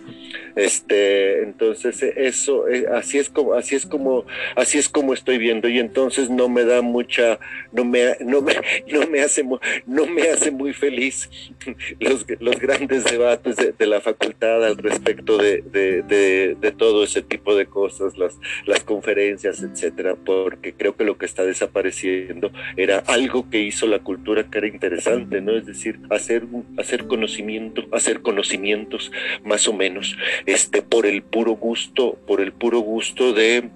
Este, 0.56 1.44
entonces 1.44 2.02
eso, 2.16 2.68
eh, 2.68 2.86
así 2.94 3.18
es 3.18 3.30
como, 3.30 3.54
así 3.54 3.76
es 3.76 3.86
como, 3.86 4.26
así 4.56 4.78
es 4.78 4.90
como 4.90 5.14
estoy 5.14 5.38
viendo 5.38 5.70
y 5.70 5.80
entonces 5.80 6.30
no 6.30 6.50
me 6.50 6.66
da 6.66 6.82
mucha, 6.82 7.40
no 7.72 7.86
me, 7.86 8.18
no 8.20 8.42
me, 8.42 8.56
no 8.92 9.08
me 9.08 9.22
hace, 9.22 9.44
no 9.86 10.06
me 10.08 10.30
hace 10.30 10.52
muy 10.52 10.74
feliz 10.74 11.30
los, 12.00 12.26
los 12.40 12.60
grandes 12.60 13.06
debates 13.06 13.56
de, 13.58 13.86
la 13.86 14.00
facultad 14.00 14.64
al 14.64 14.78
respecto 14.78 15.38
de, 15.38 15.62
de, 15.62 16.56
de, 16.56 16.72
todo 16.72 17.04
ese 17.04 17.22
tipo 17.22 17.56
de 17.56 17.66
cosas, 17.66 18.18
las, 18.18 18.38
las 18.66 18.84
conferencias, 18.84 19.62
etcétera, 19.62 20.16
porque 20.16 20.74
creo 20.74 20.96
que 20.96 21.04
lo 21.04 21.11
que 21.18 21.26
está 21.26 21.44
desapareciendo 21.44 22.52
era 22.78 23.00
algo 23.08 23.50
que 23.50 23.60
hizo 23.62 23.88
la 23.88 24.00
cultura 24.00 24.50
que 24.50 24.58
era 24.58 24.68
interesante, 24.68 25.42
¿no? 25.42 25.56
Es 25.56 25.66
decir, 25.66 26.00
hacer, 26.10 26.44
hacer 26.78 27.08
conocimiento, 27.08 27.84
hacer 27.92 28.22
conocimientos 28.22 29.12
más 29.44 29.68
o 29.68 29.74
menos, 29.74 30.18
este, 30.46 30.82
por 30.82 31.06
el 31.06 31.22
puro 31.22 31.54
gusto, 31.54 32.18
por 32.28 32.42
el 32.42 32.52
puro 32.52 32.80
gusto 32.80 33.34
de 33.34 33.70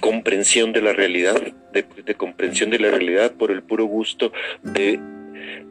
comprensión 0.00 0.72
de 0.72 0.82
la 0.82 0.92
realidad, 0.92 1.40
de 1.72 2.14
comprensión 2.14 2.70
de 2.70 2.78
la 2.78 2.90
realidad, 2.90 3.32
por 3.32 3.50
el 3.50 3.62
puro 3.62 3.84
gusto 3.84 4.32
de 4.62 4.98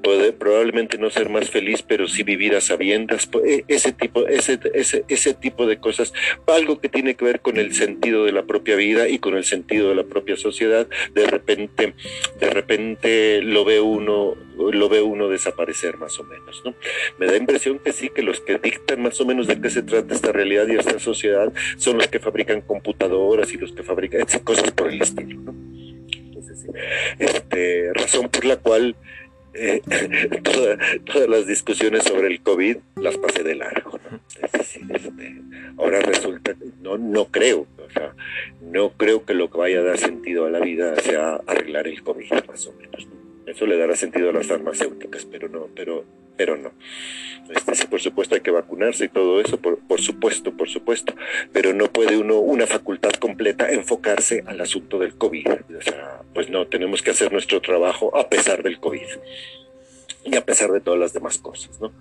puede 0.05 0.34
probablemente 0.34 0.97
no 0.97 1.09
ser 1.09 1.30
más 1.30 1.49
feliz, 1.49 1.82
pero 1.82 2.07
sí 2.07 2.24
vivir 2.24 2.55
a 2.55 2.61
sabiendas, 2.61 3.28
e, 3.43 3.63
ese 3.68 3.91
tipo, 3.91 4.28
ese, 4.28 4.59
ese, 4.74 5.03
ese 5.07 5.34
tipo 5.34 5.66
de 5.66 5.78
cosas, 5.78 6.13
algo 6.47 6.80
que 6.80 6.89
tiene 6.89 7.16
que 7.16 7.26
ver 7.26 7.41
con 7.41 7.57
el 7.57 7.74
sentido 7.74 8.26
de 8.26 8.32
la 8.32 8.43
propia 8.43 8.76
vida 8.76 9.07
y 9.07 9.20
con 9.20 9.36
el 9.36 9.43
sentido 9.45 9.89
de 9.89 9.95
la 9.95 10.03
propia 10.03 10.38
sociedad, 10.38 10.88
de 11.13 11.26
repente, 11.26 11.95
de 12.39 12.49
repente 12.49 13.41
lo 13.41 13.66
ve 13.66 13.80
uno, 13.82 14.36
lo 14.57 14.89
ve 14.89 15.01
uno 15.01 15.28
desaparecer 15.28 15.97
más 15.97 16.20
o 16.20 16.24
menos, 16.24 16.61
¿no? 16.63 16.76
Me 17.18 17.26
da 17.26 17.36
impresión 17.36 17.80
que 17.80 17.91
sí, 17.91 18.09
que 18.09 18.22
los 18.22 18.41
que 18.41 18.59
dictan 18.59 19.01
más 19.01 19.20
o 19.22 19.26
menos 19.26 19.47
de 19.47 19.59
qué 19.59 19.70
se 19.70 19.82
trata 19.82 20.13
esta 20.13 20.32
realidad 20.32 20.68
y 20.68 20.78
esta 20.78 20.99
sociedad 20.99 21.51
son 21.78 21.97
los 21.97 22.07
que 22.07 22.20
fabrican 22.20 22.61
computadoras 22.61 23.51
y 23.53 23.57
los 23.57 23.72
que 23.72 23.84
fabrican 23.84 24.26
cosas 24.43 24.72
por 24.72 24.91
el 24.91 25.01
estilo, 25.01 25.41
¿no? 25.41 25.55
Entonces, 26.13 26.66
este, 27.18 27.91
razón 27.93 28.30
por 28.30 28.45
la 28.45 28.57
cual 28.57 28.95
eh, 29.55 29.81
todas 31.05 31.29
las 31.29 31.47
discusiones 31.47 32.03
sobre 32.03 32.27
el 32.27 32.41
COVID 32.41 32.77
las 32.97 33.17
pasé 33.17 33.43
de 33.43 33.55
largo. 33.55 33.99
Este, 34.41 35.41
ahora 35.77 36.01
resulta, 36.01 36.55
no, 36.81 36.97
no 36.97 37.25
creo, 37.25 37.67
o 37.77 37.89
sea, 37.91 38.13
no 38.61 38.91
creo 38.91 39.25
que 39.25 39.33
lo 39.33 39.49
que 39.49 39.57
vaya 39.57 39.79
a 39.79 39.83
dar 39.83 39.97
sentido 39.97 40.45
a 40.45 40.49
la 40.49 40.59
vida 40.59 40.95
sea 40.97 41.41
arreglar 41.47 41.87
el 41.87 42.03
COVID, 42.03 42.31
más 42.47 42.67
o 42.67 42.73
menos. 42.73 43.07
Eso 43.45 43.65
le 43.67 43.77
dará 43.77 43.95
sentido 43.95 44.29
a 44.29 44.33
las 44.33 44.47
farmacéuticas, 44.47 45.25
pero 45.25 45.47
no, 45.49 45.67
pero, 45.75 46.03
pero 46.35 46.57
no. 46.57 46.71
Este, 47.49 47.75
sí, 47.75 47.87
por 47.87 48.01
supuesto 48.01 48.33
hay 48.33 48.41
que 48.41 48.49
vacunarse 48.49 49.05
y 49.05 49.09
todo 49.09 49.39
eso, 49.39 49.57
por, 49.57 49.77
por 49.79 50.01
supuesto, 50.01 50.51
por 50.51 50.67
supuesto, 50.67 51.13
pero 51.53 51.73
no 51.73 51.91
puede 51.91 52.17
uno, 52.17 52.39
una 52.39 52.65
facultad 52.65 53.11
completa, 53.11 53.69
enfocarse 53.71 54.43
al 54.47 54.59
asunto 54.61 54.97
del 54.97 55.15
COVID. 55.15 55.47
O 55.77 55.81
sea, 55.81 56.21
pues 56.33 56.49
no, 56.49 56.65
tenemos 56.67 57.03
que 57.03 57.11
hacer 57.11 57.31
nuestro 57.31 57.61
trabajo 57.61 58.15
a 58.17 58.29
pesar 58.29 58.63
del 58.63 58.79
COVID 58.79 59.07
y 60.25 60.35
a 60.35 60.43
pesar 60.43 60.71
de 60.71 60.81
todas 60.81 60.99
las 60.99 61.13
demás 61.13 61.37
cosas, 61.37 61.79
¿no? 61.79 61.91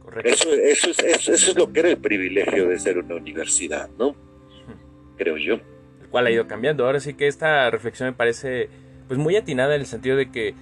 Correcto. 0.00 0.30
Eso, 0.30 0.54
eso, 0.54 0.90
es, 0.90 0.98
eso, 1.00 1.32
eso 1.32 1.50
es 1.50 1.56
lo 1.56 1.72
que 1.72 1.80
era 1.80 1.88
el 1.90 1.98
privilegio 1.98 2.68
de 2.68 2.78
ser 2.78 2.98
una 2.98 3.16
universidad, 3.16 3.90
¿no? 3.98 4.14
Creo 5.16 5.36
yo. 5.38 5.54
El 6.00 6.08
cual 6.08 6.26
ha 6.26 6.30
ido 6.30 6.46
cambiando. 6.46 6.86
Ahora 6.86 7.00
sí 7.00 7.14
que 7.14 7.26
esta 7.26 7.68
reflexión 7.70 8.10
me 8.10 8.14
parece 8.14 8.68
pues 9.08 9.18
muy 9.18 9.36
atinada 9.36 9.74
en 9.74 9.80
el 9.80 9.86
sentido 9.86 10.16
de 10.16 10.30
que 10.30 10.54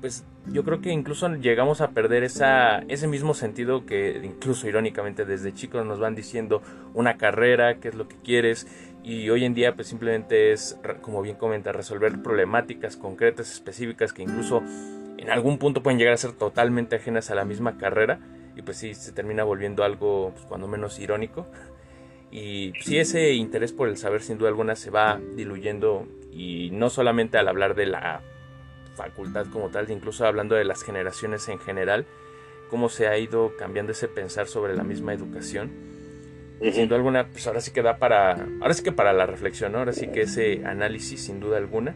pues 0.00 0.24
yo 0.46 0.64
creo 0.64 0.82
que 0.82 0.90
incluso 0.90 1.28
llegamos 1.36 1.80
a 1.80 1.90
perder 1.90 2.24
esa, 2.24 2.80
ese 2.88 3.06
mismo 3.06 3.32
sentido 3.32 3.86
que 3.86 4.20
incluso 4.22 4.68
irónicamente 4.68 5.24
desde 5.24 5.54
chicos 5.54 5.86
nos 5.86 5.98
van 5.98 6.14
diciendo 6.14 6.60
una 6.92 7.16
carrera, 7.16 7.76
qué 7.76 7.88
es 7.88 7.94
lo 7.94 8.06
que 8.06 8.16
quieres 8.16 8.66
y 9.02 9.30
hoy 9.30 9.44
en 9.44 9.54
día 9.54 9.74
pues 9.74 9.88
simplemente 9.88 10.52
es, 10.52 10.78
como 11.00 11.22
bien 11.22 11.36
comenta, 11.36 11.72
resolver 11.72 12.22
problemáticas 12.22 12.96
concretas, 12.96 13.50
específicas 13.50 14.12
que 14.12 14.22
incluso 14.22 14.62
en 15.16 15.30
algún 15.30 15.58
punto 15.58 15.82
pueden 15.82 15.98
llegar 15.98 16.14
a 16.14 16.18
ser 16.18 16.32
totalmente 16.32 16.96
ajenas 16.96 17.30
a 17.30 17.34
la 17.34 17.46
misma 17.46 17.78
carrera 17.78 18.18
y 18.56 18.62
pues 18.62 18.76
sí, 18.76 18.94
se 18.94 19.12
termina 19.12 19.42
volviendo 19.44 19.84
algo 19.84 20.32
pues, 20.34 20.44
cuando 20.44 20.68
menos 20.68 20.98
irónico 21.00 21.46
y 22.34 22.72
sí 22.80 22.98
ese 22.98 23.32
interés 23.34 23.72
por 23.72 23.88
el 23.88 23.96
saber 23.96 24.20
sin 24.20 24.38
duda 24.38 24.48
alguna 24.48 24.74
se 24.74 24.90
va 24.90 25.20
diluyendo 25.36 26.04
y 26.32 26.68
no 26.72 26.90
solamente 26.90 27.38
al 27.38 27.46
hablar 27.46 27.76
de 27.76 27.86
la 27.86 28.22
facultad 28.96 29.46
como 29.52 29.68
tal, 29.68 29.88
incluso 29.88 30.26
hablando 30.26 30.56
de 30.56 30.64
las 30.64 30.82
generaciones 30.82 31.48
en 31.48 31.60
general, 31.60 32.06
cómo 32.70 32.88
se 32.88 33.06
ha 33.06 33.16
ido 33.18 33.56
cambiando 33.56 33.92
ese 33.92 34.08
pensar 34.08 34.48
sobre 34.48 34.74
la 34.74 34.82
misma 34.82 35.14
educación. 35.14 35.70
Siendo 36.72 36.96
alguna, 36.96 37.28
pues 37.28 37.46
ahora 37.46 37.60
sí 37.60 37.70
que 37.70 37.82
da 37.82 37.98
para, 37.98 38.32
ahora 38.60 38.74
sí 38.74 38.82
que 38.82 38.90
para 38.90 39.12
la 39.12 39.26
reflexión, 39.26 39.76
ahora 39.76 39.92
sí 39.92 40.08
que 40.08 40.22
ese 40.22 40.64
análisis 40.64 41.24
sin 41.26 41.38
duda 41.38 41.58
alguna. 41.58 41.94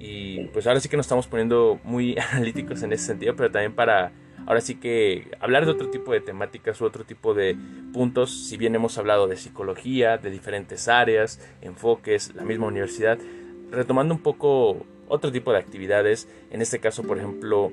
Y 0.00 0.46
pues 0.46 0.66
ahora 0.66 0.80
sí 0.80 0.88
que 0.88 0.96
nos 0.96 1.06
estamos 1.06 1.28
poniendo 1.28 1.78
muy 1.84 2.18
analíticos 2.32 2.82
en 2.82 2.92
ese 2.92 3.04
sentido, 3.04 3.36
pero 3.36 3.52
también 3.52 3.74
para 3.74 4.10
ahora 4.46 4.60
sí 4.60 4.76
que 4.76 5.30
hablar 5.40 5.64
de 5.64 5.72
otro 5.72 5.90
tipo 5.90 6.12
de 6.12 6.20
temáticas 6.20 6.80
u 6.80 6.84
otro 6.84 7.04
tipo 7.04 7.34
de 7.34 7.56
puntos, 7.92 8.30
si 8.48 8.56
bien 8.56 8.74
hemos 8.74 8.98
hablado 8.98 9.26
de 9.26 9.36
psicología, 9.36 10.18
de 10.18 10.30
diferentes 10.30 10.88
áreas, 10.88 11.40
enfoques, 11.62 12.34
la 12.34 12.44
misma 12.44 12.66
universidad, 12.66 13.18
retomando 13.70 14.14
un 14.14 14.22
poco 14.22 14.84
otro 15.08 15.32
tipo 15.32 15.52
de 15.52 15.58
actividades, 15.58 16.28
en 16.50 16.62
este 16.62 16.78
caso, 16.78 17.02
por 17.02 17.18
ejemplo, 17.18 17.72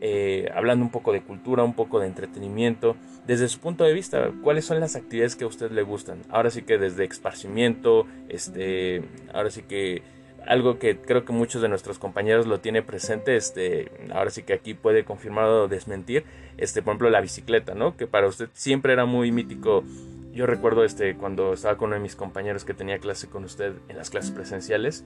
eh, 0.00 0.48
hablando 0.54 0.84
un 0.84 0.90
poco 0.90 1.12
de 1.12 1.22
cultura, 1.22 1.64
un 1.64 1.74
poco 1.74 1.98
de 2.00 2.06
entretenimiento, 2.06 2.96
desde 3.26 3.48
su 3.48 3.58
punto 3.58 3.84
de 3.84 3.92
vista, 3.92 4.30
¿cuáles 4.42 4.64
son 4.64 4.80
las 4.80 4.96
actividades 4.96 5.36
que 5.36 5.44
a 5.44 5.48
usted 5.48 5.70
le 5.72 5.82
gustan? 5.82 6.22
Ahora 6.28 6.50
sí 6.50 6.62
que 6.62 6.78
desde 6.78 7.04
esparcimiento, 7.04 8.06
este, 8.28 9.02
ahora 9.32 9.50
sí 9.50 9.62
que 9.62 10.02
algo 10.46 10.78
que 10.78 10.98
creo 10.98 11.24
que 11.24 11.32
muchos 11.32 11.62
de 11.62 11.68
nuestros 11.68 11.98
compañeros 11.98 12.46
lo 12.46 12.60
tiene 12.60 12.82
presente, 12.82 13.36
este, 13.36 13.90
ahora 14.12 14.30
sí 14.30 14.42
que 14.42 14.54
aquí 14.54 14.74
puede 14.74 15.04
confirmar 15.04 15.44
o 15.46 15.68
desmentir, 15.68 16.24
este, 16.56 16.82
por 16.82 16.92
ejemplo, 16.92 17.10
la 17.10 17.20
bicicleta, 17.20 17.74
¿no? 17.74 17.96
Que 17.96 18.06
para 18.06 18.26
usted 18.26 18.48
siempre 18.52 18.92
era 18.92 19.04
muy 19.04 19.32
mítico. 19.32 19.84
Yo 20.32 20.46
recuerdo 20.46 20.84
este, 20.84 21.16
cuando 21.16 21.52
estaba 21.52 21.76
con 21.76 21.88
uno 21.88 21.96
de 21.96 22.02
mis 22.02 22.16
compañeros 22.16 22.64
que 22.64 22.74
tenía 22.74 22.98
clase 22.98 23.28
con 23.28 23.44
usted 23.44 23.74
en 23.88 23.96
las 23.96 24.10
clases 24.10 24.30
presenciales, 24.30 25.04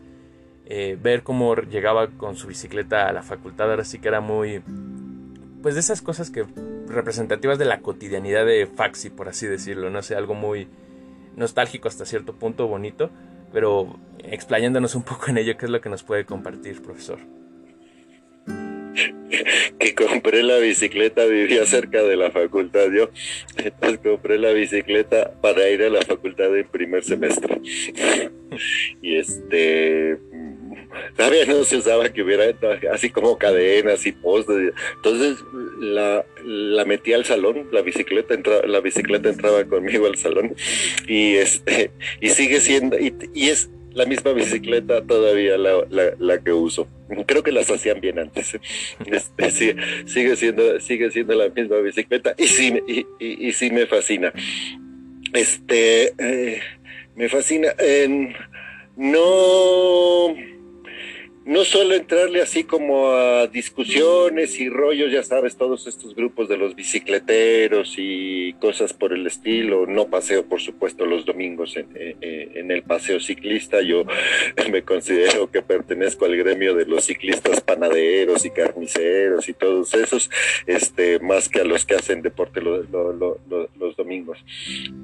eh, 0.67 0.97
ver 1.01 1.23
cómo 1.23 1.55
llegaba 1.57 2.09
con 2.09 2.37
su 2.37 2.47
bicicleta 2.47 3.09
a 3.09 3.13
la 3.13 3.23
facultad, 3.23 3.71
ahora 3.71 3.85
sí 3.85 3.99
que 3.99 4.09
era 4.09 4.21
muy, 4.21 4.63
pues 5.63 5.75
de 5.75 5.81
esas 5.81 6.03
cosas 6.03 6.31
que 6.31 6.47
representativas 6.87 7.59
de 7.59 7.65
la 7.65 7.81
cotidianidad 7.81 8.47
de 8.47 8.67
Faxi, 8.67 9.11
por 9.11 9.29
así 9.29 9.47
decirlo, 9.47 9.91
no 9.91 10.03
sé, 10.03 10.15
algo 10.15 10.35
muy 10.35 10.69
nostálgico 11.37 11.89
hasta 11.89 12.05
cierto 12.05 12.35
punto, 12.35 12.69
bonito, 12.69 13.11
pero 13.53 13.99
explayándonos 14.19 14.95
un 14.95 15.03
poco 15.03 15.29
en 15.29 15.39
ello, 15.39 15.57
¿qué 15.57 15.67
es 15.67 15.71
lo 15.71 15.81
que 15.81 15.89
nos 15.89 16.03
puede 16.03 16.25
compartir, 16.25 16.83
profesor? 16.83 17.19
Que 19.79 19.95
compré 19.95 20.43
la 20.43 20.59
bicicleta, 20.59 21.25
vivía 21.25 21.65
cerca 21.67 22.03
de 22.03 22.17
la 22.17 22.31
facultad 22.31 22.91
yo, 22.91 23.11
entonces 23.57 23.99
compré 24.03 24.39
la 24.39 24.53
bicicleta 24.53 25.33
para 25.41 25.69
ir 25.69 25.83
a 25.83 25.91
la 25.91 26.03
facultad 26.03 26.57
en 26.57 26.69
primer 26.69 27.05
semestre. 27.05 27.61
y 29.03 29.17
este, 29.17 30.19
todavía 31.17 31.47
no 31.47 31.65
se 31.65 31.77
usaba 31.77 32.13
que 32.13 32.23
hubiera 32.23 32.45
así 32.93 33.11
como 33.11 33.39
cadenas 33.39 34.07
y 34.07 34.13
postes. 34.13 34.73
Entonces 34.97 35.39
la, 35.81 36.25
la 36.45 36.85
metí 36.85 37.13
al 37.13 37.25
salón, 37.25 37.69
la 37.73 37.83
bicicleta 37.83 38.35
entraba, 38.35 38.67
la 38.67 38.81
bicicleta 38.81 39.29
entraba 39.29 39.65
conmigo 39.65 40.07
al 40.07 40.17
salón 40.17 40.55
y 41.07 41.37
este, 41.37 41.91
y 42.21 42.29
sigue 42.31 42.61
siendo, 42.61 42.99
y, 42.99 43.15
y 43.35 43.49
es 43.49 43.71
la 43.95 44.07
misma 44.07 44.33
bicicleta 44.33 45.03
todavía 45.05 45.59
la, 45.59 45.85
la, 46.19 46.39
que 46.39 46.53
uso. 46.53 46.89
Creo 47.27 47.43
que 47.43 47.53
las 47.53 47.71
hacían 47.71 48.01
bien 48.01 48.19
antes. 48.19 48.59
Este, 49.07 49.51
sigue, 50.07 50.37
siendo, 50.37 50.81
sigue 50.81 51.11
siendo 51.11 51.35
la 51.35 51.49
misma 51.49 51.79
bicicleta 51.79 52.35
y 52.39 52.47
sí, 52.47 52.75
y, 52.87 53.49
y, 53.49 53.53
sí 53.53 53.71
me 53.71 53.87
fascina. 53.87 54.33
Este, 55.33 56.13
eh, 56.19 56.61
me 57.17 57.29
fascina. 57.29 57.75
no 58.97 60.52
no 61.45 61.65
solo 61.65 61.95
entrarle 61.95 62.41
así 62.41 62.65
como 62.65 63.11
a 63.13 63.49
discusiones 63.49 64.61
y 64.61 64.69
rollos, 64.69 65.11
ya 65.11 65.23
sabes, 65.23 65.57
todos 65.57 65.87
estos 65.87 66.15
grupos 66.15 66.49
de 66.49 66.57
los 66.57 66.77
bicicleteros 66.77 67.95
y 67.99 68.53
cosas 68.55 68.93
por 68.93 69.13
el 69.13 69.27
estilo. 69.27 69.87
No 69.87 70.07
paseo, 70.07 70.45
por 70.45 70.61
supuesto, 70.61 71.05
los 71.05 71.25
domingos 71.25 71.77
en, 71.77 71.89
en, 72.21 72.71
el 72.71 72.83
paseo 72.83 73.19
ciclista. 73.19 73.83
Yo 73.83 74.05
me 74.71 74.83
considero 74.83 75.51
que 75.51 75.63
pertenezco 75.63 76.27
al 76.27 76.37
gremio 76.37 76.75
de 76.75 76.87
los 76.87 77.05
ciclistas 77.05 77.61
panaderos 77.61 78.45
y 78.45 78.51
carniceros 78.51 79.49
y 79.49 79.53
todos 79.53 79.95
esos, 79.95 80.31
este, 80.67 81.19
más 81.19 81.49
que 81.49 81.61
a 81.61 81.65
los 81.65 81.85
que 81.85 81.97
hacen 81.97 82.23
deporte 82.23 82.61
los 82.61 83.97
domingos. 83.97 84.39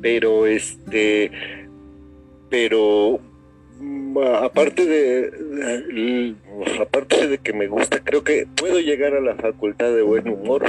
Pero 0.00 0.46
este, 0.46 1.32
pero 2.48 3.20
aparte 4.42 4.86
de, 4.86 6.34
aparte 6.80 7.28
de 7.28 7.38
que 7.38 7.52
me 7.52 7.68
gusta, 7.68 8.00
creo 8.02 8.24
que 8.24 8.46
puedo 8.56 8.80
llegar 8.80 9.14
a 9.14 9.20
la 9.20 9.36
facultad 9.36 9.94
de 9.94 10.02
buen 10.02 10.28
humor 10.28 10.64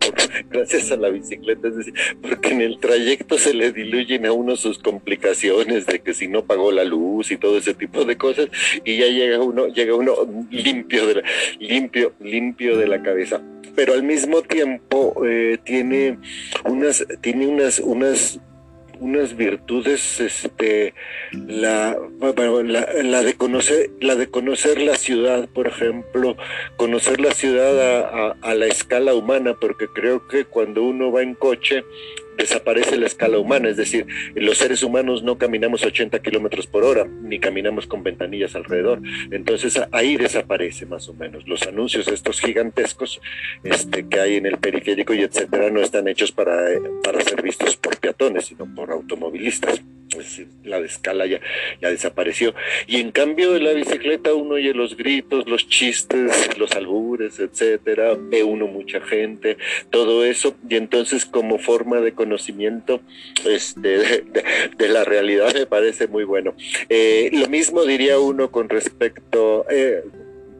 gracias 0.50 0.90
a 0.90 0.96
la 0.96 1.10
bicicleta, 1.10 1.68
es 1.68 1.76
decir, 1.76 1.94
porque 2.22 2.50
en 2.50 2.62
el 2.62 2.78
trayecto 2.78 3.36
se 3.38 3.54
le 3.54 3.72
diluyen 3.72 4.26
a 4.26 4.32
uno 4.32 4.56
sus 4.56 4.78
complicaciones 4.78 5.86
de 5.86 6.00
que 6.00 6.14
si 6.14 6.28
no 6.28 6.44
pagó 6.44 6.72
la 6.72 6.84
luz 6.84 7.30
y 7.30 7.36
todo 7.36 7.58
ese 7.58 7.74
tipo 7.74 8.04
de 8.04 8.16
cosas 8.16 8.48
y 8.84 8.96
ya 8.96 9.06
llega 9.06 9.40
uno, 9.40 9.68
llega 9.68 9.94
uno 9.94 10.14
limpio 10.50 11.06
de 11.06 11.14
la, 11.16 11.22
limpio, 11.58 12.12
limpio 12.20 12.76
de 12.76 12.86
la 12.86 13.02
cabeza. 13.02 13.42
Pero 13.74 13.94
al 13.94 14.04
mismo 14.04 14.42
tiempo 14.42 15.24
eh, 15.26 15.58
tiene 15.64 16.18
unas, 16.64 17.04
tiene 17.20 17.48
unas, 17.48 17.80
unas 17.80 18.40
unas 19.00 19.36
virtudes 19.36 20.20
este 20.20 20.94
la, 21.32 21.96
la, 23.02 23.22
de 23.22 23.34
conocer 23.34 23.90
la 24.00 24.14
de 24.14 24.28
conocer 24.28 24.80
la 24.80 24.96
ciudad 24.96 25.48
por 25.48 25.68
ejemplo 25.68 26.36
conocer 26.76 27.20
la 27.20 27.32
ciudad 27.32 28.34
a, 28.40 28.54
la 28.54 28.66
escala 28.66 29.14
humana 29.14 29.54
porque 29.60 29.88
creo 29.88 30.26
que 30.28 30.44
cuando 30.44 30.82
uno 30.82 31.10
va 31.10 31.22
en 31.22 31.34
coche 31.34 31.84
desaparece 32.36 32.96
la 32.96 33.06
escala 33.06 33.38
humana, 33.38 33.68
es 33.68 33.76
decir, 33.76 34.06
los 34.34 34.58
seres 34.58 34.82
humanos 34.82 35.22
no 35.22 35.38
caminamos 35.38 35.84
80 35.84 36.20
kilómetros 36.20 36.66
por 36.66 36.84
hora, 36.84 37.06
ni 37.22 37.38
caminamos 37.38 37.86
con 37.86 38.02
ventanillas 38.02 38.54
alrededor. 38.54 39.00
Entonces 39.30 39.80
ahí 39.92 40.16
desaparece 40.16 40.86
más 40.86 41.08
o 41.08 41.14
menos. 41.14 41.46
Los 41.46 41.66
anuncios 41.66 42.08
estos 42.08 42.40
gigantescos 42.40 43.20
este, 43.62 44.08
que 44.08 44.20
hay 44.20 44.36
en 44.36 44.46
el 44.46 44.58
periférico 44.58 45.14
y 45.14 45.22
etcétera 45.22 45.70
no 45.70 45.80
están 45.80 46.08
hechos 46.08 46.32
para, 46.32 46.66
para 47.02 47.20
ser 47.20 47.42
vistos 47.42 47.76
por 47.76 47.96
peatones, 47.98 48.46
sino 48.46 48.72
por 48.74 48.90
automovilistas. 48.90 49.82
Es 50.20 50.30
decir, 50.30 50.48
la 50.64 50.80
de 50.80 50.86
escala 50.86 51.26
ya, 51.26 51.40
ya 51.80 51.90
desapareció. 51.90 52.54
Y 52.86 53.00
en 53.00 53.10
cambio 53.10 53.52
de 53.52 53.60
la 53.60 53.72
bicicleta 53.72 54.34
uno 54.34 54.54
oye 54.54 54.74
los 54.74 54.96
gritos, 54.96 55.48
los 55.48 55.68
chistes, 55.68 56.56
los 56.58 56.72
albures, 56.72 57.38
etcétera, 57.38 58.16
ve 58.18 58.42
uno 58.44 58.66
mucha 58.66 59.00
gente, 59.00 59.56
todo 59.90 60.24
eso, 60.24 60.56
y 60.68 60.76
entonces 60.76 61.26
como 61.26 61.58
forma 61.58 62.00
de 62.00 62.12
conocimiento 62.12 63.00
este, 63.44 64.22
de, 64.78 64.88
la 64.88 65.04
realidad 65.04 65.54
me 65.54 65.66
parece 65.66 66.06
muy 66.06 66.24
bueno. 66.24 66.54
Eh, 66.88 67.30
lo 67.32 67.48
mismo 67.48 67.84
diría 67.84 68.18
uno 68.18 68.50
con 68.50 68.68
respecto... 68.68 69.66
Eh, 69.70 70.02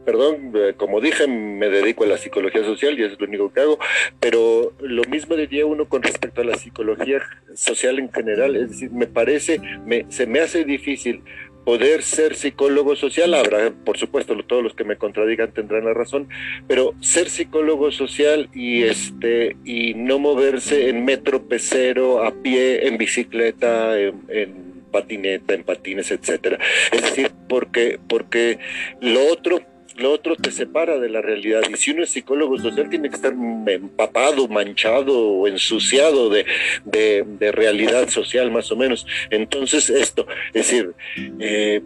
perdón, 0.05 0.51
eh, 0.55 0.73
como 0.77 1.01
dije, 1.01 1.27
me 1.27 1.69
dedico 1.69 2.03
a 2.03 2.07
la 2.07 2.17
psicología 2.17 2.63
social 2.63 2.97
y 2.99 3.03
es 3.03 3.19
lo 3.19 3.27
único 3.27 3.51
que 3.51 3.61
hago, 3.61 3.79
pero 4.19 4.73
lo 4.79 5.03
mismo 5.05 5.35
diría 5.35 5.65
uno 5.65 5.89
con 5.89 6.03
respecto 6.03 6.41
a 6.41 6.45
la 6.45 6.57
psicología 6.57 7.21
social 7.55 7.99
en 7.99 8.11
general, 8.11 8.55
es 8.55 8.69
decir, 8.69 8.91
me 8.91 9.07
parece, 9.07 9.59
me, 9.85 10.05
se 10.09 10.27
me 10.27 10.39
hace 10.39 10.63
difícil 10.63 11.23
poder 11.65 12.03
ser 12.03 12.35
psicólogo 12.35 12.95
social, 12.95 13.33
habrá, 13.33 13.71
por 13.71 13.97
supuesto, 13.97 14.37
todos 14.45 14.63
los 14.63 14.75
que 14.75 14.83
me 14.83 14.97
contradigan 14.97 15.51
tendrán 15.51 15.85
la 15.85 15.93
razón, 15.93 16.29
pero 16.67 16.93
ser 17.01 17.29
psicólogo 17.29 17.91
social 17.91 18.49
y 18.53 18.83
este 18.83 19.57
y 19.65 19.95
no 19.95 20.19
moverse 20.19 20.89
en 20.89 21.03
metro 21.03 21.47
pecero, 21.47 22.23
a 22.23 22.31
pie, 22.31 22.87
en 22.87 22.97
bicicleta, 22.97 23.99
en, 23.99 24.75
patineta, 24.91 25.55
en 25.55 25.63
patines, 25.63 26.11
etcétera. 26.11 26.59
Es 26.91 27.01
decir, 27.01 27.31
porque 27.49 27.99
porque 28.07 28.59
lo 29.01 29.25
otro 29.25 29.59
lo 29.97 30.11
otro 30.11 30.35
te 30.35 30.51
separa 30.51 30.99
de 30.99 31.09
la 31.09 31.21
realidad. 31.21 31.61
Y 31.69 31.75
si 31.75 31.91
uno 31.91 32.03
es 32.03 32.09
psicólogo 32.09 32.57
social, 32.57 32.89
tiene 32.89 33.09
que 33.09 33.15
estar 33.15 33.33
empapado, 33.33 34.47
manchado 34.47 35.17
o 35.17 35.47
ensuciado 35.47 36.29
de, 36.29 36.45
de, 36.83 37.51
realidad 37.51 38.09
social, 38.09 38.51
más 38.51 38.71
o 38.71 38.75
menos. 38.75 39.07
Entonces, 39.29 39.89
esto, 39.89 40.27
es 40.53 40.69
decir, 40.69 40.93
eh, 41.39 41.81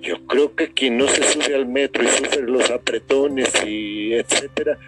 yo 0.00 0.24
creo 0.26 0.54
que 0.54 0.68
quien 0.68 0.96
no 0.96 1.08
se 1.08 1.22
sube 1.24 1.54
al 1.54 1.66
metro 1.66 2.04
y 2.04 2.08
sufre 2.08 2.42
los 2.42 2.70
apretones 2.70 3.52
y 3.66 4.14
etcétera, 4.14 4.78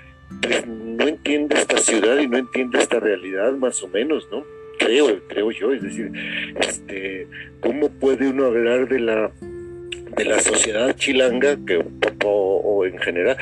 pues 0.41 0.67
no 0.67 1.09
entiende 1.09 1.57
esta 1.57 1.79
ciudad 1.79 2.19
y 2.19 2.29
no 2.29 2.39
entiende 2.39 2.79
esta 2.79 3.01
realidad, 3.01 3.53
más 3.53 3.83
o 3.83 3.89
menos, 3.89 4.29
¿no? 4.31 4.45
Creo, 4.79 5.21
creo 5.29 5.51
yo, 5.51 5.73
es 5.73 5.83
decir, 5.83 6.11
este, 6.61 7.27
¿cómo 7.61 7.91
puede 7.91 8.29
uno 8.29 8.47
hablar 8.47 8.89
de 8.89 9.01
la 9.01 9.31
de 10.17 10.25
la 10.25 10.41
sociedad 10.41 10.95
chilanga 10.97 11.59
que 11.67 11.83
o, 12.25 12.85
en 12.85 12.99
general 12.99 13.37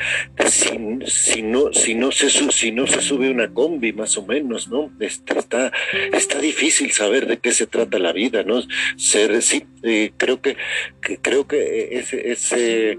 si, 0.45 0.69
si, 1.07 1.41
no 1.41 1.73
si 1.73 1.95
no 1.95 2.11
se 2.11 2.29
si 2.29 2.71
no 2.71 2.87
se 2.87 3.01
sube 3.01 3.29
una 3.29 3.53
combi 3.53 3.93
más 3.93 4.17
o 4.17 4.25
menos 4.25 4.69
no 4.69 4.91
este, 4.99 5.37
está 5.37 5.71
está 6.13 6.39
difícil 6.39 6.91
saber 6.91 7.27
de 7.27 7.37
qué 7.37 7.51
se 7.51 7.67
trata 7.67 7.99
la 7.99 8.13
vida 8.13 8.43
no 8.43 8.61
ser 8.97 9.41
sí 9.41 9.65
eh, 9.83 10.11
creo 10.17 10.41
que, 10.41 10.57
creo 11.21 11.47
que 11.47 11.99
ese 11.99 12.31
ese 12.31 12.97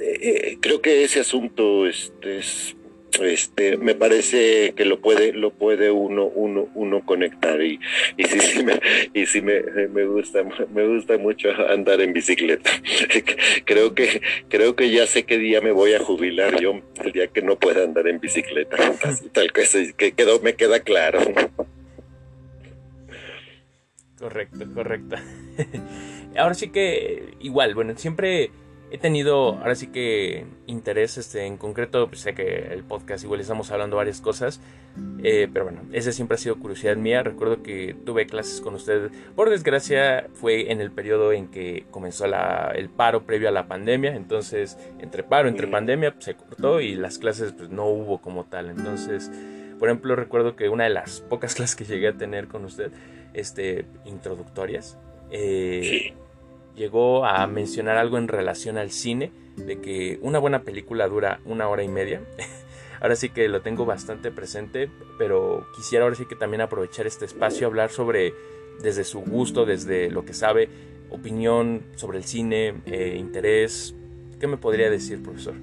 eh, 0.00 0.58
creo 0.60 0.80
que 0.80 1.04
ese 1.04 1.20
asunto 1.20 1.86
este 1.86 2.38
es 2.38 2.76
este 3.20 3.76
me 3.76 3.94
parece 3.94 4.72
que 4.74 4.84
lo 4.84 5.00
puede 5.00 5.32
lo 5.32 5.50
puede 5.50 5.90
uno 5.90 6.24
uno 6.26 6.68
uno 6.74 7.04
conectar 7.04 7.60
y, 7.62 7.78
y 8.16 8.24
sí, 8.24 8.40
sí 8.40 8.64
me 8.64 8.80
y 9.12 9.26
sí 9.26 9.42
me, 9.42 9.62
me 9.88 10.04
gusta 10.04 10.42
me 10.72 10.86
gusta 10.86 11.18
mucho 11.18 11.50
andar 11.68 12.00
en 12.00 12.12
bicicleta. 12.12 12.70
Creo 13.64 13.94
que 13.94 14.22
creo 14.48 14.76
que 14.76 14.90
ya 14.90 15.06
sé 15.06 15.24
qué 15.24 15.38
día 15.38 15.60
me 15.60 15.72
voy 15.72 15.94
a 15.94 16.00
jubilar 16.00 16.60
yo 16.60 16.80
el 17.02 17.12
día 17.12 17.28
que 17.28 17.42
no 17.42 17.56
pueda 17.56 17.84
andar 17.84 18.06
en 18.08 18.20
bicicleta. 18.20 18.76
Tal 19.32 19.52
que, 19.52 19.92
que 19.96 20.12
quedó 20.12 20.40
me 20.40 20.54
queda 20.54 20.80
claro. 20.80 21.20
Correcto 24.18 24.64
correcto. 24.74 25.16
Ahora 26.36 26.54
sí 26.54 26.70
que 26.70 27.34
igual 27.40 27.74
bueno 27.74 27.96
siempre 27.96 28.50
he 28.92 28.98
tenido 28.98 29.54
ahora 29.54 29.74
sí 29.74 29.86
que 29.86 30.44
interés 30.66 31.16
este, 31.16 31.46
en 31.46 31.56
concreto, 31.56 32.08
pues, 32.08 32.20
sé 32.20 32.34
que 32.34 32.68
el 32.72 32.84
podcast 32.84 33.24
igual 33.24 33.40
estamos 33.40 33.70
hablando 33.70 33.96
varias 33.96 34.20
cosas, 34.20 34.60
eh, 35.22 35.48
pero 35.50 35.64
bueno, 35.64 35.80
esa 35.92 36.12
siempre 36.12 36.34
ha 36.34 36.38
sido 36.38 36.58
curiosidad 36.58 36.96
mía. 36.96 37.22
Recuerdo 37.22 37.62
que 37.62 37.96
tuve 38.04 38.26
clases 38.26 38.60
con 38.60 38.74
usted, 38.74 39.10
por 39.34 39.48
desgracia 39.48 40.28
fue 40.34 40.70
en 40.70 40.82
el 40.82 40.90
periodo 40.90 41.32
en 41.32 41.48
que 41.48 41.86
comenzó 41.90 42.26
el 42.26 42.90
paro 42.90 43.24
previo 43.24 43.48
a 43.48 43.52
la 43.52 43.66
pandemia, 43.66 44.14
entonces 44.14 44.76
entre 45.00 45.22
paro, 45.22 45.48
entre 45.48 45.68
pandemia 45.68 46.12
pues, 46.12 46.26
se 46.26 46.34
cortó 46.34 46.82
y 46.82 46.94
las 46.94 47.16
clases 47.16 47.52
pues 47.52 47.70
no 47.70 47.86
hubo 47.86 48.20
como 48.20 48.44
tal, 48.44 48.68
entonces... 48.68 49.30
Por 49.78 49.88
ejemplo, 49.88 50.14
recuerdo 50.14 50.54
que 50.54 50.68
una 50.68 50.84
de 50.84 50.90
las 50.90 51.22
pocas 51.22 51.54
clases 51.56 51.74
que 51.74 51.84
llegué 51.84 52.06
a 52.06 52.12
tener 52.12 52.46
con 52.46 52.64
usted, 52.64 52.92
este, 53.34 53.84
introductorias, 54.04 54.96
eh, 55.32 56.14
llegó 56.76 57.24
a 57.24 57.46
mencionar 57.46 57.96
algo 57.96 58.18
en 58.18 58.28
relación 58.28 58.78
al 58.78 58.90
cine, 58.90 59.32
de 59.56 59.80
que 59.80 60.18
una 60.22 60.38
buena 60.38 60.62
película 60.62 61.06
dura 61.08 61.40
una 61.44 61.68
hora 61.68 61.82
y 61.82 61.88
media. 61.88 62.22
ahora 63.00 63.16
sí 63.16 63.30
que 63.30 63.48
lo 63.48 63.62
tengo 63.62 63.84
bastante 63.84 64.30
presente, 64.30 64.88
pero 65.18 65.66
quisiera 65.76 66.04
ahora 66.04 66.16
sí 66.16 66.24
que 66.24 66.36
también 66.36 66.60
aprovechar 66.60 67.06
este 67.06 67.24
espacio, 67.24 67.66
hablar 67.66 67.90
sobre, 67.90 68.32
desde 68.80 69.04
su 69.04 69.20
gusto, 69.20 69.66
desde 69.66 70.10
lo 70.10 70.24
que 70.24 70.34
sabe, 70.34 70.68
opinión 71.10 71.82
sobre 71.96 72.18
el 72.18 72.24
cine, 72.24 72.74
eh, 72.86 73.16
interés. 73.18 73.94
¿Qué 74.40 74.46
me 74.46 74.56
podría 74.56 74.88
decir, 74.90 75.22
profesor? 75.22 75.54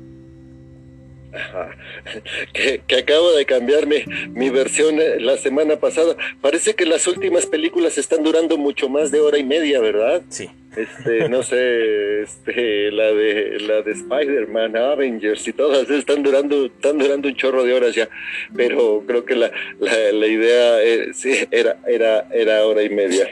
Que, 2.53 2.81
que, 2.87 2.95
acabo 2.97 3.31
de 3.33 3.45
cambiar 3.45 3.85
mi, 3.85 4.49
versión 4.49 4.99
eh, 4.99 5.19
la 5.19 5.37
semana 5.37 5.79
pasada. 5.79 6.15
Parece 6.41 6.73
que 6.73 6.85
las 6.85 7.05
últimas 7.07 7.45
películas 7.45 7.99
están 7.99 8.23
durando 8.23 8.57
mucho 8.57 8.89
más 8.89 9.11
de 9.11 9.19
hora 9.21 9.37
y 9.37 9.43
media, 9.43 9.79
¿verdad? 9.79 10.23
Sí. 10.29 10.49
Este, 10.79 11.27
no 11.27 11.43
sé, 11.43 12.21
este, 12.21 12.89
la 12.89 13.11
de 13.11 13.59
la 13.59 13.81
de 13.81 13.91
Spider-Man, 13.91 14.77
Avengers 14.77 15.45
y 15.45 15.51
todas 15.51 15.89
están 15.89 16.23
durando, 16.23 16.67
están 16.67 16.97
durando 16.97 17.27
un 17.27 17.35
chorro 17.35 17.65
de 17.65 17.73
horas 17.73 17.93
ya. 17.93 18.07
Pero 18.55 19.03
creo 19.05 19.25
que 19.25 19.35
la, 19.35 19.51
la, 19.79 20.27
idea 20.27 20.81
eh, 20.81 21.09
sí, 21.13 21.35
era, 21.51 21.75
era, 21.85 22.27
era 22.31 22.65
hora 22.65 22.81
y 22.81 22.89
media. 22.89 23.27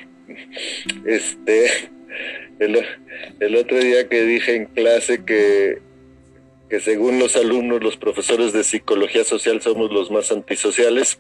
Este, 1.06 1.68
el, 2.60 2.86
el 3.40 3.56
otro 3.56 3.78
día 3.80 4.10
que 4.10 4.24
dije 4.24 4.56
en 4.56 4.66
clase 4.66 5.24
que 5.24 5.80
que 6.70 6.80
según 6.80 7.20
los 7.20 7.36
alumnos, 7.36 7.82
los 7.82 7.96
profesores 7.96 8.52
de 8.52 8.64
psicología 8.64 9.24
social 9.24 9.62
somos 9.62 9.92
los 9.92 10.12
más 10.12 10.32
antisociales. 10.32 11.18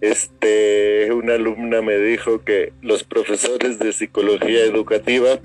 Este, 0.00 1.10
una 1.12 1.34
alumna 1.34 1.82
me 1.82 1.98
dijo 1.98 2.44
que 2.44 2.72
los 2.82 3.02
profesores 3.02 3.78
de 3.78 3.92
psicología 3.92 4.64
educativa 4.64 5.40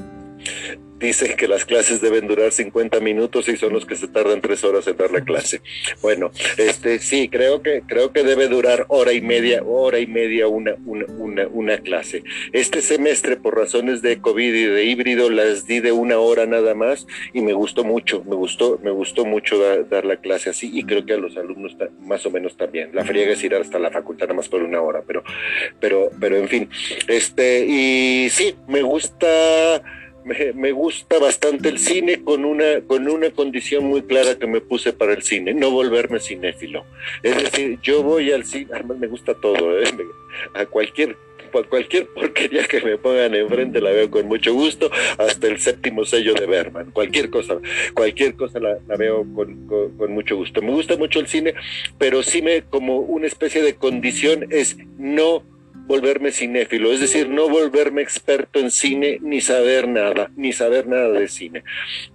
dicen 1.02 1.36
que 1.36 1.48
las 1.48 1.66
clases 1.66 2.00
deben 2.00 2.28
durar 2.28 2.52
50 2.52 3.00
minutos 3.00 3.50
y 3.50 3.58
son 3.58 3.74
los 3.74 3.86
que 3.86 3.96
se 3.96 4.08
tardan 4.08 4.40
tres 4.40 4.64
horas 4.64 4.88
en 4.88 4.96
dar 4.96 5.12
la 5.12 5.22
clase. 5.22 5.62
Bueno, 6.02 6.32
este 6.58 7.00
sí, 7.00 7.28
creo 7.28 7.62
que 7.62 7.82
creo 7.86 8.14
que 8.14 8.24
debe 8.24 8.48
durar 8.48 8.86
hora 8.88 9.12
y 9.12 9.22
media, 9.22 9.64
hora 9.66 10.00
y 10.00 10.08
media 10.08 10.48
una, 10.48 10.76
una, 10.86 11.48
una, 11.48 11.78
clase. 11.80 12.24
Este 12.54 12.82
semestre, 12.82 13.36
por 13.36 13.58
razones 13.58 14.02
de 14.02 14.22
COVID 14.22 14.54
y 14.54 14.66
de 14.66 14.86
híbrido, 14.86 15.30
las 15.30 15.66
di 15.66 15.80
de 15.80 15.92
una 15.92 16.20
hora 16.20 16.46
nada 16.46 16.76
más 16.76 17.08
y 17.34 17.42
me 17.42 17.54
gustó 17.54 17.84
mucho, 17.84 18.24
me 18.24 18.36
gustó, 18.36 18.80
me 18.84 18.92
gustó 18.92 19.26
mucho 19.26 19.58
dar, 19.90 20.06
la 20.06 20.18
clase 20.18 20.50
así 20.50 20.70
y 20.74 20.84
creo 20.84 21.06
que 21.06 21.14
a 21.14 21.18
los 21.18 21.36
alumnos 21.38 21.76
más 22.02 22.26
o 22.26 22.32
menos 22.32 22.56
también. 22.56 22.92
La 22.94 23.04
friega 23.04 23.34
es 23.34 23.44
ir 23.44 23.56
hasta 23.56 23.80
la 23.80 23.90
facultad 23.90 24.28
nada 24.28 24.36
más 24.36 24.50
por 24.50 24.62
una 24.62 24.82
hora, 24.82 25.02
pero, 25.06 25.24
pero, 25.80 26.12
pero 26.20 26.38
en 26.38 26.48
fin, 26.48 26.70
este, 27.08 27.66
y 27.66 28.30
sí, 28.30 28.56
me 28.68 28.84
gusta 28.84 29.82
me, 30.24 30.72
gusta 30.72 31.20
bastante 31.20 31.70
el 31.70 31.80
cine 31.80 32.24
con 32.24 32.46
una, 32.46 32.82
con 32.88 33.08
una 33.08 33.32
condición 33.32 33.86
muy 33.86 34.04
clara 34.04 34.38
que 34.38 34.48
me 34.48 34.62
puse 34.62 34.94
para 34.94 35.14
el 35.14 35.24
cine, 35.24 35.54
no 35.54 35.72
volverme 35.72 36.20
cinéfilo. 36.20 36.86
Es 37.24 37.36
decir, 37.36 37.80
yo 37.82 38.04
voy 38.04 38.32
al 38.32 38.46
cine, 38.46 38.72
además 38.74 38.98
me 38.98 39.08
gusta 39.08 39.34
todo, 39.34 39.80
¿eh? 39.80 39.86
a 40.54 40.66
cualquier 40.66 41.18
cualquier 41.70 42.08
porquería 42.08 42.64
que 42.66 42.82
me 42.82 42.98
pongan 42.98 43.36
enfrente 43.36 43.82
la 43.82 43.92
veo 43.92 44.10
con 44.10 44.26
mucho 44.26 44.54
gusto, 44.54 44.90
hasta 45.18 45.48
el 45.48 45.60
séptimo 45.60 46.06
sello 46.06 46.34
de 46.34 46.46
Berman, 46.46 46.92
cualquier 46.92 47.30
cosa, 47.30 47.58
cualquier 47.94 48.36
cosa 48.36 48.60
la, 48.60 48.78
veo 48.98 49.26
con, 49.36 49.68
con, 49.68 50.14
mucho 50.14 50.38
gusto. 50.38 50.62
Me 50.62 50.72
gusta 50.72 50.96
mucho 50.96 51.20
el 51.20 51.28
cine, 51.28 51.54
pero 51.98 52.24
sí 52.24 52.42
me 52.42 52.62
como 52.64 53.00
una 53.00 53.28
especie 53.28 53.62
de 53.62 53.76
condición 53.76 54.48
es 54.50 54.78
no 54.98 55.44
volverme 55.92 56.32
cinéfilo, 56.32 56.94
es 56.94 57.02
decir, 57.02 57.28
no 57.28 57.50
volverme 57.50 58.02
experto 58.02 58.60
en 58.60 58.72
cine 58.72 59.20
ni 59.22 59.42
saber 59.42 59.90
nada, 59.90 60.32
ni 60.38 60.54
saber 60.54 60.88
nada 60.88 61.10
de 61.10 61.28
cine. 61.28 61.64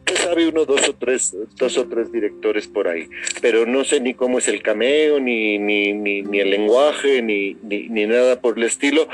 Que 0.06 0.16
sabe 0.16 0.48
uno 0.48 0.64
dos 0.64 0.88
o 0.88 0.94
tres, 0.94 1.36
dos 1.56 1.76
o 1.76 1.86
tres 1.86 2.10
directores 2.10 2.68
por 2.68 2.88
ahí, 2.88 3.06
pero 3.42 3.66
no 3.66 3.84
sé 3.84 4.00
ni 4.00 4.14
cómo 4.14 4.38
es 4.38 4.48
el 4.48 4.62
cameo, 4.62 5.20
ni, 5.20 5.58
ni, 5.58 5.92
ni, 5.92 6.22
ni 6.22 6.40
el 6.40 6.50
lenguaje, 6.50 7.20
ni, 7.20 7.58
ni, 7.64 7.90
ni, 7.90 8.06
nada 8.06 8.40
por 8.40 8.56
el 8.56 8.64
estilo, 8.64 9.08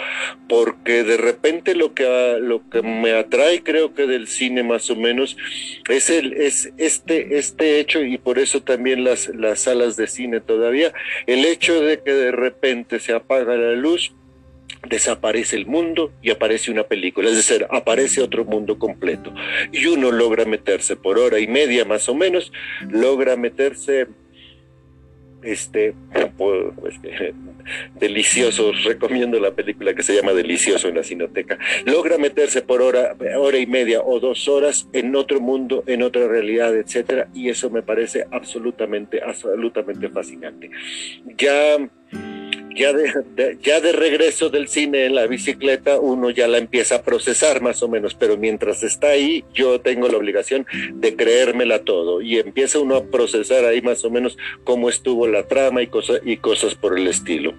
porque 0.49 1.03
de 1.03 1.17
repente 1.17 1.75
lo 1.75 1.93
que, 1.93 2.37
lo 2.41 2.63
que 2.71 2.83
me 2.83 3.15
atrae, 3.15 3.65
creo 3.65 3.95
que 3.95 4.07
del 4.07 4.29
cine 4.29 4.63
más 4.63 4.89
o 4.91 4.97
menos, 4.97 5.37
es 5.89 6.09
el, 6.09 6.35
es 6.35 6.73
este, 6.77 7.37
este 7.37 7.81
hecho, 7.81 8.05
y 8.05 8.17
por 8.17 8.39
eso 8.39 8.63
también 8.63 9.03
las, 9.03 9.29
las 9.31 9.61
salas 9.61 9.97
de 9.97 10.07
cine 10.07 10.41
todavía, 10.41 10.93
el 11.27 11.45
hecho 11.47 11.81
de 11.83 12.01
que 12.01 12.13
de 12.13 12.31
repente 12.31 13.01
se 13.01 13.13
apaga 13.13 13.57
la 13.57 13.73
luz, 13.73 14.13
desaparece 14.89 15.57
el 15.57 15.67
mundo 15.67 16.13
y 16.23 16.31
aparece 16.31 16.71
una 16.71 16.85
película, 16.85 17.31
es 17.31 17.37
decir, 17.37 17.67
aparece 17.71 18.21
otro 18.23 18.45
mundo 18.45 18.79
completo. 18.79 19.33
Y 19.73 19.87
uno 19.87 20.11
logra 20.11 20.45
meterse 20.45 20.97
por 20.97 21.19
hora 21.19 21.39
y 21.39 21.47
media 21.47 21.85
más 21.85 22.09
o 22.09 22.15
menos, 22.15 22.53
logra 22.89 23.37
meterse 23.37 24.09
este 25.43 25.95
pues, 26.37 26.95
delicioso. 27.99 28.73
Recomiendo 28.85 29.39
la 29.41 29.53
película 29.53 29.95
que 29.95 30.03
se 30.03 30.15
llama 30.15 30.33
delicioso 30.33 30.89
en 30.89 30.97
la 30.97 31.03
cinoteca. 31.03 31.59
Logra 31.85 32.19
meterse 32.19 32.63
por 32.63 32.83
hora 32.83 33.17
hora 33.37 33.59
y 33.59 33.67
media 33.67 34.03
o 34.03 34.21
dos 34.21 34.49
horas 34.49 34.89
en 34.93 35.15
otro 35.17 35.41
mundo 35.41 35.85
en 35.87 36.03
otra 36.03 36.27
realidad 36.29 36.77
etcétera 36.77 37.29
y 37.35 37.49
eso 37.49 37.71
me 37.71 37.83
parece 37.83 38.27
absolutamente 38.31 39.21
absolutamente 39.23 40.09
fascinante. 40.09 40.71
Ya 41.37 41.79
ya 42.75 42.93
de, 42.93 43.59
ya 43.63 43.81
de 43.81 43.93
regreso 43.93 44.49
del 44.51 44.69
cine 44.69 45.07
en 45.07 45.15
la 45.15 45.27
bicicleta, 45.27 45.99
uno 46.01 46.31
ya 46.31 46.49
la 46.49 46.59
empieza 46.59 46.97
a 46.97 47.03
procesar 47.03 47.61
más 47.61 47.83
o 47.83 47.89
menos, 47.89 48.15
pero 48.15 48.37
mientras 48.37 48.83
está 48.83 49.09
ahí, 49.09 49.45
yo 49.55 49.81
tengo 49.81 50.09
la 50.09 50.17
obligación 50.17 50.67
de 50.95 51.17
creérmela 51.17 51.81
todo 51.81 52.23
y 52.23 52.39
empieza 52.39 52.79
uno 52.79 52.97
a 52.97 53.05
procesar 53.05 53.65
ahí 53.65 53.83
más 53.83 54.05
o 54.05 54.11
menos 54.11 54.39
cómo 54.65 54.89
estuvo 54.89 55.27
la 55.27 55.45
trama 55.45 55.83
y, 55.83 55.87
cosas 55.89 56.21
y 56.25 56.37
cosas 56.37 56.75
por 56.75 56.99
el 56.99 57.07
estilo. 57.07 57.55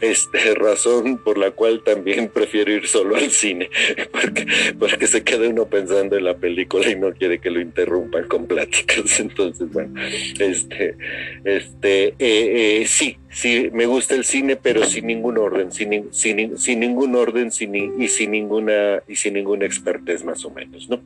Este, 0.00 0.54
razón 0.54 1.18
por 1.18 1.38
la 1.38 1.52
cual 1.52 1.82
también 1.82 2.28
prefiero 2.34 2.72
ir 2.72 2.86
solo 2.86 3.16
al 3.16 3.30
cine, 3.30 3.70
porque, 4.12 4.46
porque 4.78 5.06
se 5.06 5.22
queda 5.22 5.48
uno 5.48 5.66
pensando 5.66 6.16
en 6.16 6.24
la 6.24 6.36
película 6.36 6.90
y 6.90 6.96
no 6.96 7.12
quiere 7.12 7.38
que 7.38 7.50
lo 7.50 7.60
interrumpan 7.60 8.28
con 8.28 8.46
pláticas. 8.46 9.20
Entonces, 9.20 9.70
bueno, 9.72 9.94
este, 10.38 10.96
este, 11.44 12.08
eh, 12.08 12.14
eh, 12.18 12.84
sí, 12.86 13.18
sí, 13.30 13.70
me 13.72 13.86
gusta 13.86 14.05
el 14.14 14.24
cine, 14.24 14.56
pero 14.56 14.84
sin 14.84 15.06
ningún 15.06 15.38
orden, 15.38 15.72
sin, 15.72 16.12
sin, 16.12 16.58
sin 16.58 16.80
ningún 16.80 17.14
orden 17.14 17.50
sin, 17.50 17.74
y 17.74 18.08
sin 18.08 18.30
ninguna 18.30 19.02
y 19.08 19.16
sin 19.16 19.34
ninguna 19.34 19.66
expertez 19.66 20.24
más 20.24 20.44
o 20.44 20.50
menos, 20.50 20.88
¿no? 20.88 21.00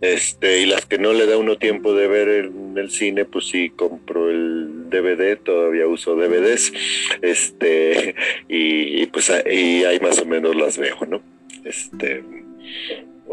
Este, 0.00 0.60
y 0.60 0.66
las 0.66 0.86
que 0.86 0.98
no 0.98 1.12
le 1.12 1.26
da 1.26 1.36
uno 1.36 1.56
tiempo 1.56 1.92
de 1.92 2.06
ver 2.06 2.28
en 2.28 2.78
el 2.78 2.90
cine, 2.90 3.24
pues 3.24 3.48
sí 3.48 3.70
compro 3.70 4.30
el 4.30 4.88
DVD, 4.90 5.36
todavía 5.36 5.88
uso 5.88 6.14
DVDs, 6.14 6.72
este, 7.20 8.14
y, 8.48 9.02
y 9.02 9.06
pues 9.06 9.30
ahí, 9.30 9.82
ahí 9.84 9.98
más 9.98 10.20
o 10.20 10.24
menos 10.24 10.54
las 10.54 10.78
veo, 10.78 10.98
¿no? 11.08 11.20
Este, 11.64 12.22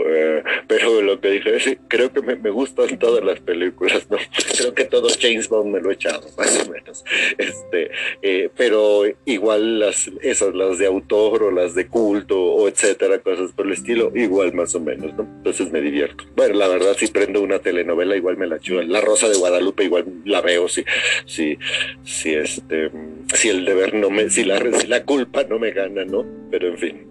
eh, 0.06 0.44
pero 0.68 1.02
lo 1.02 1.20
que 1.20 1.30
dije 1.30 1.56
es, 1.56 1.78
creo 1.88 2.12
que 2.12 2.22
me, 2.22 2.36
gustan 2.50 2.98
todas 3.00 3.24
las 3.24 3.40
películas, 3.40 4.08
¿no? 4.10 4.18
Creo 4.58 4.74
que 4.74 4.86
todo 4.86 5.08
James 5.20 5.50
Bond 5.50 5.74
me 5.74 5.82
lo 5.82 5.92
he 5.92 5.94
echado, 5.94 6.28
más 6.38 6.66
o 6.66 6.72
menos. 6.72 7.04
Este, 7.38 7.92
eh, 8.22 8.50
pero 8.56 9.04
igual 9.26 9.80
las, 9.80 10.10
esas, 10.22 10.54
las 10.54 10.78
de 10.78 10.88
autor 10.88 11.44
o 11.44 11.52
las 11.52 11.76
de 11.76 11.88
culto 11.88 12.42
o 12.42 12.68
etcétera, 12.68 13.20
cosas 13.20 13.52
por 13.52 13.66
el 13.66 13.74
estilo, 13.74 14.12
igual 14.16 14.54
más 14.54 14.76
o 14.76 14.80
menos, 14.80 15.14
¿no? 15.16 15.24
Entonces 15.24 15.72
me 15.72 15.82
divierto. 15.82 16.26
Bueno, 16.36 16.56
la 16.56 16.68
verdad, 16.68 16.96
si 16.98 17.08
prendo 17.08 17.42
una 17.42 17.60
telenovela, 17.60 18.16
igual 18.16 18.38
me 18.38 18.48
la 18.48 18.58
echo. 18.58 18.82
La 18.82 19.02
Rosa 19.02 19.30
de 19.30 19.38
Guadalupe, 19.38 19.84
igual 19.84 20.06
la 20.26 20.42
veo, 20.42 20.68
si, 20.68 20.84
si, 21.26 21.58
si 22.04 22.34
este, 22.34 22.92
si 23.34 23.50
el 23.50 23.66
deber 23.66 23.94
no 23.94 24.10
me, 24.10 24.30
si 24.30 24.44
la, 24.44 24.60
si 24.80 24.88
la 24.88 25.04
culpa 25.04 25.44
no 25.44 25.60
me 25.60 25.72
gana, 25.72 26.06
¿no? 26.06 26.26
Pero 26.52 26.68
en 26.68 26.78
fin. 26.78 27.10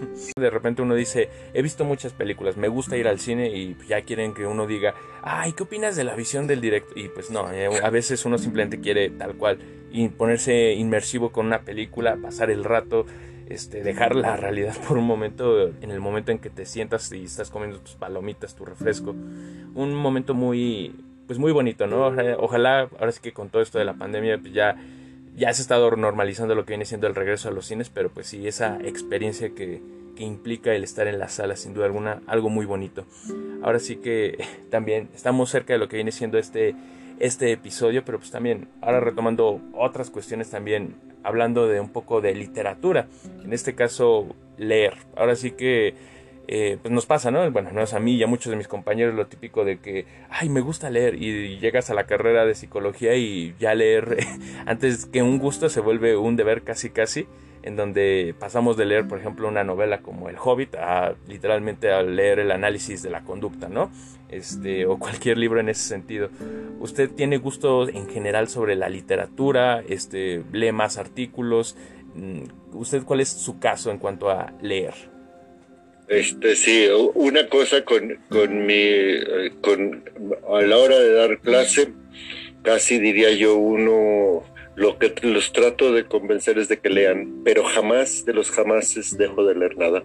De 0.36 0.50
repente 0.50 0.82
uno 0.82 0.94
dice, 0.94 1.28
he 1.52 1.62
visto 1.62 1.84
muchas 1.84 2.12
películas, 2.12 2.56
me 2.56 2.68
gusta 2.68 2.96
ir 2.96 3.08
al 3.08 3.18
cine 3.18 3.48
y 3.48 3.76
ya 3.88 4.02
quieren 4.02 4.34
que 4.34 4.46
uno 4.46 4.66
diga, 4.66 4.94
ay, 5.22 5.52
¿qué 5.52 5.62
opinas 5.62 5.96
de 5.96 6.04
la 6.04 6.14
visión 6.14 6.46
del 6.46 6.60
directo? 6.60 6.92
Y 6.96 7.08
pues 7.08 7.30
no, 7.30 7.50
eh, 7.52 7.68
a 7.82 7.90
veces 7.90 8.24
uno 8.24 8.38
simplemente 8.38 8.80
quiere 8.80 9.10
tal 9.10 9.34
cual 9.34 9.58
y 9.90 10.08
ponerse 10.08 10.72
inmersivo 10.74 11.32
con 11.32 11.46
una 11.46 11.60
película, 11.62 12.16
pasar 12.20 12.50
el 12.50 12.64
rato, 12.64 13.06
este, 13.48 13.82
dejar 13.82 14.14
la 14.14 14.36
realidad 14.36 14.76
por 14.88 14.98
un 14.98 15.06
momento, 15.06 15.68
en 15.68 15.90
el 15.90 16.00
momento 16.00 16.32
en 16.32 16.38
que 16.38 16.50
te 16.50 16.66
sientas 16.66 17.10
y 17.12 17.24
estás 17.24 17.50
comiendo 17.50 17.80
tus 17.80 17.94
palomitas, 17.94 18.54
tu 18.54 18.64
refresco. 18.64 19.10
Un 19.74 19.94
momento 19.94 20.34
muy, 20.34 20.94
pues 21.26 21.38
muy 21.38 21.52
bonito, 21.52 21.86
¿no? 21.86 22.06
Ojalá, 22.38 22.88
ahora 22.98 23.12
sí 23.12 23.20
que 23.22 23.32
con 23.32 23.48
todo 23.48 23.62
esto 23.62 23.78
de 23.78 23.84
la 23.84 23.94
pandemia, 23.94 24.38
pues 24.38 24.52
ya 24.52 24.76
ya 25.38 25.54
se 25.54 25.62
estado 25.62 25.90
normalizando 25.92 26.54
lo 26.54 26.64
que 26.64 26.72
viene 26.72 26.84
siendo 26.84 27.06
el 27.06 27.14
regreso 27.14 27.48
a 27.48 27.52
los 27.52 27.66
cines, 27.66 27.90
pero 27.90 28.10
pues 28.10 28.26
sí, 28.26 28.46
esa 28.48 28.76
experiencia 28.82 29.50
que, 29.54 29.80
que 30.16 30.24
implica 30.24 30.74
el 30.74 30.82
estar 30.82 31.06
en 31.06 31.20
la 31.20 31.28
sala, 31.28 31.54
sin 31.54 31.74
duda 31.74 31.86
alguna, 31.86 32.22
algo 32.26 32.50
muy 32.50 32.66
bonito. 32.66 33.06
Ahora 33.62 33.78
sí 33.78 33.96
que 33.96 34.36
también 34.70 35.08
estamos 35.14 35.48
cerca 35.48 35.72
de 35.72 35.78
lo 35.78 35.88
que 35.88 35.96
viene 35.96 36.10
siendo 36.10 36.38
este, 36.38 36.74
este 37.20 37.52
episodio, 37.52 38.04
pero 38.04 38.18
pues 38.18 38.32
también 38.32 38.68
ahora 38.80 38.98
retomando 38.98 39.60
otras 39.74 40.10
cuestiones 40.10 40.50
también, 40.50 40.96
hablando 41.22 41.68
de 41.68 41.78
un 41.78 41.90
poco 41.90 42.20
de 42.20 42.34
literatura, 42.34 43.06
en 43.44 43.52
este 43.52 43.76
caso 43.76 44.34
leer. 44.56 44.94
Ahora 45.16 45.36
sí 45.36 45.52
que 45.52 45.94
eh, 46.50 46.78
pues 46.80 46.90
nos 46.90 47.04
pasa, 47.04 47.30
¿no? 47.30 47.50
Bueno, 47.50 47.70
no 47.72 47.82
es 47.82 47.92
a 47.92 48.00
mí 48.00 48.14
y 48.14 48.22
a 48.22 48.26
muchos 48.26 48.50
de 48.50 48.56
mis 48.56 48.68
compañeros 48.68 49.14
lo 49.14 49.26
típico 49.26 49.66
de 49.66 49.80
que, 49.80 50.06
ay, 50.30 50.48
me 50.48 50.62
gusta 50.62 50.88
leer 50.88 51.22
y 51.22 51.58
llegas 51.58 51.90
a 51.90 51.94
la 51.94 52.06
carrera 52.06 52.46
de 52.46 52.54
psicología 52.54 53.14
y 53.16 53.54
ya 53.60 53.74
leer, 53.74 54.16
antes 54.66 55.04
que 55.04 55.22
un 55.22 55.38
gusto 55.38 55.68
se 55.68 55.80
vuelve 55.80 56.16
un 56.16 56.36
deber 56.36 56.62
casi 56.62 56.88
casi, 56.88 57.26
en 57.62 57.76
donde 57.76 58.34
pasamos 58.38 58.78
de 58.78 58.86
leer, 58.86 59.06
por 59.06 59.18
ejemplo, 59.18 59.46
una 59.46 59.62
novela 59.62 60.00
como 60.00 60.30
El 60.30 60.36
Hobbit 60.42 60.74
a 60.76 61.16
literalmente 61.26 61.92
a 61.92 62.02
leer 62.02 62.38
el 62.38 62.50
análisis 62.50 63.02
de 63.02 63.10
la 63.10 63.24
conducta, 63.24 63.68
¿no? 63.68 63.90
Este, 64.30 64.86
o 64.86 64.98
cualquier 64.98 65.36
libro 65.36 65.60
en 65.60 65.68
ese 65.68 65.86
sentido. 65.86 66.30
¿Usted 66.80 67.10
tiene 67.10 67.36
gusto 67.36 67.90
en 67.90 68.08
general 68.08 68.48
sobre 68.48 68.74
la 68.74 68.88
literatura? 68.88 69.82
Este, 69.86 70.42
¿Lee 70.52 70.72
más 70.72 70.96
artículos? 70.96 71.76
Mm, 72.14 72.44
¿Usted 72.72 73.02
cuál 73.04 73.20
es 73.20 73.28
su 73.28 73.58
caso 73.58 73.90
en 73.90 73.98
cuanto 73.98 74.30
a 74.30 74.54
leer? 74.62 75.17
Este, 76.08 76.56
sí, 76.56 76.88
una 77.14 77.48
cosa 77.48 77.84
con, 77.84 78.18
con 78.30 78.66
mi, 78.66 79.18
con, 79.60 80.02
a 80.50 80.62
la 80.62 80.78
hora 80.78 80.98
de 80.98 81.12
dar 81.12 81.38
clase, 81.40 81.92
casi 82.62 82.98
diría 82.98 83.30
yo 83.32 83.56
uno, 83.56 84.44
lo 84.74 84.98
que 84.98 85.14
los 85.22 85.52
trato 85.52 85.92
de 85.92 86.06
convencer 86.06 86.58
es 86.58 86.68
de 86.68 86.78
que 86.78 86.88
lean, 86.88 87.42
pero 87.44 87.62
jamás, 87.64 88.24
de 88.24 88.32
los 88.32 88.50
jamases 88.50 89.18
dejo 89.18 89.44
de 89.44 89.54
leer 89.54 89.76
nada 89.76 90.02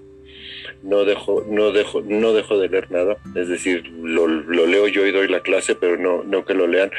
no 0.82 1.06
dejo, 1.06 1.46
no 1.48 1.72
dejo, 1.72 2.02
no 2.02 2.34
dejo 2.34 2.58
de 2.58 2.70
leer 2.70 2.92
nada, 2.92 3.18
es 3.36 3.48
decir, 3.48 3.88
lo, 3.88 4.28
leo 4.28 4.88
yo 4.88 5.06
y 5.06 5.12
doy 5.12 5.28
la 5.28 5.42
clase, 5.42 5.76
pero 5.76 5.98
no, 5.98 6.24
no 6.24 6.46
que 6.46 6.54
lo 6.54 6.68
lean, 6.68 6.92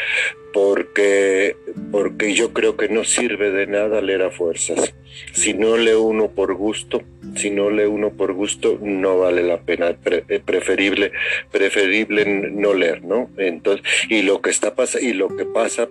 porque, 0.53 1.57
porque 1.91 2.35
yo 2.35 2.53
creo 2.53 2.77
que 2.77 2.89
no 2.89 3.05
sirve 3.05 3.51
de 3.51 3.67
nada 3.67 4.01
leer 4.01 4.23
a 4.23 4.31
fuerzas. 4.31 4.95
Si 5.33 5.55
no 5.55 5.77
lee 5.77 5.93
uno 5.93 6.29
por 6.29 6.55
gusto, 6.55 7.03
si 7.37 7.51
no 7.51 7.71
lee 7.71 7.85
uno 7.85 8.11
por 8.11 8.33
gusto, 8.33 8.79
no 8.81 9.19
vale 9.19 9.43
la 9.43 9.61
pena, 9.61 9.97
es 10.29 10.41
preferible, 10.41 11.13
preferible 11.51 12.25
no 12.25 12.75
leer, 12.75 13.05
¿no? 13.05 13.31
Entonces, 13.37 13.85
y 14.09 14.23
lo 14.23 14.41
que 14.41 14.51
está 14.51 14.75
pasa, 14.75 15.01
y 15.01 15.13
lo 15.13 15.29
que 15.29 15.45
pasa 15.45 15.89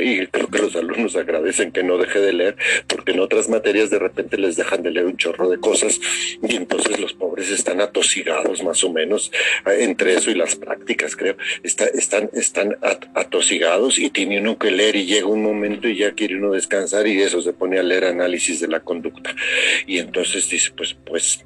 y 0.00 0.26
creo 0.26 0.48
que 0.48 0.58
los 0.58 0.76
alumnos 0.76 1.16
agradecen 1.16 1.72
que 1.72 1.82
no 1.82 1.98
deje 1.98 2.20
de 2.20 2.32
leer, 2.32 2.56
porque 2.86 3.12
en 3.12 3.20
otras 3.20 3.48
materias 3.48 3.90
de 3.90 3.98
repente 3.98 4.38
les 4.38 4.56
dejan 4.56 4.82
de 4.82 4.90
leer 4.90 5.06
un 5.06 5.16
chorro 5.16 5.48
de 5.48 5.58
cosas 5.58 6.00
y 6.42 6.56
entonces 6.56 6.98
los 6.98 7.12
pobres 7.12 7.50
están 7.50 7.80
atosigados 7.80 8.62
más 8.62 8.82
o 8.84 8.92
menos, 8.92 9.30
eh, 9.66 9.78
entre 9.80 10.14
eso 10.14 10.30
y 10.30 10.34
las 10.34 10.56
prácticas, 10.56 11.16
creo, 11.16 11.36
están, 11.62 12.30
están 12.32 12.76
atosigados 13.14 13.98
y 13.98 14.10
tiene 14.10 14.40
uno 14.40 14.58
que 14.58 14.70
leer 14.70 14.96
y 14.96 15.06
llega 15.06 15.26
un 15.26 15.42
momento 15.42 15.88
y 15.88 15.96
ya 15.96 16.12
quiere 16.12 16.36
uno 16.36 16.52
descansar 16.52 17.06
y 17.06 17.20
eso 17.20 17.42
se 17.42 17.52
pone 17.52 17.78
a 17.78 17.82
leer 17.82 18.04
análisis 18.04 18.60
de 18.60 18.68
la 18.68 18.80
conducta. 18.80 19.34
Y 19.86 19.98
entonces 19.98 20.48
dice, 20.48 20.72
pues, 20.76 20.96
pues, 21.04 21.44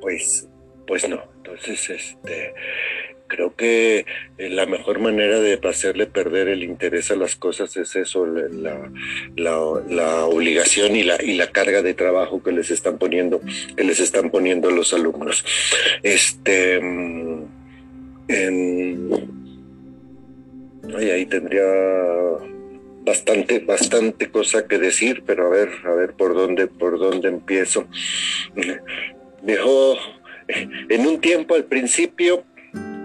pues 0.00 0.48
pues 0.88 1.08
no. 1.08 1.22
Entonces, 1.36 1.90
este, 1.90 2.54
creo 3.28 3.54
que 3.54 4.06
eh, 4.38 4.48
la 4.48 4.66
mejor 4.66 4.98
manera 4.98 5.38
de 5.38 5.60
hacerle 5.68 6.06
perder 6.06 6.48
el 6.48 6.64
interés 6.64 7.10
a 7.10 7.16
las 7.16 7.36
cosas 7.36 7.76
es 7.76 7.94
eso, 7.94 8.26
la, 8.26 8.90
la, 9.36 10.24
obligación 10.24 10.96
y 10.96 11.02
la, 11.04 11.22
y 11.22 11.34
la 11.34 11.48
carga 11.48 11.82
de 11.82 11.94
trabajo 11.94 12.42
que 12.42 12.52
les 12.52 12.70
están 12.70 12.98
poniendo, 12.98 13.40
que 13.76 13.84
les 13.84 14.00
están 14.00 14.30
poniendo 14.30 14.70
los 14.70 14.94
alumnos. 14.94 15.44
Este, 16.02 16.80
mm, 16.80 17.44
ahí 20.96 21.26
tendría 21.26 21.64
bastante, 23.04 23.58
bastante 23.60 24.30
cosa 24.30 24.66
que 24.66 24.78
decir, 24.78 25.22
pero 25.26 25.46
a 25.46 25.50
ver, 25.50 25.68
a 25.84 25.92
ver 25.92 26.14
por 26.14 26.34
dónde, 26.34 26.66
por 26.66 26.98
dónde 26.98 27.28
empiezo. 27.28 27.86
Dejó 29.42 29.96
en 30.88 31.06
un 31.06 31.20
tiempo 31.20 31.54
al 31.54 31.64
principio 31.64 32.44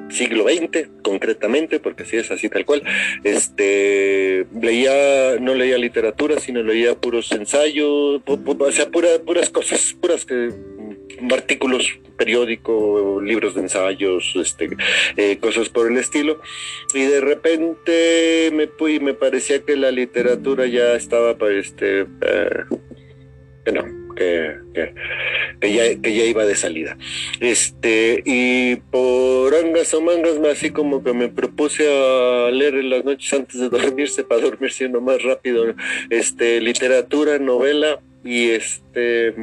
siglo 0.09 0.45
XX, 0.47 0.89
concretamente, 1.01 1.79
porque 1.79 2.05
sí 2.05 2.17
es 2.17 2.31
así 2.31 2.47
tal 2.47 2.65
cual, 2.65 2.83
este, 3.23 4.45
leía, 4.59 5.39
no 5.39 5.55
leía 5.55 5.77
literatura, 5.77 6.39
sino 6.39 6.61
leía 6.61 6.95
puros 6.95 7.31
ensayos, 7.31 8.21
o 8.25 8.71
sea, 8.71 8.89
puras 8.89 9.49
cosas, 9.49 9.95
puras 9.99 10.25
que 10.25 10.51
artículos 11.31 11.99
periódicos, 12.17 13.23
libros 13.23 13.55
de 13.55 13.61
ensayos, 13.61 14.33
este, 14.35 14.69
eh, 15.17 15.37
cosas 15.39 15.69
por 15.69 15.91
el 15.91 15.97
estilo. 15.97 16.39
Y 16.93 17.01
de 17.01 17.21
repente 17.21 18.51
me, 18.53 18.69
me 18.99 19.13
parecía 19.13 19.63
que 19.63 19.75
la 19.75 19.91
literatura 19.91 20.67
ya 20.67 20.93
estaba, 20.93 21.37
pues, 21.37 21.67
este, 21.67 22.01
eh, 22.01 22.65
que, 24.15 24.57
que, 25.59 25.73
ya, 25.73 26.01
que 26.01 26.15
ya 26.15 26.25
iba 26.25 26.45
de 26.45 26.55
salida. 26.55 26.97
Este, 27.39 28.21
y 28.25 28.75
por 28.75 29.53
angas 29.55 29.93
o 29.93 30.01
mangas, 30.01 30.37
así 30.51 30.71
como 30.71 31.03
que 31.03 31.13
me 31.13 31.29
propuse 31.29 31.87
a 31.87 32.51
leer 32.51 32.75
en 32.75 32.89
las 32.89 33.05
noches 33.05 33.31
antes 33.33 33.59
de 33.59 33.69
dormirse, 33.69 34.23
para 34.23 34.41
dormir 34.41 34.71
siendo 34.71 35.01
más 35.01 35.21
rápido, 35.23 35.73
este, 36.09 36.61
literatura, 36.61 37.39
novela, 37.39 37.99
y 38.23 38.51
este 38.51 39.33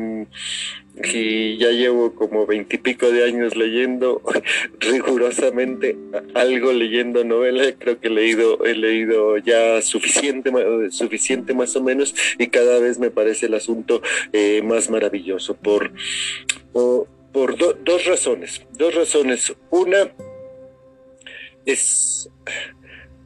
y 1.04 1.56
ya 1.58 1.70
llevo 1.70 2.14
como 2.14 2.46
veintipico 2.46 3.10
de 3.10 3.24
años 3.24 3.56
leyendo 3.56 4.22
rigurosamente 4.80 5.96
algo 6.34 6.72
leyendo 6.72 7.24
novela. 7.24 7.72
Creo 7.78 8.00
que 8.00 8.08
he 8.08 8.10
leído 8.10 8.64
he 8.64 8.74
leído 8.74 9.38
ya 9.38 9.80
suficiente 9.82 10.52
suficiente 10.90 11.54
más 11.54 11.74
o 11.76 11.82
menos 11.82 12.14
y 12.38 12.48
cada 12.48 12.78
vez 12.78 12.98
me 12.98 13.10
parece 13.10 13.46
el 13.46 13.54
asunto 13.54 14.02
eh, 14.32 14.62
más 14.62 14.90
maravilloso 14.90 15.54
por 15.54 15.92
por, 16.72 17.56
dos 17.56 18.04
razones. 18.06 18.66
Dos 18.72 18.94
razones. 18.94 19.54
Una 19.70 20.12
es 21.64 22.28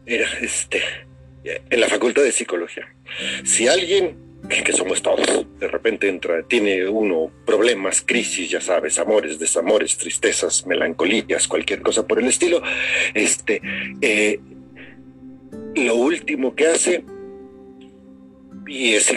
era 0.07 0.29
este 0.41 0.83
en 1.45 1.81
la 1.81 1.89
facultad 1.89 2.23
de 2.23 2.33
psicología. 2.33 2.95
Si 3.45 3.69
alguien 3.69 4.24
que 4.49 4.73
somos 4.73 5.03
todos. 5.03 5.47
De 5.59 5.69
repente 5.69 6.09
entra, 6.09 6.43
tiene 6.43 6.89
uno 6.89 7.31
problemas, 7.45 8.03
crisis, 8.03 8.51
ya 8.51 8.61
sabes, 8.61 8.99
amores, 8.99 9.39
desamores, 9.39 9.97
tristezas, 9.97 10.67
melancolías, 10.67 11.49
cualquier 11.49 11.83
cosa 11.83 12.07
por 12.07 12.19
el 12.19 12.27
estilo. 12.27 12.63
Este, 13.15 13.61
eh, 14.01 14.41
lo 15.75 15.97
último 15.97 16.55
que 16.55 16.67
hace 16.69 17.05
y 18.67 18.95
es, 18.95 19.13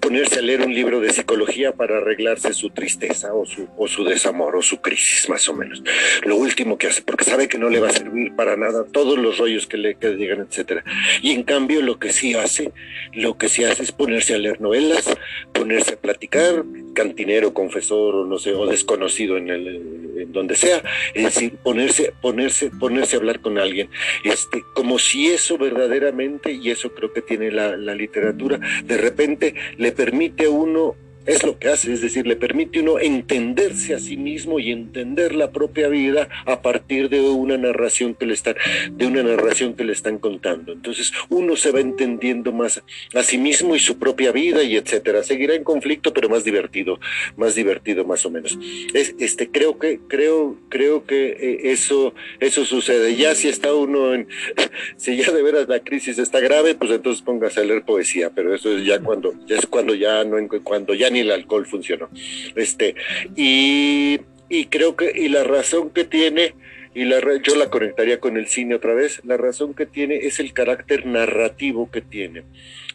ponerse 0.00 0.38
a 0.38 0.42
leer 0.42 0.62
un 0.62 0.74
libro 0.74 1.00
de 1.00 1.12
psicología 1.12 1.72
para 1.72 1.98
arreglarse 1.98 2.52
su 2.52 2.70
tristeza 2.70 3.34
o 3.34 3.44
su, 3.46 3.68
o 3.76 3.88
su 3.88 4.04
desamor 4.04 4.56
o 4.56 4.62
su 4.62 4.80
crisis, 4.80 5.28
más 5.28 5.48
o 5.48 5.54
menos. 5.54 5.82
Lo 6.24 6.36
último 6.36 6.78
que 6.78 6.88
hace, 6.88 7.02
porque 7.02 7.24
sabe 7.24 7.48
que 7.48 7.58
no 7.58 7.68
le 7.68 7.80
va 7.80 7.88
a 7.88 7.92
servir 7.92 8.34
para 8.34 8.56
nada 8.56 8.84
todos 8.84 9.18
los 9.18 9.38
rollos 9.38 9.66
que 9.66 9.76
le 9.76 9.96
que 9.96 10.10
digan, 10.10 10.40
etcétera. 10.40 10.84
Y 11.22 11.32
en 11.32 11.42
cambio, 11.42 11.82
lo 11.82 11.98
que 11.98 12.12
sí 12.12 12.34
hace, 12.34 12.72
lo 13.12 13.36
que 13.36 13.48
sí 13.48 13.64
hace 13.64 13.82
es 13.82 13.92
ponerse 13.92 14.34
a 14.34 14.38
leer 14.38 14.60
novelas, 14.60 15.04
ponerse 15.52 15.94
a 15.94 15.96
platicar, 15.96 16.64
cantinero, 16.94 17.52
confesor, 17.52 18.14
o 18.14 18.24
no 18.24 18.38
sé, 18.38 18.54
o 18.54 18.66
desconocido 18.66 19.36
en 19.36 19.50
el 19.50 19.66
en 20.16 20.32
donde 20.32 20.54
sea, 20.54 20.82
es 21.12 21.24
decir, 21.24 21.56
ponerse, 21.62 22.12
ponerse, 22.20 22.70
ponerse 22.70 23.16
a 23.16 23.18
hablar 23.18 23.40
con 23.40 23.58
alguien, 23.58 23.90
este, 24.22 24.64
como 24.74 24.98
si 24.98 25.26
eso 25.26 25.58
verdaderamente, 25.58 26.52
y 26.52 26.70
eso 26.70 26.94
creo 26.94 27.12
que 27.12 27.22
tiene 27.22 27.50
la, 27.50 27.76
la 27.76 27.94
literatura, 27.94 28.60
de 28.84 28.96
repente 28.96 29.54
le 29.76 29.92
permite 29.92 30.46
a 30.46 30.50
uno 30.50 30.96
es 31.26 31.42
lo 31.42 31.58
que 31.58 31.68
hace, 31.68 31.92
es 31.92 32.00
decir, 32.00 32.26
le 32.26 32.36
permite 32.36 32.80
uno 32.80 32.98
entenderse 32.98 33.94
a 33.94 33.98
sí 33.98 34.16
mismo 34.16 34.58
y 34.58 34.70
entender 34.70 35.34
la 35.34 35.50
propia 35.50 35.88
vida 35.88 36.28
a 36.44 36.62
partir 36.62 37.08
de 37.08 37.20
una 37.20 37.56
narración 37.56 38.14
que 38.14 38.26
le 38.26 38.34
están, 38.34 38.56
de 38.92 39.06
una 39.06 39.22
narración 39.22 39.74
que 39.74 39.84
le 39.84 39.92
están 39.92 40.18
contando. 40.18 40.72
Entonces, 40.72 41.12
uno 41.28 41.56
se 41.56 41.70
va 41.70 41.80
entendiendo 41.80 42.52
más 42.52 42.82
a 43.14 43.22
sí 43.22 43.38
mismo 43.38 43.74
y 43.74 43.78
su 43.78 43.98
propia 43.98 44.32
vida 44.32 44.62
y 44.62 44.76
etcétera. 44.76 45.22
Seguirá 45.22 45.54
en 45.54 45.64
conflicto, 45.64 46.12
pero 46.12 46.28
más 46.28 46.44
divertido, 46.44 47.00
más 47.36 47.54
divertido 47.54 48.04
más 48.04 48.24
o 48.26 48.30
menos. 48.30 48.58
Es, 48.92 49.14
este, 49.18 49.50
creo 49.50 49.78
que, 49.78 50.00
creo, 50.08 50.56
creo 50.68 51.06
que 51.06 51.28
eh, 51.28 51.72
eso, 51.72 52.14
eso 52.40 52.64
sucede. 52.64 53.16
Ya 53.16 53.34
si 53.34 53.48
está 53.48 53.74
uno 53.74 54.14
en, 54.14 54.28
si 54.96 55.16
ya 55.16 55.30
de 55.32 55.42
veras 55.42 55.68
la 55.68 55.80
crisis 55.80 56.18
está 56.18 56.40
grave, 56.40 56.74
pues 56.74 56.90
entonces 56.90 57.22
póngase 57.22 57.60
a 57.60 57.64
leer 57.64 57.84
poesía, 57.84 58.30
pero 58.34 58.54
eso 58.54 58.76
es 58.76 58.84
ya 58.84 59.00
cuando, 59.00 59.34
ya 59.46 59.56
es 59.56 59.66
cuando 59.66 59.94
ya 59.94 60.24
no, 60.24 60.36
cuando 60.62 60.94
ya 60.94 61.10
ni 61.14 61.20
el 61.20 61.30
alcohol 61.30 61.64
funcionó. 61.66 62.10
Este, 62.56 62.94
y, 63.36 64.20
y 64.48 64.66
creo 64.66 64.96
que, 64.96 65.12
y 65.14 65.28
la 65.28 65.44
razón 65.44 65.90
que 65.90 66.04
tiene, 66.04 66.54
y 66.94 67.04
la, 67.04 67.20
yo 67.42 67.56
la 67.56 67.70
conectaría 67.70 68.20
con 68.20 68.36
el 68.36 68.46
cine 68.46 68.74
otra 68.74 68.94
vez, 68.94 69.20
la 69.24 69.36
razón 69.36 69.74
que 69.74 69.86
tiene 69.86 70.16
es 70.16 70.40
el 70.40 70.52
carácter 70.52 71.06
narrativo 71.06 71.90
que 71.90 72.02
tiene. 72.02 72.42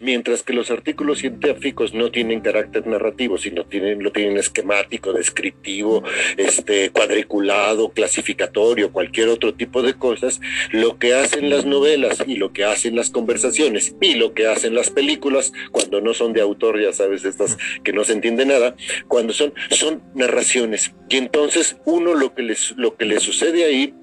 Mientras 0.01 0.43
que 0.43 0.53
los 0.53 0.71
artículos 0.71 1.19
científicos 1.19 1.93
no 1.93 2.09
tienen 2.11 2.41
carácter 2.41 2.87
narrativo, 2.87 3.37
sino 3.37 3.65
tienen, 3.65 4.01
lo 4.01 4.11
tienen 4.11 4.37
esquemático, 4.37 5.11
descriptivo, 5.11 6.03
este, 6.37 6.89
cuadriculado, 6.91 7.89
clasificatorio, 7.89 8.91
cualquier 8.91 9.29
otro 9.29 9.53
tipo 9.53 9.81
de 9.81 9.95
cosas, 9.95 10.39
lo 10.71 10.97
que 10.97 11.13
hacen 11.13 11.49
las 11.49 11.65
novelas 11.65 12.23
y 12.25 12.35
lo 12.35 12.53
que 12.53 12.63
hacen 12.63 12.95
las 12.95 13.09
conversaciones 13.09 13.95
y 13.99 14.15
lo 14.15 14.33
que 14.33 14.47
hacen 14.47 14.73
las 14.73 14.89
películas, 14.89 15.51
cuando 15.71 16.01
no 16.01 16.13
son 16.13 16.33
de 16.33 16.41
autor, 16.41 16.81
ya 16.81 16.93
sabes, 16.93 17.25
estas 17.25 17.57
que 17.83 17.93
no 17.93 18.03
se 18.03 18.13
entiende 18.13 18.45
nada, 18.45 18.75
cuando 19.07 19.33
son, 19.33 19.53
son 19.69 20.01
narraciones. 20.15 20.93
Y 21.09 21.17
entonces 21.17 21.77
uno 21.85 22.13
lo 22.13 22.33
que 22.33 22.43
les, 22.43 22.71
lo 22.77 22.95
que 22.95 23.05
le 23.05 23.19
sucede 23.19 23.65
ahí 23.65 23.93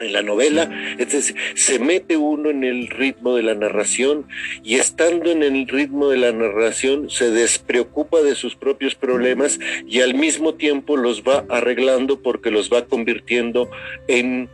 en 0.00 0.12
la 0.12 0.22
novela, 0.22 0.70
entonces 0.98 1.34
se 1.54 1.78
mete 1.78 2.16
uno 2.16 2.50
en 2.50 2.64
el 2.64 2.88
ritmo 2.88 3.36
de 3.36 3.42
la 3.42 3.54
narración 3.54 4.26
y 4.64 4.76
estando 4.76 5.30
en 5.30 5.42
el 5.42 5.68
ritmo 5.68 6.08
de 6.08 6.16
la 6.16 6.32
narración 6.32 7.10
se 7.10 7.30
despreocupa 7.30 8.22
de 8.22 8.34
sus 8.34 8.56
propios 8.56 8.94
problemas 8.94 9.60
y 9.86 10.00
al 10.00 10.14
mismo 10.14 10.54
tiempo 10.54 10.96
los 10.96 11.22
va 11.22 11.44
arreglando 11.48 12.20
porque 12.20 12.50
los 12.50 12.72
va 12.72 12.86
convirtiendo 12.86 13.70
en, 14.08 14.48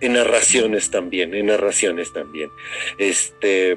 en 0.00 0.12
narraciones 0.12 0.90
también, 0.90 1.34
en 1.34 1.46
narraciones 1.46 2.12
también. 2.12 2.50
Este, 2.98 3.76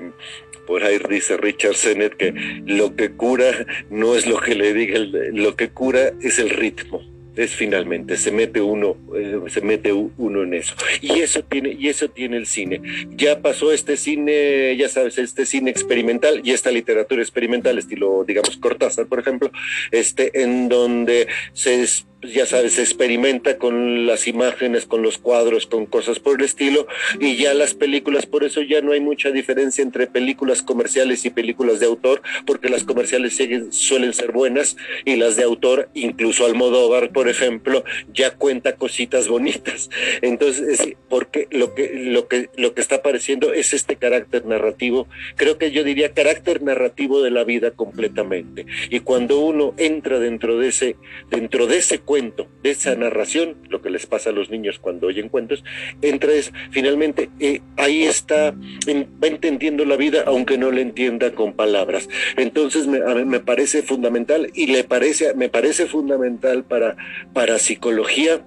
por 0.66 0.84
ahí 0.84 1.00
dice 1.10 1.38
Richard 1.38 1.76
Sennett 1.76 2.16
que 2.16 2.34
lo 2.66 2.96
que 2.96 3.12
cura 3.12 3.66
no 3.90 4.16
es 4.16 4.26
lo 4.26 4.40
que 4.40 4.56
le 4.56 4.74
diga, 4.74 5.00
lo 5.34 5.56
que 5.56 5.70
cura 5.70 6.14
es 6.22 6.40
el 6.40 6.50
ritmo 6.50 7.12
es 7.36 7.56
finalmente 7.56 8.18
se 8.18 8.32
mete 8.32 8.62
uno 8.62 8.98
eh, 9.16 9.40
se 9.48 9.62
mete 9.62 9.94
uno 9.94 10.44
en 10.44 10.54
eso. 10.54 10.76
Y 11.02 11.20
eso 11.20 11.44
tiene 11.44 11.76
y 11.78 11.88
eso 11.88 12.10
tiene 12.10 12.38
el 12.38 12.46
cine. 12.46 12.82
Ya 13.12 13.42
pasó 13.42 13.72
este 13.72 13.98
cine 13.98 14.76
ya 14.78 14.90
sabes 14.90 15.18
este 15.18 15.46
cine 15.46 15.72
experimental 15.72 16.42
y 16.44 16.52
esta 16.52 16.72
literatura 16.72 17.22
experimental 17.22 17.78
estilo 17.78 18.24
digamos 18.26 18.58
Cortázar 18.58 19.08
por 19.08 19.20
ejemplo 19.20 19.52
este 19.92 20.44
en 20.44 20.70
donde 20.70 21.28
se 21.54 21.82
ya 22.22 22.46
sabes, 22.46 22.78
experimenta 22.80 23.58
con 23.58 24.06
las 24.06 24.28
imágenes, 24.28 24.86
con 24.86 25.02
los 25.02 25.18
cuadros, 25.18 25.68
con 25.68 25.86
cosas 25.86 26.20
por 26.20 26.40
el 26.40 26.46
estilo, 26.46 26.88
y 27.20 27.36
ya 27.36 27.54
las 27.54 27.74
películas, 27.74 28.26
por 28.26 28.44
eso 28.44 28.62
ya 28.62 28.82
no 28.82 28.92
hay 28.92 29.00
mucha 29.00 29.32
diferencia 29.32 29.82
entre 29.82 30.08
películas 30.08 30.62
comerciales 30.62 31.26
y 31.26 31.30
películas 31.30 31.80
de 31.80 31.88
autor, 31.88 32.22
porque 32.46 32.70
las 32.70 32.84
comerciales 32.84 33.40
suelen 33.72 34.14
ser 34.14 34.32
buenas 34.32 34.78
y 35.06 35.16
las 35.16 35.36
de 35.36 35.44
autor, 35.44 35.90
incluso 35.94 36.46
Almodóvar, 36.46 37.12
por 37.12 37.28
ejemplo, 37.28 37.84
ya 38.14 38.32
cuenta 38.32 38.76
cositas 38.76 39.28
bonitas. 39.28 39.90
Entonces, 40.22 40.96
porque 41.10 41.48
lo 41.52 41.74
que, 41.74 41.92
lo 41.94 42.28
que, 42.28 42.50
lo 42.56 42.74
que 42.74 42.82
está 42.82 42.98
apareciendo 42.98 43.54
es 43.54 43.74
este 43.74 43.96
carácter 43.96 44.46
narrativo, 44.46 45.08
creo 45.36 45.58
que 45.58 45.72
yo 45.72 45.84
diría 45.84 46.14
carácter 46.14 46.62
narrativo 46.62 47.22
de 47.22 47.32
la 47.32 47.44
vida 47.44 47.72
completamente. 47.72 48.66
Y 48.90 49.00
cuando 49.00 49.40
uno 49.40 49.74
entra 49.78 50.20
dentro 50.20 50.58
de 50.58 50.68
ese, 50.68 50.96
dentro 51.30 51.68
de 51.68 51.78
ese 51.78 52.00
cuento, 52.12 52.50
de 52.62 52.72
esa 52.72 52.94
narración, 52.94 53.56
lo 53.70 53.82
que 53.82 53.90
les 53.90 54.06
pasa 54.06 54.32
a 54.32 54.34
los 54.34 54.50
niños 54.50 54.80
cuando 54.80 55.08
oyen 55.08 55.30
cuentos, 55.30 55.64
entra 56.02 56.34
es, 56.34 56.52
finalmente, 56.70 57.30
eh, 57.40 57.62
ahí 57.78 58.04
está, 58.04 58.52
va 58.52 59.28
entendiendo 59.30 59.86
la 59.86 59.96
vida, 59.96 60.26
aunque 60.26 60.58
no 60.58 60.72
le 60.72 60.82
entienda 60.82 61.32
con 61.32 61.54
palabras. 61.54 62.10
Entonces 62.36 62.86
me, 62.86 63.00
me 63.24 63.40
parece 63.40 63.82
fundamental 63.82 64.52
y 64.54 64.68
le 64.68 64.84
parece, 64.84 65.34
me 65.36 65.48
parece 65.48 65.86
fundamental 65.86 66.66
para, 66.66 66.98
para 67.32 67.60
psicología 67.60 68.42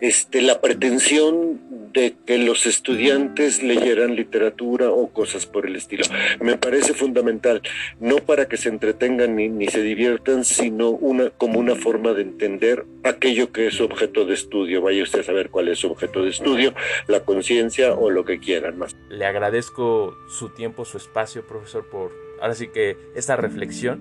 este, 0.00 0.42
la 0.42 0.60
pretensión 0.60 1.60
de 1.92 2.14
que 2.26 2.36
los 2.36 2.66
estudiantes 2.66 3.62
leyeran 3.62 4.16
literatura 4.16 4.90
o 4.90 5.08
cosas 5.08 5.46
por 5.46 5.66
el 5.66 5.76
estilo. 5.76 6.04
Me 6.40 6.58
parece 6.58 6.92
fundamental, 6.92 7.62
no 8.00 8.16
para 8.16 8.48
que 8.48 8.58
se 8.58 8.68
entretengan 8.68 9.34
ni, 9.34 9.48
ni 9.48 9.68
se 9.68 9.82
diviertan, 9.82 10.44
sino 10.44 10.90
una, 10.90 11.30
como 11.30 11.58
una 11.58 11.74
forma 11.74 12.12
de 12.12 12.22
entender 12.22 12.84
aquello 13.02 13.50
que 13.50 13.68
es 13.68 13.80
objeto 13.80 14.26
de 14.26 14.34
estudio. 14.34 14.82
Vaya 14.82 15.02
usted 15.02 15.20
a 15.20 15.24
saber 15.24 15.48
cuál 15.48 15.68
es 15.68 15.78
su 15.78 15.90
objeto 15.90 16.22
de 16.22 16.30
estudio, 16.30 16.74
la 17.06 17.20
conciencia 17.20 17.94
o 17.94 18.10
lo 18.10 18.26
que 18.26 18.40
quieran 18.40 18.76
más. 18.76 18.94
Le 19.08 19.24
agradezco 19.24 20.14
su 20.28 20.50
tiempo, 20.50 20.84
su 20.84 20.98
espacio, 20.98 21.46
profesor, 21.46 21.86
por 21.88 22.12
ahora 22.40 22.54
sí 22.54 22.68
que 22.68 22.96
esta 23.14 23.36
reflexión. 23.36 24.00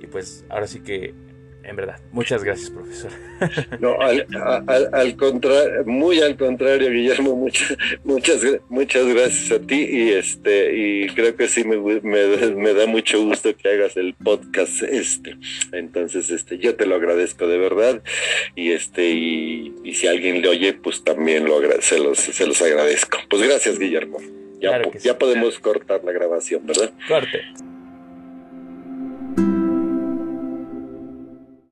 Y 0.00 0.06
pues 0.06 0.44
ahora 0.48 0.66
sí 0.66 0.80
que 0.80 1.14
en 1.68 1.76
verdad. 1.76 2.00
Muchas 2.12 2.42
gracias, 2.42 2.70
profesor. 2.70 3.10
No, 3.80 3.96
al, 4.00 5.16
contrario, 5.16 5.84
muy 5.86 6.20
al 6.20 6.36
contrario, 6.36 6.90
Guillermo, 6.90 7.36
muchas, 7.36 7.76
muchas, 8.02 8.42
muchas 8.68 9.06
gracias 9.06 9.52
a 9.52 9.64
ti 9.64 9.86
y 9.88 10.10
este, 10.10 10.76
y 10.76 11.06
creo 11.08 11.36
que 11.36 11.46
sí 11.46 11.62
me, 11.64 11.76
me, 12.00 12.74
da 12.74 12.86
mucho 12.86 13.22
gusto 13.22 13.56
que 13.56 13.68
hagas 13.68 13.96
el 13.96 14.14
podcast 14.14 14.82
este. 14.82 15.36
Entonces, 15.72 16.30
este, 16.30 16.58
yo 16.58 16.74
te 16.74 16.86
lo 16.86 16.96
agradezco 16.96 17.46
de 17.46 17.58
verdad 17.58 18.02
y 18.56 18.72
este, 18.72 19.08
y, 19.10 19.94
si 19.94 20.06
alguien 20.06 20.42
le 20.42 20.48
oye, 20.48 20.72
pues 20.72 21.04
también 21.04 21.44
lo 21.44 21.60
se 21.80 21.98
los, 21.98 22.18
se 22.18 22.46
los 22.46 22.60
agradezco. 22.62 23.18
Pues 23.28 23.42
gracias, 23.42 23.78
Guillermo. 23.78 24.18
Ya, 24.60 24.82
ya 25.00 25.18
podemos 25.18 25.58
cortar 25.60 26.02
la 26.02 26.12
grabación, 26.12 26.66
¿verdad? 26.66 26.92
Corte. 27.06 27.42